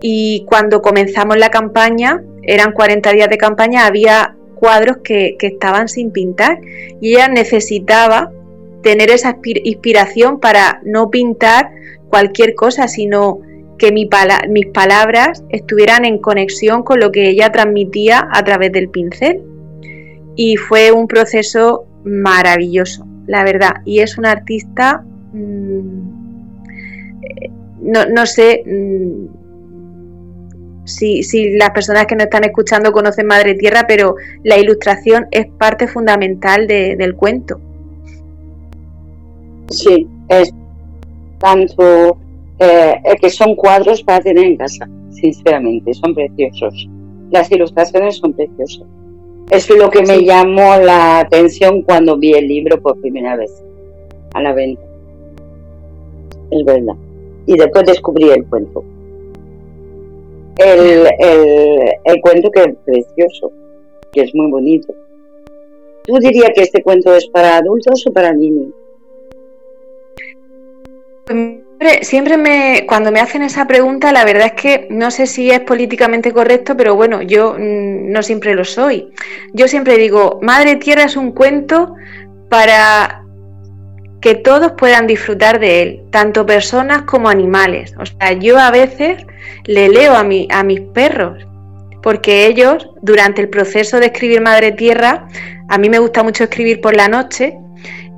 y 0.01 0.45
cuando 0.47 0.81
comenzamos 0.81 1.37
la 1.37 1.49
campaña, 1.49 2.23
eran 2.43 2.71
40 2.71 3.11
días 3.11 3.29
de 3.29 3.37
campaña, 3.37 3.85
había 3.85 4.36
cuadros 4.59 4.97
que, 5.03 5.35
que 5.39 5.47
estaban 5.47 5.87
sin 5.87 6.11
pintar 6.11 6.59
y 7.01 7.13
ella 7.13 7.27
necesitaba 7.27 8.31
tener 8.83 9.11
esa 9.11 9.37
inspiración 9.63 10.39
para 10.39 10.81
no 10.83 11.09
pintar 11.09 11.71
cualquier 12.09 12.55
cosa, 12.55 12.87
sino 12.87 13.41
que 13.77 13.91
mis 13.91 14.07
palabras 14.67 15.43
estuvieran 15.49 16.05
en 16.05 16.17
conexión 16.17 16.83
con 16.83 16.99
lo 16.99 17.11
que 17.11 17.29
ella 17.29 17.51
transmitía 17.51 18.27
a 18.31 18.43
través 18.43 18.71
del 18.71 18.89
pincel. 18.89 19.43
Y 20.35 20.55
fue 20.55 20.91
un 20.91 21.07
proceso 21.07 21.85
maravilloso, 22.03 23.05
la 23.27 23.43
verdad. 23.43 23.81
Y 23.85 23.99
es 23.99 24.17
una 24.17 24.31
artista, 24.31 25.03
mm, 25.33 26.17
no, 27.81 28.25
sé 28.25 28.63
mm, 28.65 29.25
si, 30.87 31.57
las 31.57 31.71
personas 31.71 32.05
que 32.05 32.15
nos 32.15 32.25
están 32.25 32.43
escuchando 32.45 32.91
conocen 32.91 33.27
Madre 33.27 33.55
Tierra, 33.55 33.85
pero 33.87 34.15
la 34.43 34.57
ilustración 34.57 35.27
es 35.31 35.47
parte 35.57 35.87
fundamental 35.87 36.67
del 36.67 37.15
cuento. 37.15 37.59
Sí, 39.69 40.07
es 40.29 40.53
tanto 41.39 42.17
eh, 42.59 42.95
que 43.21 43.29
son 43.29 43.55
cuadros 43.55 44.01
para 44.01 44.21
tener 44.21 44.45
en 44.45 44.57
casa, 44.57 44.89
sinceramente, 45.11 45.93
son 45.93 46.15
preciosos. 46.15 46.87
Las 47.31 47.51
ilustraciones 47.51 48.17
son 48.17 48.33
preciosas. 48.33 48.87
Es 49.49 49.69
lo 49.69 49.89
que 49.89 50.01
me 50.01 50.23
llamó 50.23 50.77
la 50.77 51.19
atención 51.19 51.81
cuando 51.81 52.17
vi 52.17 52.33
el 52.33 52.47
libro 52.47 52.81
por 52.81 52.99
primera 52.99 53.35
vez 53.35 53.51
a 54.33 54.41
la 54.41 54.53
venta. 54.53 54.81
Es 56.51 56.65
verdad. 56.65 56.95
Y 57.45 57.57
después 57.57 57.85
descubrí 57.85 58.29
el 58.29 58.45
cuento. 58.45 58.83
El, 60.57 61.07
el 62.03 62.21
cuento 62.21 62.49
que 62.51 62.61
es 62.61 62.75
precioso, 62.85 63.51
que 64.11 64.21
es 64.21 64.33
muy 64.33 64.49
bonito. 64.49 64.93
¿Tú 66.03 66.17
dirías 66.19 66.51
que 66.55 66.63
este 66.63 66.81
cuento 66.81 67.13
es 67.15 67.27
para 67.27 67.57
adultos 67.57 68.05
o 68.07 68.13
para 68.13 68.33
niños? 68.33 68.73
Siempre, 72.01 72.37
me, 72.37 72.85
cuando 72.87 73.11
me 73.11 73.19
hacen 73.19 73.43
esa 73.43 73.67
pregunta, 73.67 74.11
la 74.11 74.25
verdad 74.25 74.47
es 74.47 74.61
que 74.61 74.87
no 74.89 75.11
sé 75.11 75.27
si 75.27 75.51
es 75.51 75.59
políticamente 75.59 76.31
correcto, 76.31 76.75
pero 76.75 76.95
bueno, 76.95 77.21
yo 77.21 77.53
mm, 77.53 78.09
no 78.09 78.23
siempre 78.23 78.55
lo 78.55 78.63
soy. 78.63 79.11
Yo 79.53 79.67
siempre 79.67 79.97
digo, 79.97 80.39
Madre 80.41 80.77
Tierra 80.77 81.03
es 81.03 81.15
un 81.15 81.33
cuento 81.33 81.93
para 82.49 83.26
que 84.21 84.35
todos 84.35 84.73
puedan 84.73 85.07
disfrutar 85.07 85.59
de 85.59 85.81
él, 85.81 86.01
tanto 86.11 86.45
personas 86.45 87.03
como 87.03 87.29
animales. 87.29 87.93
O 87.99 88.05
sea, 88.05 88.33
yo 88.33 88.57
a 88.57 88.71
veces 88.71 89.23
le 89.65 89.89
leo 89.89 90.13
a, 90.15 90.23
mi, 90.23 90.47
a 90.51 90.63
mis 90.63 90.81
perros, 90.81 91.45
porque 92.01 92.47
ellos, 92.47 92.89
durante 93.01 93.41
el 93.41 93.49
proceso 93.49 93.99
de 93.99 94.07
escribir 94.07 94.41
Madre 94.41 94.71
Tierra, 94.71 95.27
a 95.69 95.77
mí 95.77 95.89
me 95.89 95.99
gusta 95.99 96.23
mucho 96.23 96.45
escribir 96.45 96.81
por 96.81 96.95
la 96.95 97.07
noche, 97.07 97.57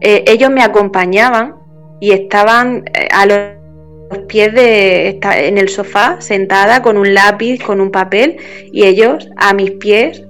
eh, 0.01 0.23
ellos 0.27 0.49
me 0.49 0.61
acompañaban 0.61 1.55
y 1.99 2.11
estaban 2.11 2.85
eh, 2.93 3.07
a 3.11 3.25
los 3.25 4.19
pies 4.27 4.53
de 4.53 5.19
en 5.21 5.57
el 5.57 5.69
sofá 5.69 6.17
sentada 6.19 6.81
con 6.81 6.97
un 6.97 7.13
lápiz, 7.13 7.61
con 7.61 7.81
un 7.81 7.91
papel 7.91 8.37
y 8.71 8.85
ellos 8.85 9.29
a 9.35 9.53
mis 9.53 9.71
pies 9.71 10.23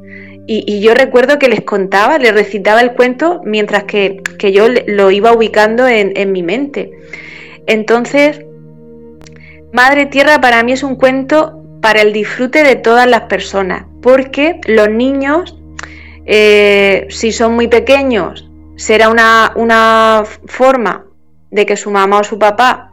y, 0.52 0.80
yo 0.80 0.96
recuerdo 0.96 1.38
que 1.38 1.48
les 1.48 1.62
contaba, 1.62 2.18
les 2.18 2.34
recitaba 2.34 2.82
el 2.82 2.94
cuento 2.94 3.40
mientras 3.46 3.84
que, 3.84 4.24
yo 4.52 4.66
lo 4.88 5.12
iba 5.12 5.32
ubicando 5.32 5.88
en, 5.88 6.14
en, 6.16 6.32
mi 6.32 6.42
mente. 6.42 6.92
Entonces, 7.68 8.42
Madre 9.72 10.08
Tierra 10.08 10.42
para 10.42 10.64
mí 10.64 10.72
es 10.72 10.82
un 10.82 10.96
cuento 10.96 11.62
para 11.82 12.02
el 12.02 12.14
disfrute 12.14 12.64
de 12.64 12.76
todas 12.76 13.08
las 13.08 13.22
personas, 13.22 13.86
porque 14.02 14.60
los 14.66 14.90
niños, 14.90 15.56
eh, 16.26 17.06
si 17.12 17.32
son 17.32 17.54
muy 17.54 17.68
pequeños, 17.68 18.50
será 18.76 19.10
una, 19.10 19.54
una 19.56 20.24
forma 20.48 21.06
de 21.52 21.68
que 21.68 21.78
su 21.78 21.92
mamá 21.92 22.22
o 22.22 22.24
su 22.24 22.40
papá 22.40 22.92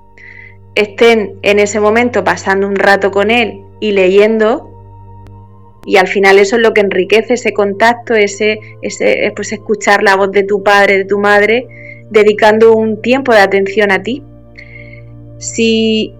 estén 0.74 1.38
en 1.40 1.58
ese 1.58 1.80
momento 1.80 2.22
pasando 2.22 2.66
un 2.66 2.76
rato 2.76 3.10
con 3.10 3.30
él 3.30 3.62
y 3.80 3.92
leyendo 3.92 4.75
y 5.86 5.98
al 5.98 6.08
final 6.08 6.38
eso 6.38 6.56
es 6.56 6.62
lo 6.62 6.74
que 6.74 6.80
enriquece 6.80 7.34
ese 7.34 7.52
contacto, 7.52 8.14
ese, 8.14 8.58
ese 8.82 9.32
pues 9.36 9.52
escuchar 9.52 10.02
la 10.02 10.16
voz 10.16 10.32
de 10.32 10.42
tu 10.42 10.64
padre, 10.64 10.98
de 10.98 11.04
tu 11.04 11.20
madre, 11.20 11.68
dedicando 12.10 12.74
un 12.74 13.00
tiempo 13.00 13.32
de 13.32 13.38
atención 13.38 13.92
a 13.92 14.02
ti. 14.02 14.24
Si 15.38 16.12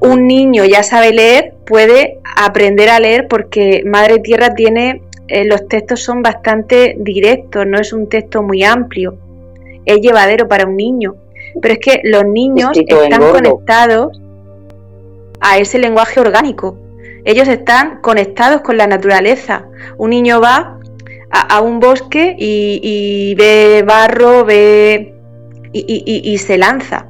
un 0.00 0.28
niño 0.28 0.64
ya 0.64 0.84
sabe 0.84 1.12
leer, 1.12 1.54
puede 1.66 2.20
aprender 2.36 2.90
a 2.90 3.00
leer 3.00 3.26
porque 3.26 3.82
Madre 3.84 4.20
Tierra 4.20 4.54
tiene, 4.54 5.02
eh, 5.26 5.44
los 5.44 5.66
textos 5.66 6.00
son 6.00 6.22
bastante 6.22 6.94
directos, 7.00 7.66
no 7.66 7.80
es 7.80 7.92
un 7.92 8.08
texto 8.08 8.44
muy 8.44 8.62
amplio, 8.62 9.18
es 9.84 10.00
llevadero 10.00 10.46
para 10.46 10.66
un 10.66 10.76
niño. 10.76 11.16
Pero 11.60 11.74
es 11.74 11.80
que 11.80 12.00
los 12.04 12.24
niños 12.24 12.70
están 12.86 13.32
conectados 13.32 14.20
a 15.40 15.58
ese 15.58 15.78
lenguaje 15.78 16.20
orgánico. 16.20 16.78
Ellos 17.28 17.46
están 17.46 18.00
conectados 18.00 18.62
con 18.62 18.78
la 18.78 18.86
naturaleza. 18.86 19.66
Un 19.98 20.08
niño 20.08 20.40
va 20.40 20.78
a, 21.30 21.60
un 21.60 21.78
bosque 21.78 22.34
y, 22.38 23.34
ve 23.34 23.84
barro, 23.86 24.46
ve 24.46 25.14
y, 25.74 26.38
se 26.38 26.56
lanza. 26.56 27.04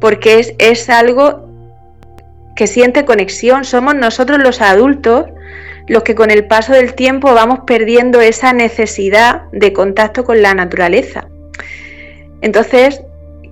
Porque 0.00 0.38
es, 0.38 0.54
es 0.56 0.88
algo 0.88 1.46
que 2.56 2.66
siente 2.66 3.04
conexión. 3.04 3.66
Somos 3.66 3.94
nosotros 3.94 4.38
los 4.38 4.62
adultos 4.62 5.26
los 5.88 6.04
que 6.04 6.14
con 6.14 6.30
el 6.30 6.46
paso 6.46 6.72
del 6.72 6.94
tiempo 6.94 7.34
vamos 7.34 7.60
perdiendo 7.66 8.22
esa 8.22 8.54
necesidad 8.54 9.42
de 9.52 9.74
contacto 9.74 10.24
con 10.24 10.40
la 10.40 10.54
naturaleza. 10.54 11.28
Entonces, 12.40 13.02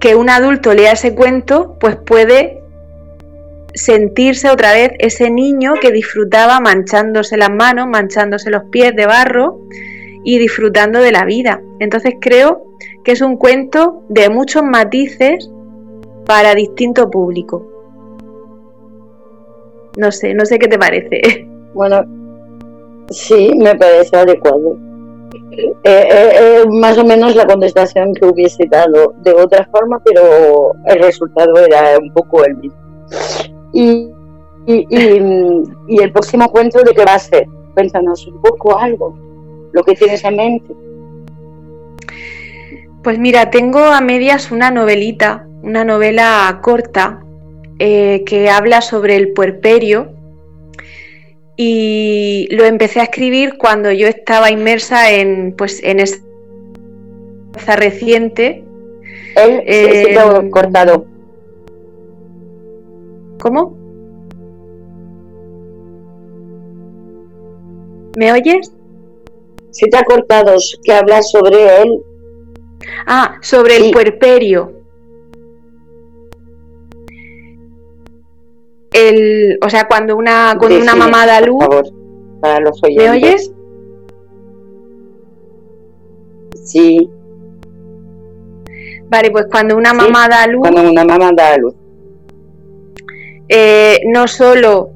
que 0.01 0.15
un 0.15 0.31
adulto 0.31 0.73
lea 0.73 0.93
ese 0.93 1.15
cuento, 1.15 1.77
pues 1.79 1.97
puede 1.97 2.63
sentirse 3.77 4.51
otra 4.51 4.73
vez 4.73 4.93
ese 4.99 5.31
niño 5.31 5.75
que 5.81 5.93
disfrutaba 5.93 6.61
manchándose 6.61 7.37
las 7.37 7.51
manos, 7.51 7.87
manchándose 7.87 8.51
los 8.51 8.65
pies 8.65 8.97
de 8.97 9.07
barro 9.07 9.61
y 10.25 10.39
disfrutando 10.39 11.01
de 11.01 11.13
la 11.13 11.25
vida. 11.25 11.63
Entonces 11.79 12.15
creo 12.21 12.65
que 13.05 13.13
es 13.13 13.21
un 13.21 13.37
cuento 13.37 14.03
de 14.09 14.29
muchos 14.31 14.63
matices 14.63 15.51
para 16.25 16.55
distinto 16.55 17.11
público. 17.11 17.65
No 19.97 20.11
sé, 20.11 20.35
no 20.35 20.45
sé 20.45 20.59
qué 20.59 20.69
te 20.69 20.79
parece. 20.79 21.47
Bueno, 21.77 22.01
sí, 23.11 23.53
me 23.55 23.75
parece 23.75 24.17
adecuado. 24.17 24.79
Eh, 25.53 25.75
eh, 25.85 26.31
eh, 26.65 26.65
más 26.71 26.97
o 26.97 27.05
menos 27.05 27.37
la 27.37 27.47
contestación 27.47 28.15
que 28.15 28.25
hubiese 28.25 28.65
dado 28.71 29.13
de 29.23 29.35
otra 29.35 29.69
forma, 29.71 30.01
pero 30.03 30.73
el 30.87 31.03
resultado 31.03 31.53
era 31.59 31.99
un 31.99 32.11
poco 32.15 32.47
el 32.47 32.57
mismo. 32.57 32.79
Y, 33.77 34.09
y, 34.67 36.01
el 36.01 36.13
próximo 36.13 36.51
cuento 36.51 36.83
de 36.83 36.95
qué 36.95 37.05
va 37.05 37.15
a 37.15 37.19
ser, 37.19 37.47
cuéntanos 37.75 38.27
un 38.27 38.41
poco 38.41 38.79
algo, 38.79 39.15
lo 39.73 39.85
que 39.85 39.95
tienes 39.95 40.25
en 40.25 40.37
mente. 40.37 40.75
Pues 43.03 43.19
mira, 43.19 43.51
tengo 43.51 43.81
a 43.81 44.01
medias 44.01 44.51
una 44.51 44.71
novelita, 44.71 45.47
una 45.63 45.85
novela 45.85 46.59
corta 46.63 47.23
que 47.79 48.49
habla 48.51 48.81
sobre 48.81 49.17
el 49.17 49.35
puerperio 49.35 50.17
y 51.57 52.49
lo 52.51 52.65
empecé 52.65 53.01
a 53.01 53.05
escribir 53.05 53.57
cuando 53.59 53.91
yo 53.93 54.07
estaba 54.09 54.51
inmersa 54.51 55.11
en 55.11 55.55
pues 55.57 55.83
en 55.83 56.01
esa 56.01 56.17
reciente. 57.77 58.65
Él 59.37 59.63
eh, 59.67 60.17
cortado 60.51 61.07
¿cómo? 63.41 63.77
¿me 68.17 68.33
oyes? 68.33 68.73
se 69.77 69.89
te 69.89 69.97
ha 69.99 70.05
cortado, 70.05 70.57
que 70.83 70.93
hablas 70.93 71.31
sobre 71.31 71.83
él. 71.83 72.03
Ah, 73.07 73.37
sobre 73.43 73.77
el 73.77 73.91
puerperio. 73.91 74.73
El, 78.91 79.59
o 79.63 79.69
sea, 79.69 79.87
cuando 79.87 80.17
una, 80.17 80.57
cuando 80.59 80.79
una 80.79 80.95
mamá 80.95 81.27
da 81.27 81.43
luz. 81.43 81.63
para 82.41 82.61
los 82.61 82.81
¿Me 82.97 83.11
oyes? 83.11 83.53
Sí. 86.65 87.11
Vale, 89.11 89.31
pues 89.31 89.45
cuando 89.51 89.77
una 89.77 89.93
mamá 89.93 90.27
da 90.27 90.47
luz. 90.47 90.63
Cuando 90.63 90.91
una 90.91 91.05
mamá 91.05 91.31
da 91.37 91.59
luz. 91.59 91.75
Eh, 93.49 94.01
no 94.07 94.27
solo 94.27 94.91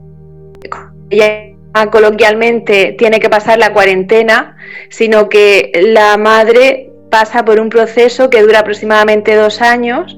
ella 1.10 1.50
coloquialmente 1.90 2.94
tiene 2.98 3.20
que 3.20 3.28
pasar 3.28 3.58
la 3.58 3.72
cuarentena, 3.72 4.56
sino 4.88 5.28
que 5.28 5.70
la 5.74 6.16
madre 6.16 6.90
pasa 7.10 7.44
por 7.44 7.60
un 7.60 7.68
proceso 7.68 8.30
que 8.30 8.42
dura 8.42 8.60
aproximadamente 8.60 9.34
dos 9.34 9.60
años, 9.60 10.16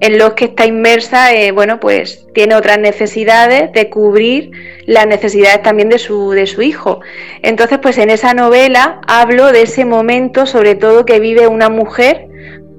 en 0.00 0.18
los 0.18 0.34
que 0.34 0.46
está 0.46 0.66
inmersa, 0.66 1.32
eh, 1.32 1.52
bueno, 1.52 1.78
pues 1.78 2.26
tiene 2.34 2.56
otras 2.56 2.78
necesidades 2.78 3.72
de 3.72 3.88
cubrir 3.88 4.50
las 4.86 5.06
necesidades 5.06 5.62
también 5.62 5.88
de 5.88 5.98
su, 5.98 6.32
de 6.32 6.46
su 6.46 6.60
hijo. 6.60 7.00
Entonces, 7.42 7.78
pues 7.80 7.98
en 7.98 8.10
esa 8.10 8.34
novela 8.34 9.00
hablo 9.06 9.52
de 9.52 9.62
ese 9.62 9.84
momento, 9.84 10.44
sobre 10.46 10.74
todo 10.74 11.04
que 11.04 11.20
vive 11.20 11.46
una 11.46 11.68
mujer 11.68 12.26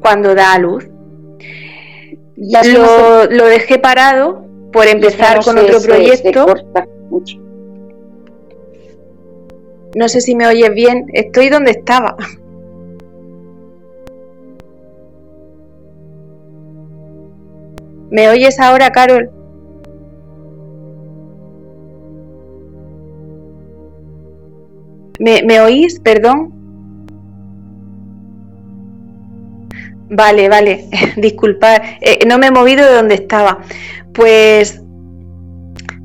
cuando 0.01 0.35
da 0.35 0.53
a 0.53 0.59
luz. 0.59 0.85
Lo, 2.35 3.25
lo 3.25 3.45
dejé 3.45 3.79
parado 3.79 4.42
por 4.73 4.87
empezar 4.87 5.43
con 5.43 5.57
otro 5.57 5.79
proyecto. 5.81 6.47
No 9.95 10.09
sé 10.09 10.21
si 10.21 10.35
me 10.35 10.47
oyes 10.47 10.73
bien. 10.73 11.05
Estoy 11.13 11.49
donde 11.49 11.71
estaba. 11.71 12.17
¿Me 18.09 18.29
oyes 18.29 18.59
ahora, 18.59 18.91
Carol? 18.91 19.31
¿Me, 25.19 25.61
oís? 25.61 25.99
Perdón. 25.99 26.51
Vale, 30.09 30.47
vale, 30.47 30.89
disculpad, 31.17 31.81
eh, 32.01 32.19
no 32.27 32.37
me 32.37 32.47
he 32.47 32.51
movido 32.51 32.85
de 32.85 32.93
donde 32.93 33.15
estaba. 33.15 33.61
Pues 34.13 34.83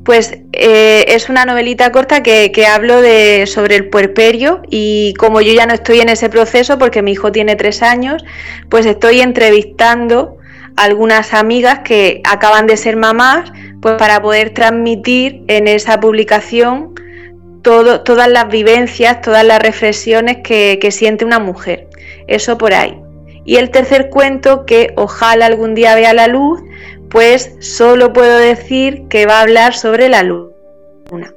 pues 0.09 0.39
eh, 0.53 1.05
es 1.09 1.29
una 1.29 1.45
novelita 1.45 1.91
corta 1.91 2.23
que, 2.23 2.65
hablo 2.65 2.99
de, 2.99 3.45
sobre 3.45 3.75
el 3.75 3.89
puerperio 3.89 4.63
y 4.67 5.13
como 5.19 5.39
yo 5.39 5.53
ya 5.53 5.67
no 5.67 5.75
estoy 5.75 5.99
en 5.99 6.09
ese 6.09 6.29
proceso 6.29 6.79
porque 6.79 7.03
mi 7.03 7.11
hijo 7.11 7.31
tiene 7.31 7.55
tres 7.55 7.83
años, 7.83 8.25
pues 8.69 8.87
estoy 8.87 9.21
entrevistando 9.21 10.37
a 10.77 10.85
algunas 10.85 11.35
amigas 11.35 11.81
que 11.83 12.21
acaban 12.23 12.65
de 12.65 12.75
ser 12.77 12.95
mamás, 12.95 13.51
pues 13.83 13.97
para 13.97 14.19
poder 14.19 14.49
transmitir 14.49 15.43
en 15.47 15.67
esa 15.67 15.99
publicación 15.99 16.95
todas 17.61 18.29
las 18.29 18.49
vivencias, 18.49 19.21
todas 19.21 19.45
las 19.45 19.61
reflexiones 19.61 20.37
que, 20.43 20.79
que 20.81 20.89
siente 20.89 21.23
una 21.23 21.37
mujer. 21.37 21.87
Eso 22.27 22.57
por 22.57 22.73
ahí. 22.73 22.99
Y 23.45 23.57
el 23.57 23.69
tercer 23.69 24.09
cuento, 24.09 24.65
que 24.65 24.91
ojalá 24.95 25.45
algún 25.45 25.75
día 25.75 25.93
vea 25.93 26.15
la 26.15 26.27
luz, 26.27 26.61
pues 27.09 27.55
solo 27.59 28.13
puedo 28.13 28.37
decir 28.37 29.07
que 29.09 29.25
va 29.25 29.39
a 29.39 29.41
hablar 29.41 29.73
sobre 29.73 30.09
la 30.09 30.23
luna. 30.23 31.33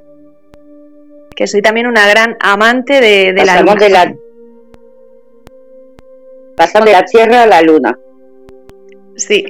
Que 1.35 1.47
soy 1.47 1.61
también 1.61 1.87
una 1.87 2.07
gran 2.07 2.37
amante 2.39 3.01
de, 3.01 3.33
la 3.33 3.61
luna. 3.61 3.75
De 3.75 3.89
la, 3.89 4.15
pasamos 6.55 6.85
de 6.85 6.91
la 6.91 7.03
Tierra 7.05 7.43
a 7.43 7.47
la 7.47 7.61
luna. 7.63 7.97
Sí. 9.15 9.45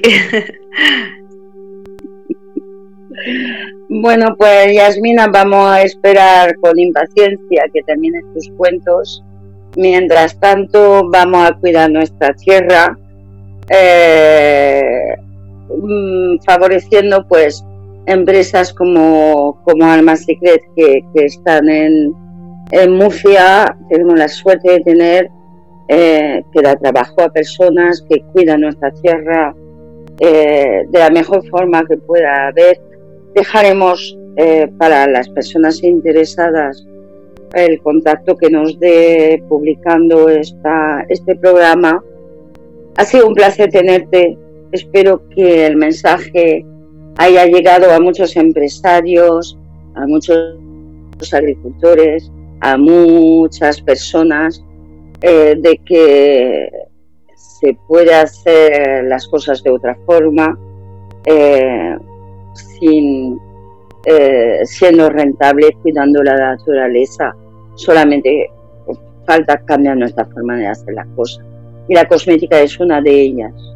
bueno, 3.88 4.34
pues 4.36 4.74
Yasmina, 4.74 5.26
vamos 5.28 5.70
a 5.70 5.82
esperar 5.82 6.56
con 6.58 6.78
impaciencia 6.78 7.64
que 7.72 7.82
terminen 7.82 8.22
tus 8.32 8.48
cuentos. 8.56 9.22
Mientras 9.76 10.38
tanto, 10.40 11.08
vamos 11.10 11.50
a 11.50 11.52
cuidar 11.54 11.90
nuestra 11.90 12.32
tierra. 12.34 12.96
Eh, 13.68 15.16
Mm, 15.68 16.38
favoreciendo 16.44 17.26
pues 17.26 17.64
empresas 18.06 18.72
como, 18.72 19.60
como 19.64 19.84
Alma 19.86 20.16
Secret 20.16 20.60
que, 20.76 21.02
están 21.14 21.68
en, 21.68 22.12
en, 22.70 22.92
Murcia. 22.92 23.76
Tenemos 23.88 24.18
la 24.18 24.28
suerte 24.28 24.72
de 24.72 24.80
tener 24.80 25.30
eh, 25.88 26.44
que 26.52 26.62
da 26.62 26.76
trabajo 26.76 27.22
a 27.22 27.30
personas 27.30 28.04
que 28.08 28.22
cuidan 28.32 28.62
nuestra 28.62 28.90
tierra 28.90 29.54
eh, 30.20 30.82
de 30.88 30.98
la 30.98 31.10
mejor 31.10 31.46
forma 31.48 31.84
que 31.86 31.96
pueda 31.96 32.48
haber. 32.48 32.80
Dejaremos 33.34 34.16
eh, 34.36 34.70
para 34.78 35.06
las 35.06 35.28
personas 35.30 35.82
interesadas 35.82 36.86
el 37.54 37.80
contacto 37.80 38.36
que 38.36 38.50
nos 38.50 38.78
dé 38.80 39.42
publicando 39.48 40.28
esta, 40.28 41.06
este 41.08 41.36
programa. 41.36 42.02
Ha 42.96 43.04
sido 43.04 43.28
un 43.28 43.34
placer 43.34 43.70
tenerte 43.70 44.36
Espero 44.74 45.22
que 45.28 45.66
el 45.66 45.76
mensaje 45.76 46.66
haya 47.18 47.46
llegado 47.46 47.92
a 47.92 48.00
muchos 48.00 48.34
empresarios, 48.34 49.56
a 49.94 50.04
muchos 50.04 50.36
agricultores, 51.32 52.28
a 52.60 52.76
muchas 52.76 53.80
personas, 53.80 54.64
eh, 55.22 55.54
de 55.56 55.80
que 55.86 56.68
se 57.36 57.78
puede 57.86 58.12
hacer 58.14 59.04
las 59.04 59.28
cosas 59.28 59.62
de 59.62 59.70
otra 59.70 59.96
forma, 60.06 60.58
eh, 61.26 61.96
sin 62.80 63.38
eh, 64.06 64.58
siendo 64.64 65.08
rentable, 65.08 65.70
cuidando 65.82 66.20
la 66.24 66.34
naturaleza. 66.34 67.32
Solamente 67.76 68.50
falta 69.24 69.56
cambiar 69.66 69.98
nuestra 69.98 70.24
forma 70.24 70.56
de 70.56 70.66
hacer 70.66 70.94
las 70.94 71.06
cosas. 71.14 71.44
Y 71.88 71.94
la 71.94 72.08
cosmética 72.08 72.60
es 72.60 72.80
una 72.80 73.00
de 73.00 73.20
ellas 73.20 73.73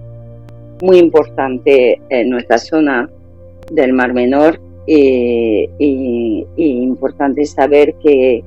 muy 0.83 0.99
importante 0.99 2.01
en 2.09 2.31
nuestra 2.31 2.59
zona 2.59 3.09
del 3.71 3.93
Mar 3.93 4.15
Menor 4.15 4.61
y, 4.87 5.69
importante 6.57 7.45
saber 7.45 7.95
que, 8.03 8.43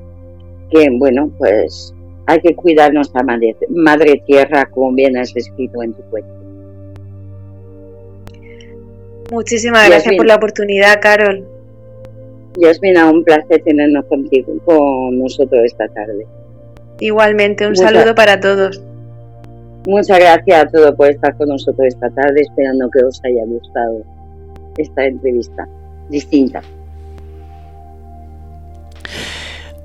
que, 0.72 0.90
bueno, 0.92 1.32
pues 1.38 1.94
hay 2.26 2.40
que 2.40 2.56
cuidar 2.56 2.94
nuestra 2.94 3.24
madre, 3.24 3.56
madre 3.70 4.24
tierra, 4.26 4.66
como 4.72 4.92
bien 4.94 5.18
has 5.18 5.36
escrito 5.36 5.84
en 5.84 5.94
tu 5.94 6.02
cuento. 6.04 6.42
Muchísimas 9.32 9.88
gracias 9.88 10.16
por 10.16 10.26
la 10.26 10.36
oportunidad, 10.36 11.00
Carol. 11.02 11.48
Yasmina, 12.58 13.10
un 13.10 13.24
placer 13.24 13.64
tenernos 13.64 14.06
contigo, 14.06 14.54
con 14.66 15.20
nosotros 15.20 15.62
esta 15.64 15.88
tarde. 15.88 16.28
Igualmente, 17.00 17.66
un 17.66 17.76
saludo 17.76 18.14
para 18.14 18.40
todos. 18.40 18.82
Muchas 19.88 20.20
gracias 20.20 20.64
a 20.64 20.68
todos 20.68 20.96
por 20.96 21.10
estar 21.10 21.36
con 21.38 21.50
nosotros 21.50 21.88
esta 21.88 22.10
tarde, 22.12 22.42
esperando 22.42 22.90
que 22.92 23.04
os 23.04 23.20
haya 23.24 23.44
gustado 23.46 24.04
esta 24.78 25.06
entrevista 25.06 25.68
distinta. 26.10 26.62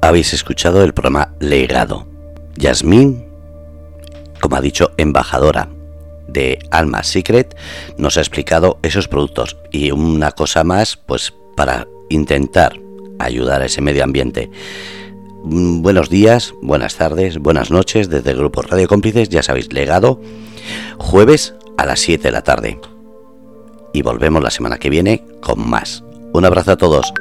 Habéis 0.03 0.35
escuchado 0.35 0.85
el 0.85 0.93
programa 0.93 1.35
Legado. 1.41 2.07
Yasmín, 2.57 3.25
como 4.41 4.57
ha 4.57 4.61
dicho, 4.61 4.91
embajadora 4.99 5.69
de 6.29 6.59
Alma 6.71 7.03
Secret, 7.03 7.57
nos 7.97 8.17
ha 8.17 8.21
explicado 8.21 8.79
esos 8.83 9.09
productos 9.09 9.57
y 9.73 9.91
una 9.91 10.33
cosa 10.33 10.63
más, 10.63 10.97
pues 10.97 11.33
para 11.57 11.87
intentar 12.11 12.75
ayudar 13.19 13.63
a 13.63 13.67
ese 13.67 13.81
medio 13.81 14.05
ambiente. 14.05 14.51
Mm, 15.49 15.81
buenos 15.81 16.11
días, 16.11 16.55
buenas 16.61 16.97
tardes, 16.97 17.39
buenas 17.39 17.71
noches 17.71 18.11
desde 18.11 18.33
el 18.33 18.39
grupo 18.39 18.63
Radio 18.63 18.89
Cómplices, 18.89 19.29
ya 19.29 19.45
sabéis, 19.45 19.73
legado, 19.73 20.21
jueves 20.99 21.55
a 21.77 21.87
las 21.87 22.01
7 22.01 22.21
de 22.25 22.33
la 22.33 22.43
tarde. 22.43 22.81
Y 23.93 24.03
volvemos 24.03 24.43
la 24.43 24.51
semana 24.51 24.79
que 24.79 24.91
viene 24.91 25.23
con 25.41 25.69
más. 25.71 26.03
Un 26.33 26.45
abrazo 26.45 26.73
a 26.73 26.77
todos. 26.77 27.13